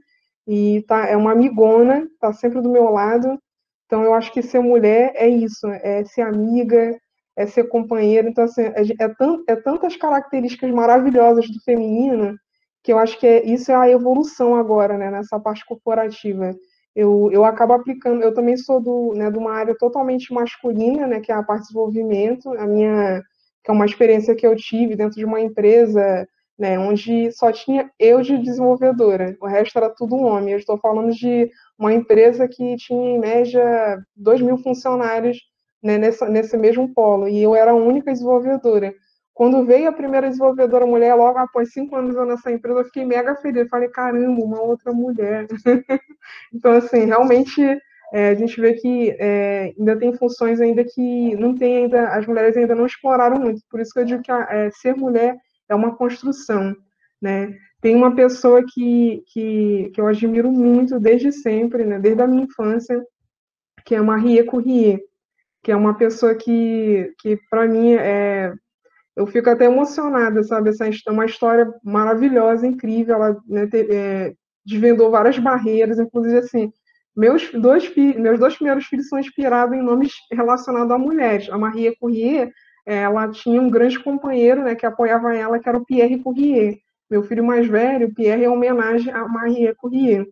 e 0.47 0.85
tá, 0.87 1.07
é 1.07 1.17
uma 1.17 1.33
amigona, 1.33 2.07
tá 2.21 2.31
sempre 2.31 2.61
do 2.61 2.69
meu 2.69 2.91
lado, 2.91 3.39
então 3.87 4.05
eu 4.05 4.13
acho 4.13 4.31
que 4.35 4.43
ser 4.43 4.61
mulher 4.61 5.13
é 5.15 5.27
isso, 5.27 5.67
é 5.67 6.05
ser 6.05 6.21
amiga, 6.21 6.95
é 7.35 7.47
ser 7.47 7.71
companheira, 7.71 8.29
então 8.29 8.45
assim, 8.45 8.65
é, 8.65 8.83
é, 9.01 9.09
tant, 9.09 9.43
é 9.49 9.57
tantas 9.57 9.97
características 9.97 10.71
maravilhosas 10.71 11.49
do 11.49 11.59
feminino, 11.65 12.37
que 12.85 12.93
eu 12.93 12.99
acho 12.99 13.19
que 13.19 13.27
é, 13.27 13.43
isso 13.47 13.73
é 13.73 13.75
a 13.75 13.89
evolução 13.89 14.57
agora, 14.57 14.99
né, 14.99 15.11
nessa 15.11 15.41
parte 15.41 15.65
corporativa. 15.65 16.55
Eu, 16.95 17.31
eu 17.33 17.47
acabo 17.47 17.73
aplicando, 17.73 18.23
eu 18.23 18.35
também 18.35 18.59
sou 18.59 18.79
do, 18.79 19.15
né, 19.15 19.31
de 19.31 19.39
uma 19.39 19.55
área 19.55 19.75
totalmente 19.79 20.35
masculina, 20.35 21.07
né, 21.07 21.19
que 21.19 21.33
é 21.33 21.35
a 21.35 21.43
parte 21.43 21.63
de 21.63 21.69
desenvolvimento, 21.69 22.53
a 22.59 22.67
minha, 22.67 23.23
que 23.67 23.71
é 23.73 23.75
uma 23.75 23.85
experiência 23.85 24.37
que 24.37 24.47
eu 24.47 24.55
tive 24.55 24.95
dentro 24.95 25.19
de 25.19 25.25
uma 25.25 25.41
empresa, 25.41 26.27
né, 26.57 26.79
onde 26.79 27.33
só 27.33 27.51
tinha 27.51 27.91
eu 27.99 28.23
de 28.23 28.39
desenvolvedora, 28.39 29.37
o 29.41 29.47
resto 29.47 29.77
era 29.77 29.91
tudo 29.91 30.15
homem. 30.15 30.53
Eu 30.53 30.59
estou 30.61 30.79
falando 30.79 31.13
de 31.13 31.51
uma 31.77 31.93
empresa 31.93 32.47
que 32.47 32.77
tinha, 32.77 33.17
em 33.17 33.19
média, 33.19 33.99
2 34.15 34.41
mil 34.41 34.57
funcionários 34.59 35.39
né, 35.83 35.99
nessa, 35.99 36.29
nesse 36.29 36.57
mesmo 36.57 36.95
polo, 36.95 37.27
e 37.29 37.43
eu 37.43 37.57
era 37.57 37.73
a 37.73 37.75
única 37.75 38.13
desenvolvedora. 38.13 38.95
Quando 39.35 39.67
veio 39.67 39.89
a 39.89 39.93
primeira 39.93 40.29
desenvolvedora 40.29 40.87
mulher, 40.87 41.15
logo 41.17 41.37
após 41.37 41.73
cinco 41.73 41.97
anos 41.97 42.15
nessa 42.15 42.53
empresa, 42.53 42.79
eu 42.79 42.85
fiquei 42.85 43.05
mega 43.05 43.35
feliz. 43.35 43.69
Falei, 43.69 43.89
caramba, 43.89 44.41
uma 44.43 44.63
outra 44.63 44.93
mulher. 44.93 45.49
então, 46.55 46.71
assim, 46.73 47.05
realmente 47.05 47.61
é, 48.13 48.31
a 48.31 48.35
gente 48.35 48.61
vê 48.61 48.75
que 48.75 49.11
é, 49.19 49.75
ainda 49.79 49.97
tem 49.97 50.17
funções 50.17 50.61
ainda 50.61 50.85
que 50.85 51.35
não 51.37 51.55
tem 51.55 51.79
ainda, 51.79 52.09
as 52.09 52.27
mulheres 52.27 52.57
ainda 52.57 52.75
não 52.75 52.87
exploraram 52.87 53.41
muito. 53.41 53.61
Por 53.71 53.81
isso 53.81 53.93
que 53.93 54.01
eu 54.01 54.05
digo 54.05 54.23
que 54.23 54.31
a, 54.31 54.47
é, 54.51 54.71
ser 54.71 54.95
mulher 54.97 55.37
é 55.69 55.75
uma 55.75 55.97
construção, 55.97 56.75
né? 57.21 57.57
Tem 57.81 57.95
uma 57.95 58.15
pessoa 58.15 58.65
que, 58.65 59.23
que, 59.33 59.91
que 59.95 60.01
eu 60.01 60.07
admiro 60.07 60.51
muito 60.51 60.99
desde 60.99 61.33
sempre, 61.33 61.85
né? 61.85 61.99
Desde 61.99 62.23
a 62.23 62.27
minha 62.27 62.45
infância, 62.45 63.05
que 63.85 63.95
é 63.95 64.01
Marie 64.01 64.43
Courrier, 64.45 65.01
que 65.63 65.73
é 65.73 65.77
uma 65.77 65.95
pessoa 65.95 66.35
que, 66.35 67.13
que 67.19 67.39
para 67.51 67.67
mim, 67.67 67.95
é, 67.95 68.53
eu 69.17 69.27
fico 69.27 69.51
até 69.51 69.65
emocionada, 69.65 70.43
sabe? 70.45 70.71
Essa 70.71 70.87
é 70.87 71.11
uma 71.11 71.25
história 71.25 71.73
maravilhosa, 71.83 72.67
incrível. 72.67 73.17
Ela 73.17 73.37
né, 73.49 73.67
te, 73.67 73.79
é, 73.91 74.35
desvendou 74.65 75.11
várias 75.11 75.39
barreiras, 75.39 75.99
inclusive 75.99 76.39
assim. 76.39 76.73
Meus 77.17 77.51
dois, 77.51 77.91
meus 77.97 78.39
dois 78.39 78.57
primeiros 78.57 78.85
filhos 78.87 79.09
são 79.09 79.19
inspirados 79.19 79.75
em 79.75 79.83
nomes 79.83 80.13
relacionados 80.31 80.91
a 80.91 80.99
mulheres. 80.99 81.49
A 81.49 81.57
Maria 81.57 81.95
Courrier, 81.99 82.53
ela 82.85 83.29
tinha 83.31 83.61
um 83.61 83.71
grande 83.71 83.99
companheiro 83.99 84.63
né, 84.63 84.75
que 84.75 84.85
apoiava 84.85 85.35
ela, 85.35 85.59
que 85.59 85.69
era 85.69 85.79
o 85.79 85.85
Pierre 85.85 86.23
Courrier. 86.23 86.77
Meu 87.11 87.23
filho 87.23 87.43
mais 87.43 87.67
velho, 87.67 88.13
Pierre, 88.15 88.45
é 88.45 88.51
homenagem 88.51 89.13
a 89.13 89.27
Maria 89.27 89.75
Courrier. 89.75 90.27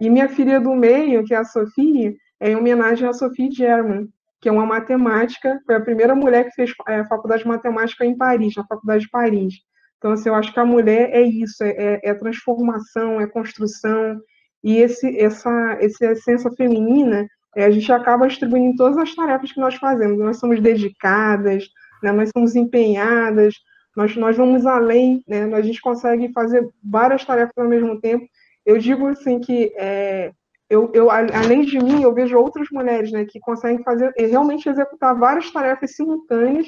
E 0.00 0.08
minha 0.08 0.28
filha 0.28 0.58
do 0.58 0.74
meio, 0.74 1.24
que 1.24 1.34
é 1.34 1.36
a 1.36 1.44
Sophie, 1.44 2.16
é 2.40 2.50
em 2.50 2.56
homenagem 2.56 3.06
a 3.06 3.12
Sophie 3.12 3.50
German, 3.50 4.08
que 4.40 4.48
é 4.48 4.52
uma 4.52 4.64
matemática, 4.64 5.60
foi 5.66 5.74
a 5.74 5.80
primeira 5.80 6.14
mulher 6.14 6.44
que 6.44 6.54
fez 6.54 6.72
é, 6.88 7.04
faculdade 7.04 7.42
de 7.42 7.48
matemática 7.48 8.04
em 8.04 8.16
Paris, 8.16 8.54
na 8.56 8.64
faculdade 8.64 9.04
de 9.04 9.10
Paris. 9.10 9.54
Então, 9.98 10.12
assim, 10.12 10.28
eu 10.28 10.34
acho 10.34 10.52
que 10.52 10.60
a 10.60 10.64
mulher 10.64 11.10
é 11.12 11.22
isso, 11.22 11.62
é, 11.62 11.70
é, 11.70 12.00
é 12.10 12.14
transformação, 12.14 13.20
é 13.20 13.26
construção, 13.26 14.20
e 14.64 14.78
esse, 14.78 15.16
essa, 15.18 15.76
essa 15.78 16.06
essência 16.06 16.50
feminina, 16.52 17.28
é, 17.54 17.66
a 17.66 17.70
gente 17.70 17.92
acaba 17.92 18.26
distribuindo 18.26 18.72
em 18.72 18.76
todas 18.76 18.96
as 18.96 19.14
tarefas 19.14 19.52
que 19.52 19.60
nós 19.60 19.74
fazemos. 19.74 20.18
Nós 20.18 20.38
somos 20.38 20.58
dedicadas, 20.58 21.68
né, 22.02 22.10
nós 22.10 22.30
somos 22.34 22.56
empenhadas, 22.56 23.54
nós, 23.94 24.16
nós 24.16 24.36
vamos 24.36 24.64
além, 24.64 25.22
né, 25.28 25.44
a 25.54 25.60
gente 25.60 25.80
consegue 25.82 26.32
fazer 26.32 26.66
várias 26.82 27.22
tarefas 27.24 27.52
ao 27.58 27.68
mesmo 27.68 28.00
tempo. 28.00 28.26
Eu 28.64 28.78
digo 28.78 29.06
assim 29.06 29.38
que 29.38 29.70
é, 29.76 30.32
eu, 30.70 30.90
eu, 30.94 31.10
além 31.10 31.66
de 31.66 31.78
mim, 31.78 32.02
eu 32.02 32.14
vejo 32.14 32.38
outras 32.38 32.68
mulheres 32.72 33.12
né, 33.12 33.26
que 33.26 33.38
conseguem 33.38 33.84
fazer, 33.84 34.12
realmente 34.16 34.68
executar 34.68 35.14
várias 35.14 35.50
tarefas 35.50 35.94
simultâneas 35.94 36.66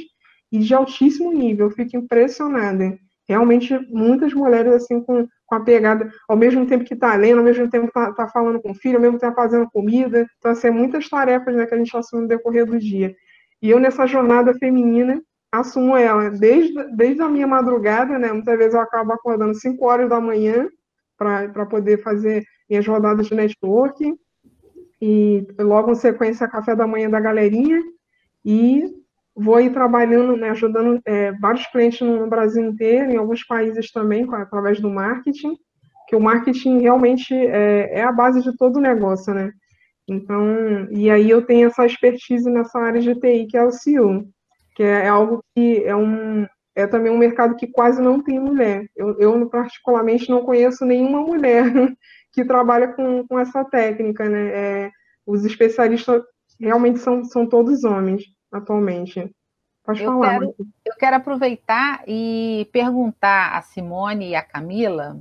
e 0.52 0.58
de 0.58 0.74
altíssimo 0.74 1.32
nível. 1.32 1.66
Eu 1.66 1.70
fico 1.70 1.96
impressionada. 1.96 2.96
Realmente, 3.26 3.76
muitas 3.88 4.34
mulheres 4.34 4.74
assim 4.74 5.00
com, 5.00 5.26
com 5.46 5.54
a 5.54 5.60
pegada, 5.60 6.10
ao 6.28 6.36
mesmo 6.36 6.66
tempo 6.66 6.84
que 6.84 6.94
está 6.94 7.14
lendo, 7.14 7.38
ao 7.38 7.44
mesmo 7.44 7.70
tempo 7.70 7.86
está 7.86 8.12
tá 8.12 8.28
falando 8.28 8.60
com 8.60 8.72
o 8.72 8.74
filho, 8.74 8.96
ao 8.96 9.02
mesmo 9.02 9.18
tempo 9.18 9.34
tá 9.34 9.42
fazendo 9.42 9.70
comida. 9.70 10.26
Então, 10.38 10.50
assim, 10.50 10.66
é 10.66 10.70
muitas 10.70 11.08
tarefas 11.08 11.54
né, 11.54 11.66
que 11.66 11.74
a 11.74 11.78
gente 11.78 11.96
assume 11.96 12.22
no 12.22 12.28
decorrer 12.28 12.66
do 12.66 12.78
dia. 12.78 13.14
E 13.62 13.70
eu, 13.70 13.78
nessa 13.78 14.06
jornada 14.06 14.52
feminina, 14.54 15.22
assumo 15.50 15.96
ela 15.96 16.30
desde, 16.30 16.74
desde 16.96 17.22
a 17.22 17.28
minha 17.28 17.46
madrugada, 17.46 18.18
né? 18.18 18.32
Muitas 18.32 18.58
vezes 18.58 18.74
eu 18.74 18.80
acabo 18.80 19.12
acordando 19.12 19.54
5 19.54 19.84
horas 19.86 20.08
da 20.08 20.20
manhã 20.20 20.68
para 21.16 21.66
poder 21.66 22.02
fazer 22.02 22.44
minhas 22.68 22.86
rodadas 22.86 23.26
de 23.26 23.34
networking, 23.34 24.18
e 25.00 25.46
logo 25.58 25.92
em 25.92 25.94
sequência 25.94 26.48
café 26.48 26.74
da 26.74 26.86
manhã 26.86 27.08
da 27.08 27.20
galerinha, 27.20 27.80
e 28.44 28.84
vou 29.36 29.60
ir 29.60 29.70
trabalhando, 29.70 30.36
né, 30.36 30.50
ajudando 30.50 31.00
é, 31.04 31.32
vários 31.32 31.66
clientes 31.66 32.00
no 32.00 32.26
Brasil 32.26 32.64
inteiro, 32.64 33.10
em 33.12 33.16
alguns 33.16 33.44
países 33.44 33.92
também, 33.92 34.26
através 34.32 34.80
do 34.80 34.90
marketing, 34.90 35.54
que 36.08 36.16
o 36.16 36.20
marketing 36.20 36.78
realmente 36.78 37.34
é, 37.34 37.98
é 37.98 38.02
a 38.02 38.12
base 38.12 38.42
de 38.42 38.56
todo 38.56 38.76
o 38.76 38.80
negócio, 38.80 39.34
né? 39.34 39.52
Então, 40.08 40.88
e 40.90 41.10
aí 41.10 41.28
eu 41.28 41.44
tenho 41.44 41.66
essa 41.66 41.84
expertise 41.84 42.48
nessa 42.48 42.78
área 42.78 43.00
de 43.00 43.14
TI, 43.14 43.46
que 43.46 43.56
é 43.56 43.64
o 43.64 43.72
CEO, 43.72 44.24
que 44.74 44.82
é, 44.82 45.06
é 45.06 45.08
algo 45.08 45.42
que 45.54 45.82
é 45.84 45.96
um, 45.96 46.46
é 46.74 46.86
também 46.86 47.10
um 47.10 47.18
mercado 47.18 47.56
que 47.56 47.66
quase 47.66 48.00
não 48.00 48.22
tem 48.22 48.38
mulher. 48.38 48.86
Eu, 48.96 49.18
eu 49.18 49.50
particularmente, 49.50 50.30
não 50.30 50.44
conheço 50.44 50.84
nenhuma 50.84 51.20
mulher 51.20 51.64
que 52.32 52.44
trabalha 52.44 52.88
com, 52.88 53.26
com 53.26 53.38
essa 53.38 53.64
técnica, 53.64 54.28
né? 54.28 54.48
É, 54.48 54.90
os 55.26 55.44
especialistas 55.44 56.22
realmente 56.60 57.00
são, 57.00 57.24
são 57.24 57.46
todos 57.46 57.82
homens, 57.82 58.22
atualmente. 58.50 59.30
Pode 59.84 60.02
eu 60.02 60.12
falar. 60.12 60.40
Quero, 60.40 60.56
eu 60.84 60.96
quero 60.96 61.16
aproveitar 61.16 62.02
e 62.06 62.68
perguntar 62.72 63.56
a 63.56 63.62
Simone 63.62 64.30
e 64.30 64.34
a 64.34 64.42
Camila. 64.42 65.20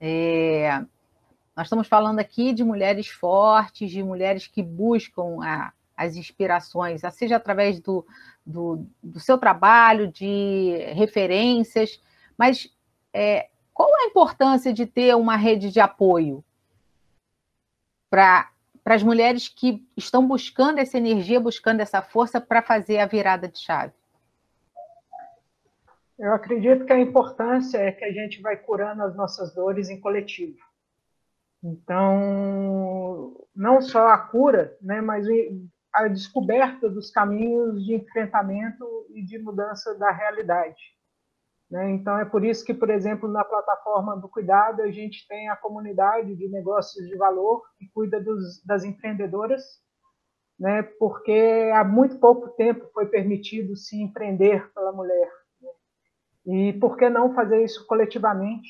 É, 0.00 0.84
nós 1.56 1.66
estamos 1.66 1.88
falando 1.88 2.18
aqui 2.18 2.52
de 2.52 2.64
mulheres 2.64 3.08
fortes, 3.08 3.90
de 3.90 4.02
mulheres 4.02 4.46
que 4.46 4.62
buscam 4.62 5.42
a, 5.42 5.72
as 5.96 6.16
inspirações, 6.16 7.02
seja 7.12 7.36
através 7.36 7.80
do, 7.80 8.06
do, 8.44 8.86
do 9.02 9.20
seu 9.20 9.36
trabalho, 9.36 10.10
de 10.10 10.76
referências, 10.94 12.00
mas 12.36 12.72
é, 13.12 13.48
qual 13.74 13.88
a 13.88 14.06
importância 14.06 14.72
de 14.72 14.86
ter 14.86 15.14
uma 15.14 15.36
rede 15.36 15.70
de 15.70 15.80
apoio 15.80 16.44
para 18.10 18.50
as 18.84 19.02
mulheres 19.02 19.48
que 19.48 19.86
estão 19.96 20.26
buscando 20.26 20.78
essa 20.78 20.98
energia, 20.98 21.38
buscando 21.38 21.80
essa 21.80 22.02
força 22.02 22.40
para 22.40 22.62
fazer 22.62 22.98
a 22.98 23.06
virada 23.06 23.48
de 23.48 23.58
chave? 23.58 23.92
Eu 26.18 26.34
acredito 26.34 26.84
que 26.84 26.92
a 26.92 27.00
importância 27.00 27.78
é 27.78 27.90
que 27.90 28.04
a 28.04 28.12
gente 28.12 28.40
vai 28.40 28.56
curando 28.56 29.02
as 29.02 29.16
nossas 29.16 29.54
dores 29.54 29.88
em 29.88 30.00
coletivo. 30.00 30.58
Então, 31.62 33.46
não 33.54 33.80
só 33.80 34.08
a 34.08 34.18
cura, 34.18 34.76
né, 34.80 35.00
mas 35.00 35.26
a 35.92 36.08
descoberta 36.08 36.88
dos 36.88 37.10
caminhos 37.10 37.84
de 37.84 37.94
enfrentamento 37.94 38.84
e 39.10 39.22
de 39.22 39.38
mudança 39.38 39.96
da 39.96 40.10
realidade. 40.10 40.80
Né? 41.72 41.90
Então, 41.92 42.18
é 42.18 42.24
por 42.26 42.44
isso 42.44 42.62
que, 42.66 42.74
por 42.74 42.90
exemplo, 42.90 43.26
na 43.26 43.42
plataforma 43.42 44.14
do 44.14 44.28
Cuidado, 44.28 44.82
a 44.82 44.90
gente 44.90 45.26
tem 45.26 45.48
a 45.48 45.56
comunidade 45.56 46.36
de 46.36 46.46
negócios 46.50 47.08
de 47.08 47.16
valor 47.16 47.62
que 47.78 47.88
cuida 47.94 48.20
dos, 48.20 48.62
das 48.62 48.84
empreendedoras, 48.84 49.62
né? 50.60 50.82
porque 50.82 51.72
há 51.74 51.82
muito 51.82 52.18
pouco 52.18 52.50
tempo 52.50 52.90
foi 52.92 53.06
permitido 53.06 53.74
se 53.74 53.96
empreender 54.02 54.70
pela 54.74 54.92
mulher. 54.92 55.32
Né? 56.44 56.68
E 56.68 56.72
por 56.74 56.94
que 56.98 57.08
não 57.08 57.34
fazer 57.34 57.64
isso 57.64 57.86
coletivamente 57.86 58.68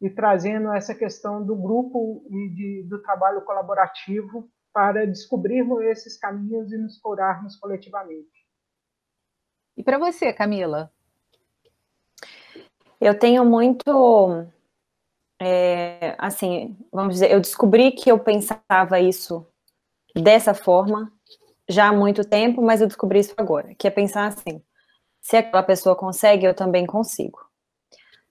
e 0.00 0.08
trazendo 0.08 0.72
essa 0.72 0.94
questão 0.94 1.44
do 1.44 1.54
grupo 1.54 2.24
e 2.30 2.48
de, 2.54 2.86
do 2.88 3.02
trabalho 3.02 3.42
colaborativo 3.42 4.48
para 4.72 5.06
descobrirmos 5.06 5.82
esses 5.82 6.16
caminhos 6.16 6.72
e 6.72 6.78
nos 6.78 6.96
curarmos 6.96 7.54
coletivamente. 7.56 8.30
E 9.76 9.82
para 9.82 9.98
você, 9.98 10.32
Camila? 10.32 10.90
Eu 13.00 13.18
tenho 13.18 13.44
muito. 13.44 14.46
É, 15.40 16.14
assim, 16.18 16.76
vamos 16.92 17.14
dizer, 17.14 17.30
eu 17.32 17.40
descobri 17.40 17.92
que 17.92 18.10
eu 18.10 18.18
pensava 18.18 19.00
isso 19.00 19.46
dessa 20.14 20.54
forma 20.54 21.10
já 21.68 21.88
há 21.88 21.92
muito 21.92 22.24
tempo, 22.24 22.62
mas 22.62 22.80
eu 22.80 22.86
descobri 22.86 23.20
isso 23.20 23.34
agora, 23.38 23.74
que 23.76 23.86
é 23.88 23.90
pensar 23.90 24.26
assim: 24.26 24.62
se 25.20 25.36
aquela 25.38 25.62
pessoa 25.62 25.96
consegue, 25.96 26.46
eu 26.46 26.54
também 26.54 26.86
consigo. 26.86 27.40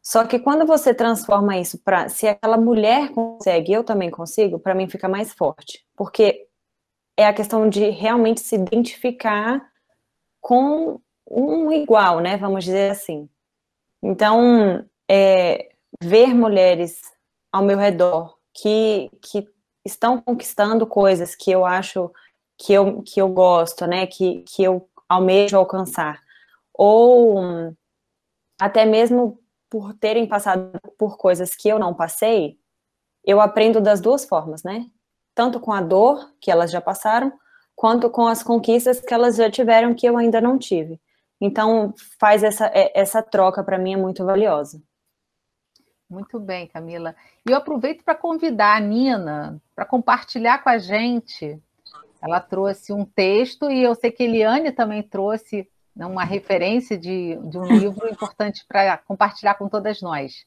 Só 0.03 0.25
que 0.25 0.39
quando 0.39 0.65
você 0.65 0.93
transforma 0.93 1.57
isso 1.57 1.79
para 1.83 2.09
se 2.09 2.27
aquela 2.27 2.57
mulher 2.57 3.11
consegue, 3.11 3.73
eu 3.73 3.83
também 3.83 4.11
consigo, 4.11 4.59
para 4.59 4.75
mim 4.75 4.89
fica 4.89 5.09
mais 5.09 5.33
forte, 5.33 5.85
porque 5.95 6.47
é 7.17 7.25
a 7.27 7.33
questão 7.33 7.69
de 7.69 7.89
realmente 7.89 8.41
se 8.41 8.55
identificar 8.55 9.61
com 10.41 11.01
um 11.29 11.71
igual, 11.71 12.19
né? 12.21 12.37
Vamos 12.37 12.65
dizer 12.65 12.91
assim. 12.91 13.29
Então, 14.01 14.85
é, 15.09 15.69
ver 16.01 16.33
mulheres 16.33 17.01
ao 17.51 17.63
meu 17.63 17.77
redor 17.77 18.37
que, 18.53 19.09
que 19.21 19.47
estão 19.85 20.21
conquistando 20.21 20.85
coisas 20.85 21.35
que 21.35 21.51
eu 21.51 21.65
acho 21.65 22.11
que 22.57 22.73
eu, 22.73 23.01
que 23.01 23.21
eu 23.21 23.29
gosto, 23.29 23.87
né, 23.87 24.05
que, 24.05 24.43
que 24.43 24.63
eu 24.63 24.87
almejo 25.07 25.57
alcançar, 25.57 26.21
ou 26.73 27.73
até 28.59 28.85
mesmo 28.85 29.39
por 29.69 29.93
terem 29.93 30.27
passado 30.27 30.71
por 30.97 31.17
coisas 31.17 31.55
que 31.55 31.69
eu 31.69 31.79
não 31.79 31.93
passei, 31.93 32.57
eu 33.23 33.39
aprendo 33.39 33.79
das 33.79 34.01
duas 34.01 34.25
formas, 34.25 34.63
né? 34.63 34.87
Tanto 35.35 35.59
com 35.59 35.71
a 35.71 35.81
dor 35.81 36.33
que 36.41 36.51
elas 36.51 36.71
já 36.71 36.81
passaram, 36.81 37.31
quanto 37.75 38.09
com 38.09 38.27
as 38.27 38.43
conquistas 38.43 38.99
que 38.99 39.13
elas 39.13 39.35
já 39.35 39.49
tiveram 39.49 39.93
que 39.93 40.05
eu 40.07 40.17
ainda 40.17 40.41
não 40.41 40.57
tive. 40.57 40.99
Então, 41.41 41.93
faz 42.19 42.43
essa, 42.43 42.67
é, 42.67 42.91
essa 42.99 43.21
troca 43.21 43.63
para 43.63 43.77
mim 43.77 43.93
é 43.93 43.97
muito 43.97 44.25
valiosa. 44.25 44.81
Muito 46.09 46.39
bem, 46.39 46.67
Camila. 46.67 47.15
E 47.47 47.51
eu 47.51 47.57
aproveito 47.57 48.03
para 48.03 48.15
convidar 48.15 48.75
a 48.75 48.79
Nina 48.79 49.61
para 49.75 49.85
compartilhar 49.85 50.63
com 50.63 50.69
a 50.69 50.77
gente. 50.77 51.61
Ela 52.21 52.39
trouxe 52.39 52.91
um 52.91 53.05
texto 53.05 53.69
e 53.69 53.83
eu 53.83 53.93
sei 53.95 54.11
que 54.11 54.23
a 54.23 54.25
Eliane 54.25 54.71
também 54.71 55.03
trouxe 55.03 55.69
né, 55.95 56.05
uma 56.05 56.25
referência 56.25 56.97
de, 56.97 57.37
de 57.43 57.57
um 57.57 57.65
livro 57.65 58.09
importante 58.09 58.65
para 58.67 58.97
compartilhar 58.97 59.53
com 59.53 59.69
todas 59.69 60.01
nós. 60.01 60.45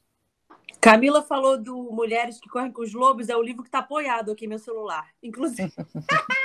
Camila 0.81 1.23
falou 1.23 1.57
do 1.57 1.91
Mulheres 1.93 2.41
que 2.41 2.49
Correm 2.49 2.71
com 2.71 2.81
os 2.81 2.93
Lobos, 2.93 3.29
é 3.29 3.37
o 3.37 3.41
livro 3.41 3.63
que 3.63 3.69
está 3.69 3.79
apoiado 3.79 4.31
aqui 4.31 4.45
no 4.45 4.49
meu 4.49 4.59
celular, 4.59 5.07
inclusive. 5.23 5.71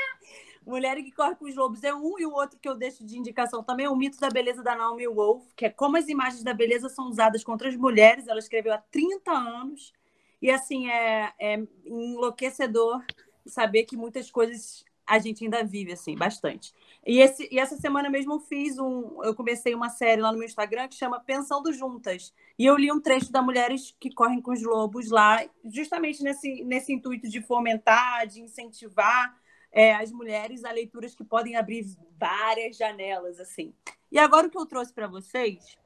Mulher 0.68 0.96
que 0.96 1.10
Corre 1.10 1.34
com 1.34 1.46
os 1.46 1.56
Lobos 1.56 1.82
é 1.82 1.94
um, 1.94 2.18
e 2.18 2.26
o 2.26 2.32
outro 2.32 2.58
que 2.60 2.68
eu 2.68 2.74
deixo 2.74 3.02
de 3.02 3.18
indicação 3.18 3.62
também 3.62 3.86
é 3.86 3.90
o 3.90 3.96
Mito 3.96 4.20
da 4.20 4.28
Beleza 4.28 4.62
da 4.62 4.76
Naomi 4.76 5.08
Wolf, 5.08 5.42
que 5.56 5.64
é 5.64 5.70
como 5.70 5.96
as 5.96 6.08
imagens 6.08 6.42
da 6.42 6.52
beleza 6.52 6.90
são 6.90 7.08
usadas 7.08 7.42
contra 7.42 7.68
as 7.68 7.76
mulheres. 7.76 8.28
Ela 8.28 8.38
escreveu 8.38 8.74
há 8.74 8.78
30 8.78 9.32
anos. 9.32 9.94
E, 10.42 10.50
assim, 10.50 10.90
é, 10.90 11.32
é 11.38 11.62
enlouquecedor 11.86 13.02
saber 13.46 13.84
que 13.84 13.96
muitas 13.96 14.30
coisas 14.30 14.84
a 15.06 15.18
gente 15.18 15.42
ainda 15.42 15.64
vive, 15.64 15.92
assim, 15.92 16.14
bastante. 16.14 16.74
E, 17.06 17.18
esse, 17.18 17.48
e 17.50 17.58
essa 17.58 17.78
semana 17.78 18.10
mesmo 18.10 18.34
eu 18.34 18.40
fiz 18.40 18.78
um. 18.78 19.24
Eu 19.24 19.34
comecei 19.34 19.74
uma 19.74 19.88
série 19.88 20.20
lá 20.20 20.30
no 20.30 20.36
meu 20.36 20.46
Instagram 20.46 20.86
que 20.86 20.96
chama 20.96 21.18
Pensando 21.18 21.72
Juntas. 21.72 22.34
E 22.58 22.66
eu 22.66 22.76
li 22.76 22.92
um 22.92 23.00
trecho 23.00 23.32
da 23.32 23.40
Mulheres 23.40 23.96
que 23.98 24.12
Correm 24.12 24.42
com 24.42 24.52
os 24.52 24.62
Lobos 24.62 25.10
lá, 25.10 25.42
justamente 25.64 26.22
nesse, 26.22 26.62
nesse 26.62 26.92
intuito 26.92 27.26
de 27.26 27.40
fomentar, 27.40 28.26
de 28.26 28.42
incentivar 28.42 29.34
é, 29.78 29.94
as 29.94 30.10
mulheres 30.10 30.64
a 30.64 30.72
leituras 30.72 31.14
que 31.14 31.22
podem 31.22 31.54
abrir 31.54 31.86
várias 32.18 32.76
janelas, 32.76 33.38
assim. 33.38 33.72
E 34.10 34.18
agora 34.18 34.48
o 34.48 34.50
que 34.50 34.58
eu 34.58 34.66
trouxe 34.66 34.92
para 34.92 35.06
vocês 35.06 35.78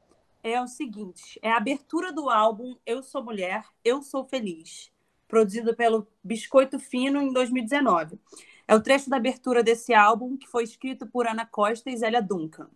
é 0.43 0.59
o 0.62 0.66
seguinte: 0.66 1.38
é 1.43 1.51
a 1.51 1.59
abertura 1.59 2.11
do 2.11 2.30
álbum 2.30 2.74
Eu 2.86 3.03
Sou 3.03 3.22
Mulher, 3.22 3.62
Eu 3.84 4.01
Sou 4.01 4.24
Feliz, 4.24 4.90
produzido 5.28 5.76
pelo 5.76 6.09
Biscoito 6.24 6.78
Fino 6.78 7.20
em 7.20 7.34
2019. 7.34 8.18
É 8.66 8.74
o 8.74 8.82
trecho 8.82 9.11
da 9.11 9.18
abertura 9.18 9.62
desse 9.62 9.93
álbum 9.93 10.38
que 10.38 10.49
foi 10.49 10.64
escrito 10.64 11.07
por 11.07 11.26
Ana 11.26 11.45
Costa 11.45 11.90
e 11.90 11.97
Zélia 11.99 12.22
Duncan. 12.22 12.70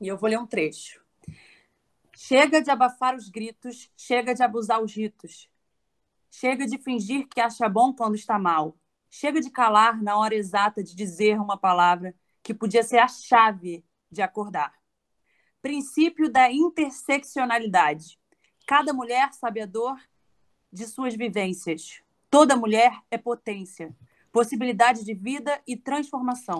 E 0.00 0.08
eu 0.08 0.16
vou 0.16 0.28
ler 0.28 0.40
um 0.40 0.46
trecho. 0.46 1.00
Chega 2.12 2.60
de 2.60 2.72
abafar 2.72 3.14
os 3.14 3.28
gritos, 3.28 3.88
chega 3.96 4.34
de 4.34 4.42
abusar 4.42 4.82
os 4.82 4.92
ritos. 4.92 5.48
Chega 6.28 6.66
de 6.66 6.76
fingir 6.76 7.28
que 7.28 7.40
acha 7.40 7.68
bom 7.68 7.92
quando 7.92 8.16
está 8.16 8.36
mal. 8.36 8.76
Chega 9.16 9.40
de 9.40 9.48
calar 9.48 10.02
na 10.02 10.18
hora 10.18 10.34
exata 10.34 10.82
de 10.82 10.92
dizer 10.92 11.40
uma 11.40 11.56
palavra 11.56 12.12
que 12.42 12.52
podia 12.52 12.82
ser 12.82 12.98
a 12.98 13.06
chave 13.06 13.84
de 14.10 14.20
acordar. 14.20 14.74
Princípio 15.62 16.28
da 16.28 16.50
interseccionalidade. 16.50 18.18
Cada 18.66 18.92
mulher 18.92 19.32
sabe 19.32 19.60
a 19.60 19.66
dor 19.66 19.96
de 20.72 20.84
suas 20.84 21.14
vivências. 21.14 22.02
Toda 22.28 22.56
mulher 22.56 22.92
é 23.08 23.16
potência, 23.16 23.94
possibilidade 24.32 25.04
de 25.04 25.14
vida 25.14 25.62
e 25.64 25.76
transformação. 25.76 26.58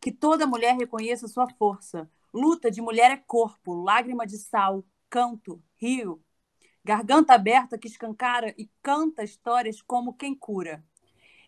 Que 0.00 0.12
toda 0.12 0.46
mulher 0.46 0.76
reconheça 0.76 1.26
sua 1.26 1.50
força. 1.50 2.08
Luta 2.32 2.70
de 2.70 2.80
mulher 2.80 3.10
é 3.10 3.16
corpo, 3.16 3.74
lágrima 3.74 4.24
de 4.24 4.38
sal, 4.38 4.84
canto, 5.10 5.60
rio. 5.76 6.22
Garganta 6.84 7.34
aberta 7.34 7.76
que 7.76 7.88
escancara 7.88 8.54
e 8.56 8.70
canta 8.80 9.24
histórias 9.24 9.82
como 9.82 10.14
quem 10.14 10.32
cura. 10.32 10.86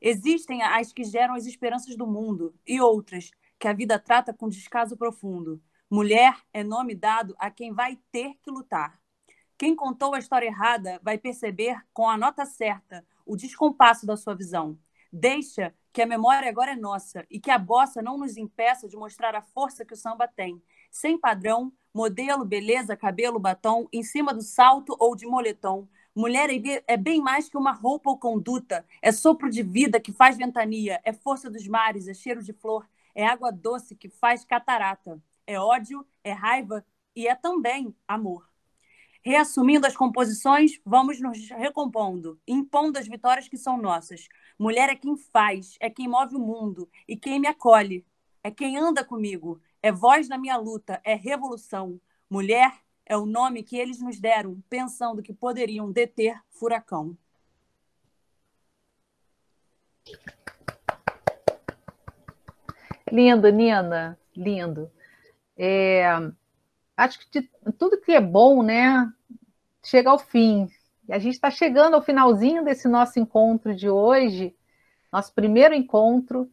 Existem 0.00 0.62
as 0.62 0.92
que 0.92 1.04
geram 1.04 1.34
as 1.34 1.46
esperanças 1.46 1.96
do 1.96 2.06
mundo 2.06 2.54
e 2.66 2.80
outras 2.80 3.30
que 3.58 3.68
a 3.68 3.72
vida 3.72 3.98
trata 3.98 4.32
com 4.32 4.48
descaso 4.48 4.96
profundo. 4.96 5.62
Mulher 5.90 6.34
é 6.52 6.64
nome 6.64 6.94
dado 6.94 7.34
a 7.38 7.50
quem 7.50 7.72
vai 7.72 7.98
ter 8.10 8.34
que 8.42 8.50
lutar. 8.50 8.98
Quem 9.58 9.76
contou 9.76 10.14
a 10.14 10.18
história 10.18 10.46
errada 10.46 10.98
vai 11.02 11.18
perceber 11.18 11.76
com 11.92 12.08
a 12.08 12.16
nota 12.16 12.46
certa 12.46 13.04
o 13.26 13.36
descompasso 13.36 14.06
da 14.06 14.16
sua 14.16 14.34
visão. 14.34 14.78
Deixa 15.12 15.74
que 15.92 16.00
a 16.00 16.06
memória 16.06 16.48
agora 16.48 16.72
é 16.72 16.76
nossa 16.76 17.26
e 17.28 17.38
que 17.38 17.50
a 17.50 17.58
bossa 17.58 18.00
não 18.00 18.16
nos 18.16 18.36
impeça 18.36 18.88
de 18.88 18.96
mostrar 18.96 19.34
a 19.34 19.42
força 19.42 19.84
que 19.84 19.92
o 19.92 19.96
samba 19.96 20.26
tem. 20.26 20.62
Sem 20.90 21.18
padrão, 21.18 21.72
modelo, 21.92 22.44
beleza, 22.44 22.96
cabelo, 22.96 23.38
batom, 23.38 23.86
em 23.92 24.02
cima 24.02 24.32
do 24.32 24.42
salto 24.42 24.96
ou 24.98 25.14
de 25.14 25.26
moletom, 25.26 25.88
Mulher 26.14 26.50
é, 26.50 26.84
é 26.86 26.96
bem 26.96 27.20
mais 27.20 27.48
que 27.48 27.56
uma 27.56 27.72
roupa 27.72 28.10
ou 28.10 28.18
conduta. 28.18 28.84
É 29.00 29.12
sopro 29.12 29.48
de 29.48 29.62
vida 29.62 30.00
que 30.00 30.12
faz 30.12 30.36
ventania. 30.36 31.00
É 31.04 31.12
força 31.12 31.50
dos 31.50 31.66
mares, 31.66 32.08
é 32.08 32.14
cheiro 32.14 32.42
de 32.42 32.52
flor. 32.52 32.88
É 33.14 33.26
água 33.26 33.52
doce 33.52 33.94
que 33.94 34.08
faz 34.08 34.44
catarata. 34.44 35.22
É 35.46 35.58
ódio, 35.58 36.06
é 36.22 36.32
raiva 36.32 36.84
e 37.14 37.26
é 37.26 37.34
também 37.34 37.94
amor. 38.06 38.48
Reassumindo 39.22 39.86
as 39.86 39.96
composições, 39.96 40.80
vamos 40.84 41.20
nos 41.20 41.50
recompondo, 41.50 42.40
impondo 42.48 42.98
as 42.98 43.06
vitórias 43.06 43.48
que 43.48 43.56
são 43.56 43.76
nossas. 43.76 44.26
Mulher 44.58 44.88
é 44.88 44.96
quem 44.96 45.14
faz, 45.16 45.76
é 45.78 45.90
quem 45.90 46.08
move 46.08 46.36
o 46.36 46.38
mundo 46.38 46.88
e 47.06 47.16
quem 47.16 47.38
me 47.38 47.46
acolhe, 47.46 48.06
é 48.42 48.50
quem 48.50 48.78
anda 48.78 49.04
comigo, 49.04 49.60
é 49.82 49.92
voz 49.92 50.26
na 50.26 50.38
minha 50.38 50.56
luta, 50.56 51.00
é 51.04 51.14
revolução. 51.14 52.00
Mulher 52.30 52.72
é 53.10 53.16
o 53.16 53.26
nome 53.26 53.64
que 53.64 53.76
eles 53.76 54.00
nos 54.00 54.20
deram, 54.20 54.62
pensando 54.70 55.20
que 55.20 55.32
poderiam 55.32 55.90
deter 55.90 56.40
furacão. 56.48 57.18
Lindo, 63.10 63.50
Nina, 63.50 64.16
lindo. 64.36 64.88
É, 65.58 66.04
acho 66.96 67.18
que 67.18 67.40
de, 67.40 67.50
tudo 67.76 68.00
que 68.00 68.12
é 68.12 68.20
bom, 68.20 68.62
né, 68.62 69.12
chega 69.82 70.08
ao 70.08 70.18
fim. 70.20 70.70
E 71.08 71.12
a 71.12 71.18
gente 71.18 71.34
está 71.34 71.50
chegando 71.50 71.94
ao 71.94 72.02
finalzinho 72.02 72.64
desse 72.64 72.86
nosso 72.86 73.18
encontro 73.18 73.74
de 73.74 73.90
hoje, 73.90 74.54
nosso 75.12 75.34
primeiro 75.34 75.74
encontro 75.74 76.48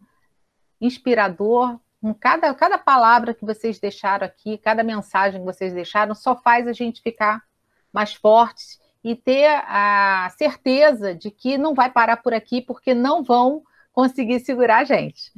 inspirador. 0.82 1.80
Com 2.01 2.13
cada, 2.13 2.53
cada 2.53 2.77
palavra 2.77 3.33
que 3.33 3.45
vocês 3.45 3.79
deixaram 3.79 4.25
aqui, 4.25 4.57
cada 4.57 4.83
mensagem 4.83 5.39
que 5.39 5.45
vocês 5.45 5.73
deixaram, 5.73 6.13
só 6.13 6.35
faz 6.35 6.67
a 6.67 6.73
gente 6.73 7.01
ficar 7.01 7.43
mais 7.91 8.13
fortes 8.13 8.79
e 9.03 9.15
ter 9.15 9.47
a 9.65 10.29
certeza 10.37 11.15
de 11.15 11.31
que 11.31 11.57
não 11.57 11.73
vai 11.73 11.89
parar 11.89 12.17
por 12.17 12.33
aqui, 12.33 12.61
porque 12.61 12.93
não 12.93 13.23
vão 13.23 13.63
conseguir 13.91 14.39
segurar 14.41 14.79
a 14.79 14.83
gente. 14.83 15.31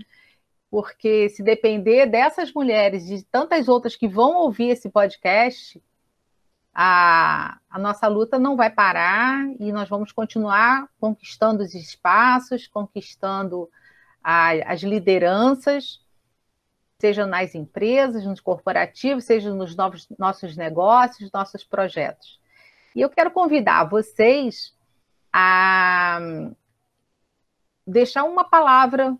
Porque 0.69 1.29
se 1.29 1.41
depender 1.41 2.05
dessas 2.05 2.51
mulheres 2.51 3.05
de 3.05 3.23
tantas 3.23 3.67
outras 3.67 3.95
que 3.95 4.07
vão 4.07 4.35
ouvir 4.35 4.69
esse 4.69 4.89
podcast, 4.89 5.81
a, 6.73 7.57
a 7.69 7.79
nossa 7.79 8.07
luta 8.07 8.37
não 8.37 8.55
vai 8.55 8.69
parar 8.69 9.47
e 9.59 9.71
nós 9.71 9.89
vamos 9.89 10.11
continuar 10.11 10.87
conquistando 10.99 11.63
os 11.63 11.73
espaços, 11.73 12.67
conquistando 12.67 13.69
a, 14.23 14.51
as 14.71 14.81
lideranças, 14.81 15.99
seja 16.99 17.25
nas 17.25 17.55
empresas, 17.55 18.25
nos 18.25 18.41
corporativos, 18.41 19.23
seja 19.23 19.53
nos 19.53 19.75
novos, 19.75 20.07
nossos 20.17 20.57
negócios, 20.57 21.31
nossos 21.31 21.63
projetos. 21.63 22.39
E 22.95 23.01
eu 23.01 23.09
quero 23.09 23.31
convidar 23.31 23.85
vocês 23.85 24.75
a 25.31 26.19
deixar 27.87 28.23
uma 28.23 28.43
palavra, 28.43 29.17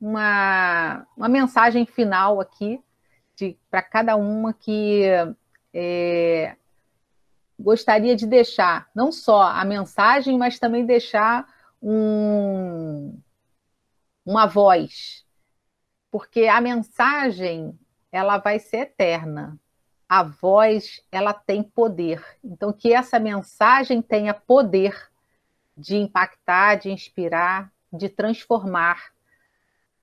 uma, 0.00 1.06
uma 1.16 1.28
mensagem 1.28 1.86
final 1.86 2.40
aqui 2.40 2.82
para 3.70 3.82
cada 3.82 4.14
uma 4.16 4.52
que 4.52 5.04
é, 5.74 6.56
gostaria 7.58 8.14
de 8.14 8.26
deixar 8.26 8.88
não 8.94 9.10
só 9.10 9.42
a 9.42 9.64
mensagem, 9.64 10.36
mas 10.36 10.58
também 10.58 10.84
deixar 10.84 11.46
um, 11.80 13.18
uma 14.24 14.46
voz, 14.46 15.24
porque 16.12 16.46
a 16.46 16.60
mensagem 16.60 17.76
ela 18.12 18.36
vai 18.36 18.58
ser 18.58 18.80
eterna. 18.80 19.58
A 20.06 20.22
voz 20.22 21.02
ela 21.10 21.32
tem 21.32 21.62
poder. 21.62 22.22
Então 22.44 22.70
que 22.70 22.92
essa 22.92 23.18
mensagem 23.18 24.02
tenha 24.02 24.34
poder 24.34 25.10
de 25.74 25.96
impactar, 25.96 26.74
de 26.74 26.90
inspirar, 26.90 27.72
de 27.90 28.10
transformar 28.10 29.14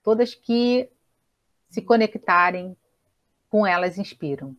todas 0.01 0.33
que 0.33 0.89
se 1.69 1.79
conectarem 1.79 2.75
com 3.47 3.67
elas 3.67 3.99
inspiram. 3.99 4.57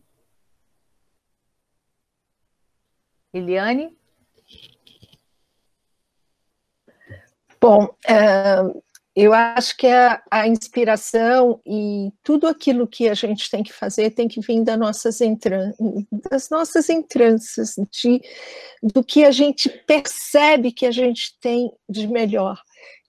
Eliane? 3.33 3.97
Bom, 7.59 7.93
é, 8.07 8.55
eu 9.15 9.33
acho 9.33 9.75
que 9.75 9.87
a, 9.87 10.21
a, 10.31 10.47
inspiração 10.47 11.59
e 11.65 12.11
tudo 12.23 12.47
aquilo 12.47 12.87
que 12.87 13.09
a 13.09 13.13
gente 13.13 13.49
tem 13.49 13.61
que 13.61 13.73
fazer 13.73 14.11
tem 14.11 14.27
que 14.27 14.39
vir 14.39 14.63
das 14.63 14.79
nossas, 14.79 15.19
entran 15.19 15.73
das 16.29 16.49
nossas 16.49 16.89
entranças, 16.89 17.75
de, 17.91 18.21
do 18.81 19.03
que 19.03 19.25
a 19.25 19.31
gente 19.31 19.69
percebe 19.85 20.71
que 20.71 20.85
a 20.85 20.91
gente 20.91 21.37
tem 21.41 21.71
de 21.89 22.07
melhor. 22.07 22.57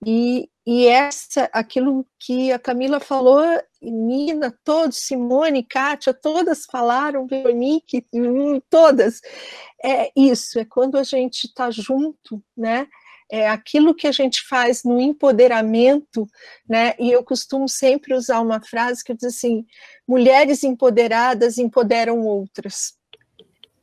E, 0.05 0.50
e 0.66 0.86
essa, 0.86 1.48
aquilo 1.53 2.05
que 2.18 2.50
a 2.50 2.59
Camila 2.59 2.98
falou, 2.98 3.44
Nina, 3.80 4.53
todos, 4.64 4.98
Simone, 4.98 5.62
Kátia, 5.62 6.12
todas 6.12 6.64
falaram, 6.64 7.28
Veronique, 7.28 8.05
hum, 8.12 8.61
todas, 8.68 9.20
é 9.82 10.11
isso, 10.16 10.59
é 10.59 10.64
quando 10.64 10.98
a 10.98 11.05
gente 11.05 11.46
está 11.46 11.70
junto, 11.70 12.42
né? 12.57 12.88
É 13.33 13.49
aquilo 13.49 13.95
que 13.95 14.07
a 14.07 14.12
gente 14.12 14.47
faz 14.47 14.85
no 14.85 15.01
empoderamento, 15.01 16.28
né? 16.68 16.95
E 16.99 17.11
eu 17.11 17.24
costumo 17.24 17.66
sempre 17.66 18.12
usar 18.12 18.41
uma 18.41 18.61
frase 18.61 19.03
que 19.03 19.14
diz 19.14 19.24
assim: 19.24 19.64
mulheres 20.07 20.62
empoderadas 20.62 21.57
empoderam 21.57 22.20
outras. 22.26 22.95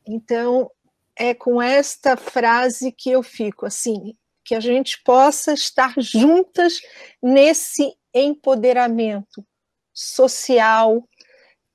Então, 0.06 0.70
é 1.16 1.34
com 1.34 1.60
esta 1.60 2.16
frase 2.16 2.92
que 2.92 3.10
eu 3.10 3.24
fico 3.24 3.66
assim, 3.66 4.16
que 4.44 4.54
a 4.54 4.60
gente 4.60 5.02
possa 5.02 5.52
estar 5.52 5.94
juntas 5.98 6.80
nesse 7.20 7.92
empoderamento 8.14 9.44
social, 9.92 11.08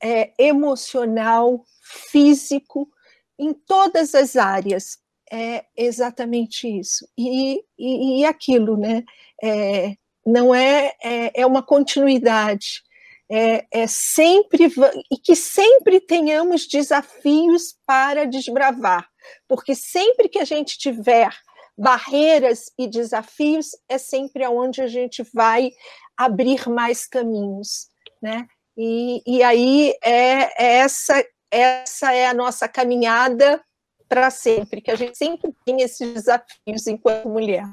é, 0.01 0.31
emocional, 0.39 1.61
físico, 2.09 2.89
em 3.37 3.53
todas 3.53 4.15
as 4.15 4.37
áreas, 4.37 4.97
é 5.31 5.65
exatamente 5.75 6.67
isso. 6.67 7.07
E, 7.17 7.63
e, 7.77 8.21
e 8.21 8.25
aquilo, 8.25 8.77
né? 8.77 9.03
É, 9.43 9.95
não 10.25 10.53
é, 10.53 10.93
é, 11.03 11.41
é, 11.41 11.45
uma 11.45 11.61
continuidade. 11.61 12.83
É, 13.29 13.65
é 13.71 13.87
sempre 13.87 14.71
e 15.11 15.17
que 15.17 15.35
sempre 15.35 15.99
tenhamos 15.99 16.67
desafios 16.67 17.75
para 17.83 18.25
desbravar, 18.25 19.09
porque 19.47 19.73
sempre 19.73 20.29
que 20.29 20.37
a 20.37 20.45
gente 20.45 20.77
tiver 20.77 21.35
barreiras 21.75 22.71
e 22.77 22.87
desafios 22.87 23.71
é 23.89 23.97
sempre 23.97 24.43
aonde 24.43 24.79
a 24.79 24.87
gente 24.87 25.23
vai 25.33 25.71
abrir 26.15 26.69
mais 26.69 27.07
caminhos, 27.07 27.87
né? 28.21 28.47
E, 28.77 29.23
e 29.25 29.41
aí 29.41 29.95
é, 30.03 30.63
é 30.63 30.77
essa 30.77 31.25
essa 31.49 32.13
é 32.13 32.27
a 32.27 32.33
nossa 32.33 32.67
caminhada 32.67 33.63
para 34.07 34.29
sempre, 34.29 34.81
que 34.81 34.91
a 34.91 34.95
gente 34.95 35.17
sempre 35.17 35.53
tem 35.65 35.81
esses 35.81 36.13
desafios 36.13 36.87
enquanto 36.87 37.29
mulher. 37.29 37.65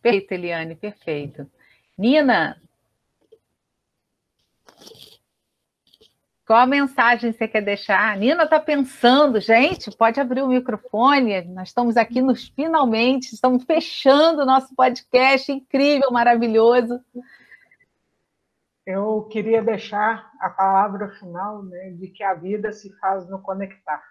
Perfeito, 0.00 0.32
Eliane, 0.32 0.74
perfeito. 0.74 1.50
Nina, 1.96 2.60
qual 6.46 6.60
a 6.60 6.66
mensagem 6.66 7.30
você 7.30 7.46
quer 7.46 7.60
deixar? 7.60 8.16
Nina 8.16 8.44
está 8.44 8.58
pensando, 8.58 9.38
gente, 9.38 9.94
pode 9.94 10.18
abrir 10.18 10.40
o 10.40 10.48
microfone, 10.48 11.42
nós 11.42 11.68
estamos 11.68 11.96
aqui 11.96 12.22
nos 12.22 12.48
finalmente, 12.48 13.34
estamos 13.34 13.64
fechando 13.64 14.42
o 14.42 14.46
nosso 14.46 14.74
podcast 14.74 15.52
incrível, 15.52 16.10
maravilhoso. 16.10 17.04
Eu 18.86 19.24
queria 19.24 19.62
deixar 19.62 20.32
a 20.40 20.48
palavra 20.48 21.10
final 21.18 21.62
né, 21.64 21.90
de 21.90 22.08
que 22.08 22.22
a 22.22 22.32
vida 22.32 22.72
se 22.72 22.96
faz 22.98 23.28
no 23.28 23.42
conectar. 23.42 24.02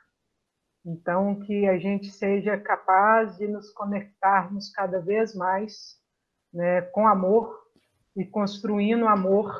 Então, 0.90 1.36
que 1.42 1.68
a 1.68 1.78
gente 1.78 2.10
seja 2.10 2.58
capaz 2.58 3.36
de 3.36 3.46
nos 3.46 3.70
conectarmos 3.74 4.72
cada 4.72 5.02
vez 5.02 5.36
mais 5.36 6.00
né, 6.54 6.82
com 6.82 7.06
amor 7.06 7.62
e 8.16 8.24
construindo 8.24 9.06
amor 9.06 9.54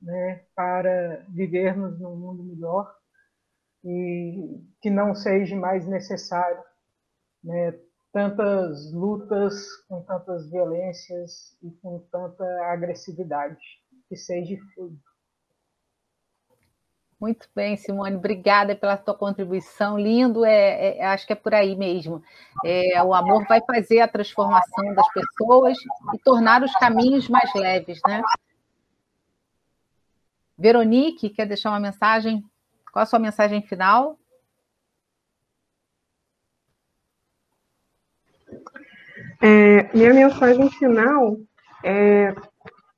né, 0.00 0.42
para 0.56 1.22
vivermos 1.28 2.00
num 2.00 2.16
mundo 2.16 2.42
melhor 2.42 2.90
e 3.84 4.58
que 4.80 4.88
não 4.88 5.14
seja 5.14 5.54
mais 5.54 5.86
necessário 5.86 6.64
né, 7.44 7.78
tantas 8.10 8.90
lutas, 8.90 9.76
com 9.86 10.02
tantas 10.04 10.50
violências 10.50 11.58
e 11.62 11.70
com 11.82 11.98
tanta 12.10 12.44
agressividade, 12.72 13.60
que 14.08 14.16
seja 14.16 14.56
fluido. 14.74 15.09
Muito 17.20 17.46
bem, 17.54 17.76
Simone, 17.76 18.16
obrigada 18.16 18.74
pela 18.74 18.96
tua 18.96 19.14
contribuição. 19.14 19.98
Lindo, 19.98 20.42
é, 20.42 20.96
é, 20.96 21.04
acho 21.04 21.26
que 21.26 21.34
é 21.34 21.36
por 21.36 21.52
aí 21.52 21.76
mesmo. 21.76 22.22
É, 22.64 23.02
o 23.02 23.12
amor 23.12 23.46
vai 23.46 23.60
fazer 23.60 24.00
a 24.00 24.08
transformação 24.08 24.94
das 24.94 25.06
pessoas 25.12 25.76
e 26.14 26.18
tornar 26.24 26.62
os 26.62 26.72
caminhos 26.76 27.28
mais 27.28 27.52
leves, 27.54 28.00
né? 28.08 28.22
Veronique, 30.56 31.28
quer 31.28 31.44
deixar 31.44 31.68
uma 31.68 31.80
mensagem? 31.80 32.42
Qual 32.90 33.02
a 33.02 33.06
sua 33.06 33.18
mensagem 33.18 33.60
final? 33.60 34.18
É, 39.42 39.94
minha 39.94 40.14
mensagem 40.14 40.70
final 40.70 41.36
é 41.84 42.34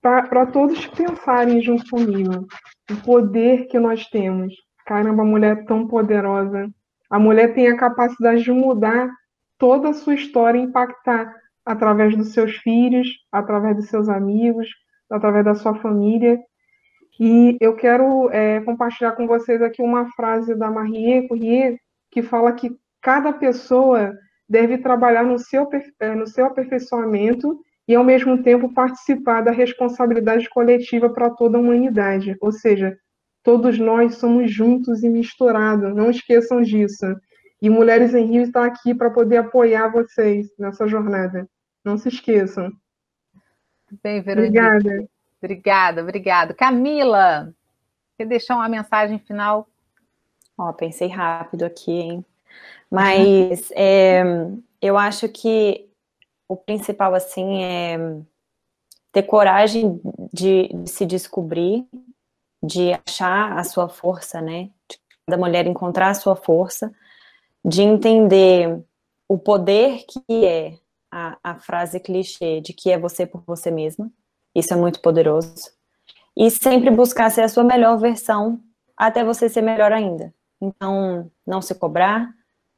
para 0.00 0.46
todos 0.46 0.86
pensarem 0.86 1.60
junto 1.60 1.90
comigo 1.90 2.46
o 2.92 3.02
poder 3.02 3.66
que 3.66 3.78
nós 3.78 4.06
temos. 4.06 4.54
Caramba, 4.86 5.22
a 5.22 5.26
mulher 5.26 5.58
é 5.58 5.64
tão 5.64 5.86
poderosa. 5.86 6.68
A 7.10 7.18
mulher 7.18 7.54
tem 7.54 7.68
a 7.68 7.76
capacidade 7.76 8.42
de 8.42 8.52
mudar 8.52 9.10
toda 9.58 9.90
a 9.90 9.94
sua 9.94 10.14
história, 10.14 10.58
impactar 10.58 11.34
através 11.64 12.16
dos 12.16 12.32
seus 12.32 12.56
filhos, 12.56 13.08
através 13.30 13.76
dos 13.76 13.88
seus 13.88 14.08
amigos, 14.08 14.68
através 15.10 15.44
da 15.44 15.54
sua 15.54 15.74
família. 15.76 16.38
E 17.20 17.56
eu 17.60 17.76
quero 17.76 18.30
é, 18.30 18.60
compartilhar 18.62 19.12
com 19.12 19.26
vocês 19.26 19.62
aqui 19.62 19.82
uma 19.82 20.10
frase 20.12 20.54
da 20.54 20.70
Marie 20.70 21.28
Curie, 21.28 21.78
que 22.10 22.22
fala 22.22 22.52
que 22.52 22.70
cada 23.00 23.32
pessoa 23.32 24.12
deve 24.48 24.78
trabalhar 24.78 25.22
no 25.22 25.38
seu, 25.38 25.68
é, 26.00 26.14
no 26.14 26.26
seu 26.26 26.46
aperfeiçoamento 26.46 27.58
e, 27.92 27.94
ao 27.94 28.02
mesmo 28.02 28.42
tempo, 28.42 28.72
participar 28.72 29.42
da 29.42 29.50
responsabilidade 29.50 30.48
coletiva 30.48 31.10
para 31.10 31.28
toda 31.28 31.58
a 31.58 31.60
humanidade. 31.60 32.34
Ou 32.40 32.50
seja, 32.50 32.96
todos 33.42 33.78
nós 33.78 34.14
somos 34.14 34.50
juntos 34.50 35.02
e 35.02 35.10
misturados, 35.10 35.94
não 35.94 36.10
esqueçam 36.10 36.62
disso. 36.62 37.04
E 37.60 37.68
Mulheres 37.68 38.14
em 38.14 38.24
Rio 38.24 38.44
está 38.44 38.64
aqui 38.64 38.94
para 38.94 39.10
poder 39.10 39.36
apoiar 39.36 39.88
vocês 39.88 40.48
nessa 40.58 40.88
jornada. 40.88 41.46
Não 41.84 41.98
se 41.98 42.08
esqueçam. 42.08 42.72
Bem, 44.02 44.22
Verônica. 44.22 44.58
Obrigada. 44.58 45.08
Obrigada, 45.38 46.02
obrigada. 46.02 46.54
Camila, 46.54 47.52
quer 48.16 48.26
deixar 48.26 48.56
uma 48.56 48.70
mensagem 48.70 49.18
final? 49.18 49.68
Ó, 50.56 50.70
oh, 50.70 50.72
pensei 50.72 51.08
rápido 51.08 51.64
aqui, 51.64 51.92
hein? 51.92 52.24
Mas 52.90 53.70
é, 53.76 54.22
eu 54.80 54.96
acho 54.96 55.28
que 55.28 55.91
o 56.52 56.56
principal, 56.56 57.14
assim, 57.14 57.64
é 57.64 57.98
ter 59.10 59.22
coragem 59.22 59.98
de, 60.32 60.68
de, 60.68 60.90
se 60.90 61.06
descobrir, 61.06 61.86
de 62.62 62.92
achar 63.06 63.56
a 63.56 63.64
sua 63.64 63.88
força, 63.88 64.40
né? 64.40 64.70
De 64.88 64.98
cada 65.26 65.38
mulher 65.38 65.66
encontrar 65.66 66.10
a 66.10 66.14
sua 66.14 66.36
força, 66.36 66.92
de 67.64 67.80
entender 67.80 68.82
o 69.26 69.38
poder 69.38 70.04
que 70.06 70.44
é 70.44 70.78
a, 71.10 71.38
a 71.42 71.58
frase 71.58 71.98
clichê 71.98 72.60
de 72.60 72.74
que 72.74 72.90
é 72.90 72.98
você 72.98 73.24
por 73.24 73.42
você 73.46 73.70
mesma. 73.70 74.10
Isso 74.54 74.74
é 74.74 74.76
muito 74.76 75.00
poderoso. 75.00 75.72
E 76.36 76.50
sempre 76.50 76.90
buscar 76.90 77.30
ser 77.30 77.42
a 77.42 77.48
sua 77.48 77.64
melhor 77.64 77.98
versão 77.98 78.60
até 78.94 79.24
você 79.24 79.48
ser 79.48 79.62
melhor 79.62 79.90
ainda. 79.90 80.34
Então, 80.60 81.30
não 81.46 81.62
se 81.62 81.74
cobrar, 81.74 82.30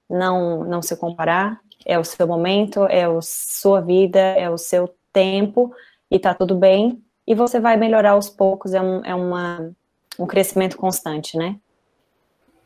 não, 0.09 0.65
não 0.65 0.81
se 0.81 0.97
comparar, 0.97 1.61
é 1.85 1.99
o 1.99 2.05
seu 2.05 2.27
momento, 2.27 2.87
é 2.87 3.05
a 3.05 3.21
sua 3.21 3.81
vida, 3.81 4.21
é 4.21 4.49
o 4.49 4.59
seu 4.59 4.95
tempo, 5.13 5.75
e 6.11 6.19
tá 6.19 6.35
tudo 6.35 6.55
bem, 6.55 7.03
e 7.27 7.35
você 7.35 7.61
vai 7.61 7.77
melhorar 7.77 8.13
aos 8.13 8.29
poucos, 8.29 8.75
é, 8.75 8.81
um, 8.81 9.05
é 9.05 9.15
uma, 9.15 9.71
um 10.19 10.27
crescimento 10.27 10.77
constante, 10.77 11.37
né? 11.37 11.57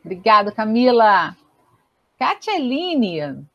Obrigada, 0.03 0.51
Camila. 0.51 1.35
Eline 2.47 3.45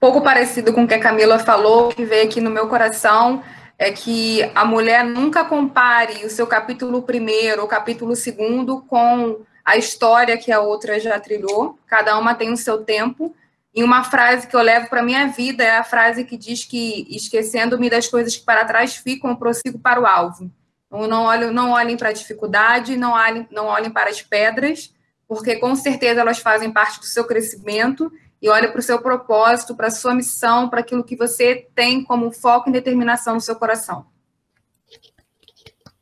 pouco 0.00 0.22
parecido 0.22 0.72
com 0.72 0.84
o 0.84 0.88
que 0.88 0.94
a 0.94 1.00
Camila 1.00 1.38
falou, 1.38 1.90
que 1.90 2.06
veio 2.06 2.24
aqui 2.24 2.40
no 2.40 2.50
meu 2.50 2.66
coração, 2.68 3.42
é 3.78 3.92
que 3.92 4.42
a 4.54 4.64
mulher 4.64 5.04
nunca 5.04 5.44
compare 5.44 6.24
o 6.24 6.30
seu 6.30 6.46
capítulo 6.46 7.02
primeiro, 7.02 7.62
o 7.62 7.68
capítulo 7.68 8.16
segundo 8.16 8.80
com 8.82 9.42
a 9.64 9.76
história 9.76 10.36
que 10.36 10.50
a 10.50 10.60
outra 10.60 10.98
já 10.98 11.18
trilhou. 11.20 11.78
Cada 11.86 12.18
uma 12.18 12.34
tem 12.34 12.52
o 12.52 12.56
seu 12.56 12.84
tempo. 12.84 13.34
E 13.74 13.84
uma 13.84 14.02
frase 14.02 14.46
que 14.46 14.56
eu 14.56 14.62
levo 14.62 14.88
para 14.88 15.02
minha 15.02 15.28
vida 15.28 15.62
é 15.62 15.76
a 15.76 15.84
frase 15.84 16.24
que 16.24 16.36
diz 16.36 16.64
que 16.64 17.06
esquecendo-me 17.08 17.88
das 17.88 18.08
coisas 18.08 18.36
que 18.36 18.44
para 18.44 18.64
trás 18.64 18.96
ficam, 18.96 19.30
eu 19.30 19.36
prossigo 19.36 19.78
para 19.78 20.00
o 20.00 20.06
alvo. 20.06 20.50
Então, 20.86 21.06
não 21.06 21.22
olhem, 21.24 21.50
não 21.52 21.70
olhem 21.70 21.96
para 21.96 22.08
a 22.08 22.12
dificuldade, 22.12 22.96
não 22.96 23.12
olhem, 23.12 23.46
não 23.50 23.66
olhem 23.66 23.90
para 23.90 24.10
as 24.10 24.20
pedras, 24.20 24.92
porque 25.28 25.56
com 25.56 25.76
certeza 25.76 26.20
elas 26.20 26.40
fazem 26.40 26.72
parte 26.72 26.98
do 26.98 27.06
seu 27.06 27.24
crescimento 27.24 28.12
e 28.42 28.48
olha 28.48 28.70
para 28.70 28.80
o 28.80 28.82
seu 28.82 29.00
propósito, 29.00 29.76
para 29.76 29.86
a 29.86 29.92
sua 29.92 30.14
missão, 30.14 30.68
para 30.68 30.80
aquilo 30.80 31.04
que 31.04 31.14
você 31.14 31.68
tem 31.74 32.02
como 32.02 32.32
foco 32.32 32.68
e 32.68 32.72
determinação 32.72 33.34
no 33.34 33.40
seu 33.40 33.54
coração. 33.54 34.04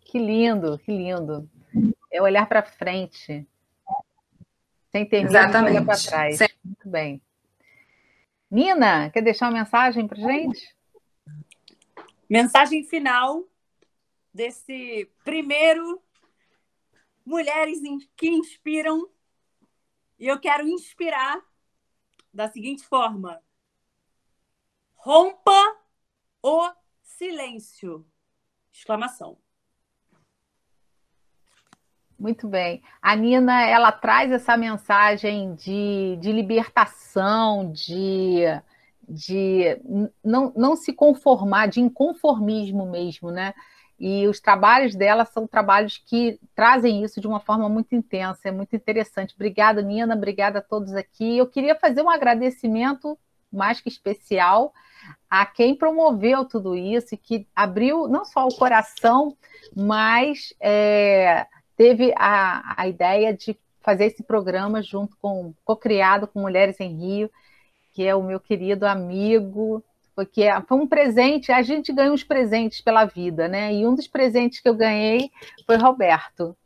Que 0.06 0.18
lindo, 0.18 0.78
que 0.78 0.90
lindo. 0.90 1.46
É 2.18 2.22
olhar 2.22 2.48
para 2.48 2.64
frente, 2.64 3.46
sem 4.90 5.08
ter 5.08 5.22
medo 5.22 5.30
de 5.30 5.56
olhar 5.56 5.84
para 5.84 5.96
trás. 5.96 6.38
Sim. 6.38 6.48
Muito 6.64 6.88
bem. 6.88 7.22
Nina, 8.50 9.08
quer 9.10 9.22
deixar 9.22 9.46
uma 9.46 9.60
mensagem 9.60 10.08
para 10.08 10.18
gente? 10.18 10.76
Mensagem 12.28 12.82
final 12.82 13.44
desse 14.34 15.08
primeiro 15.22 16.02
Mulheres 17.24 17.78
que 18.16 18.28
Inspiram. 18.28 19.08
E 20.18 20.26
eu 20.26 20.40
quero 20.40 20.66
inspirar 20.66 21.40
da 22.34 22.50
seguinte 22.50 22.84
forma: 22.84 23.40
rompa 24.96 25.78
o 26.42 26.68
silêncio! 27.00 28.04
Exclamação. 28.72 29.38
Muito 32.18 32.48
bem. 32.48 32.82
A 33.00 33.14
Nina, 33.14 33.62
ela 33.62 33.92
traz 33.92 34.32
essa 34.32 34.56
mensagem 34.56 35.54
de, 35.54 36.18
de 36.20 36.32
libertação, 36.32 37.70
de, 37.70 38.42
de 39.08 39.80
não, 40.24 40.52
não 40.56 40.74
se 40.74 40.92
conformar, 40.92 41.68
de 41.68 41.80
inconformismo 41.80 42.90
mesmo, 42.90 43.30
né? 43.30 43.54
E 44.00 44.26
os 44.26 44.40
trabalhos 44.40 44.96
dela 44.96 45.24
são 45.24 45.46
trabalhos 45.46 45.98
que 45.98 46.40
trazem 46.56 47.04
isso 47.04 47.20
de 47.20 47.26
uma 47.26 47.38
forma 47.38 47.68
muito 47.68 47.94
intensa, 47.94 48.48
é 48.48 48.52
muito 48.52 48.74
interessante. 48.74 49.34
Obrigada, 49.34 49.80
Nina, 49.80 50.14
obrigada 50.14 50.58
a 50.58 50.62
todos 50.62 50.94
aqui. 50.94 51.38
Eu 51.38 51.46
queria 51.46 51.76
fazer 51.76 52.02
um 52.02 52.10
agradecimento 52.10 53.16
mais 53.52 53.80
que 53.80 53.88
especial 53.88 54.72
a 55.30 55.46
quem 55.46 55.74
promoveu 55.74 56.44
tudo 56.44 56.74
isso 56.74 57.14
e 57.14 57.18
que 57.18 57.46
abriu 57.54 58.08
não 58.08 58.24
só 58.24 58.46
o 58.46 58.54
coração, 58.54 59.36
mas 59.74 60.52
é, 60.60 61.46
teve 61.78 62.12
a, 62.16 62.74
a 62.76 62.88
ideia 62.88 63.32
de 63.32 63.56
fazer 63.80 64.06
esse 64.06 64.24
programa 64.24 64.82
junto 64.82 65.16
com, 65.22 65.54
co-criado 65.64 66.26
com 66.26 66.40
Mulheres 66.40 66.80
em 66.80 66.92
Rio, 66.98 67.30
que 67.94 68.04
é 68.04 68.14
o 68.14 68.22
meu 68.22 68.40
querido 68.40 68.84
amigo, 68.84 69.82
porque 70.14 70.42
foi 70.66 70.76
um 70.76 70.88
presente, 70.88 71.52
a 71.52 71.62
gente 71.62 71.92
ganha 71.92 72.12
uns 72.12 72.24
presentes 72.24 72.80
pela 72.80 73.04
vida, 73.04 73.46
né? 73.46 73.72
E 73.72 73.86
um 73.86 73.94
dos 73.94 74.08
presentes 74.08 74.58
que 74.58 74.68
eu 74.68 74.74
ganhei 74.74 75.30
foi 75.64 75.76
Roberto. 75.76 76.56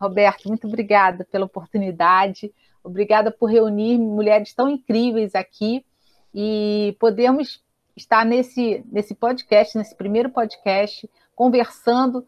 Roberto, 0.00 0.48
muito 0.48 0.68
obrigada 0.68 1.24
pela 1.24 1.46
oportunidade, 1.46 2.54
obrigada 2.84 3.32
por 3.32 3.50
reunir 3.50 3.98
mulheres 3.98 4.54
tão 4.54 4.70
incríveis 4.70 5.34
aqui 5.34 5.84
e 6.32 6.96
podermos 7.00 7.60
estar 7.96 8.24
nesse, 8.24 8.84
nesse 8.92 9.14
podcast, 9.14 9.76
nesse 9.76 9.96
primeiro 9.96 10.30
podcast, 10.30 11.10
conversando 11.34 12.24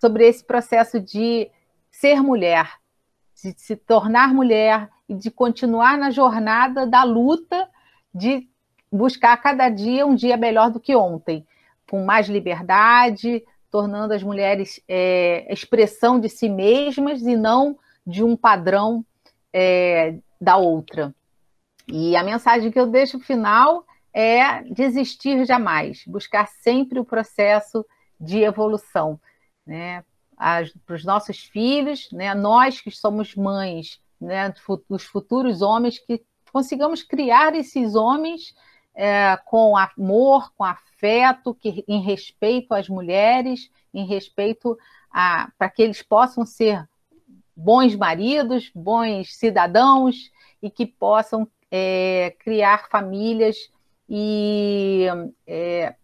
sobre 0.00 0.26
esse 0.26 0.42
processo 0.42 0.98
de 0.98 1.50
ser 1.90 2.22
mulher, 2.22 2.78
de 3.34 3.54
se 3.56 3.76
tornar 3.76 4.32
mulher 4.32 4.88
e 5.08 5.14
de 5.14 5.30
continuar 5.30 5.98
na 5.98 6.10
jornada 6.10 6.86
da 6.86 7.04
luta 7.04 7.68
de 8.14 8.48
buscar 8.90 9.36
cada 9.36 9.68
dia 9.68 10.06
um 10.06 10.14
dia 10.14 10.36
melhor 10.36 10.70
do 10.70 10.80
que 10.80 10.96
ontem, 10.96 11.46
com 11.88 12.04
mais 12.04 12.28
liberdade, 12.28 13.44
tornando 13.70 14.14
as 14.14 14.22
mulheres 14.22 14.80
é, 14.88 15.46
expressão 15.52 16.18
de 16.18 16.28
si 16.28 16.48
mesmas 16.48 17.22
e 17.22 17.36
não 17.36 17.78
de 18.06 18.24
um 18.24 18.36
padrão 18.36 19.04
é, 19.52 20.16
da 20.40 20.56
outra. 20.56 21.14
E 21.86 22.16
a 22.16 22.24
mensagem 22.24 22.70
que 22.70 22.80
eu 22.80 22.86
deixo 22.86 23.20
final 23.20 23.84
é 24.12 24.62
desistir 24.64 25.44
jamais, 25.44 26.02
buscar 26.06 26.48
sempre 26.48 26.98
o 26.98 27.04
processo 27.04 27.84
de 28.20 28.42
evolução, 28.42 29.20
né? 29.70 30.04
Para 30.36 30.96
os 30.96 31.04
nossos 31.04 31.38
filhos, 31.44 32.08
né? 32.10 32.34
Nós 32.34 32.80
que 32.80 32.90
somos 32.90 33.36
mães, 33.36 34.00
né? 34.20 34.52
Os 34.88 35.04
futuros 35.04 35.62
homens 35.62 35.98
que 36.00 36.24
consigamos 36.52 37.04
criar 37.04 37.54
esses 37.54 37.94
homens 37.94 38.52
é, 38.94 39.36
com 39.44 39.76
amor, 39.76 40.52
com 40.56 40.64
afeto, 40.64 41.54
que, 41.54 41.84
em 41.86 42.02
respeito 42.02 42.74
às 42.74 42.88
mulheres, 42.88 43.70
em 43.94 44.04
respeito 44.04 44.76
a 45.08 45.48
para 45.56 45.70
que 45.70 45.82
eles 45.82 46.02
possam 46.02 46.44
ser 46.44 46.84
bons 47.54 47.94
maridos, 47.94 48.72
bons 48.74 49.36
cidadãos 49.36 50.32
e 50.60 50.68
que 50.68 50.84
possam 50.84 51.46
é, 51.70 52.34
criar 52.40 52.88
famílias 52.88 53.70
e 54.08 55.06
é, 55.46 55.94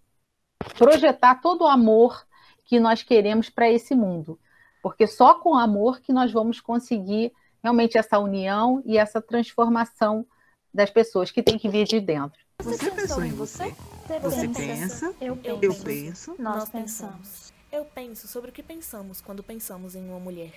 projetar 0.79 1.41
todo 1.41 1.63
o 1.63 1.69
amor 1.69 2.26
que 2.67 2.79
nós 2.79 3.03
queremos 3.03 3.49
para 3.49 3.71
esse 3.71 3.95
mundo. 3.95 4.39
Porque 4.83 5.07
só 5.07 5.35
com 5.35 5.57
amor 5.57 6.01
que 6.01 6.13
nós 6.13 6.33
vamos 6.33 6.61
conseguir 6.61 7.33
realmente 7.63 7.97
essa 7.97 8.19
união 8.19 8.83
e 8.85 8.99
essa 8.99 9.21
transformação 9.21 10.27
das 10.73 10.91
pessoas 10.91 11.31
que 11.31 11.43
tem 11.43 11.59
que 11.59 11.69
vir 11.69 11.87
de 11.87 12.01
dentro. 12.01 12.39
Você 12.63 12.91
pensou 12.91 13.25
em 13.25 13.33
você? 13.33 13.75
Você 14.23 14.49
pensa, 14.49 15.15
eu 15.21 15.37
penso, 15.37 16.37
nós 16.39 16.69
pensamos. 16.69 17.53
Eu 17.73 17.85
penso 17.85 18.29
sobre 18.29 18.51
o 18.51 18.53
que 18.53 18.63
pensamos 18.63 19.21
quando 19.21 19.43
pensamos 19.43 19.95
em 19.95 20.09
uma 20.09 20.21
mulher. 20.21 20.53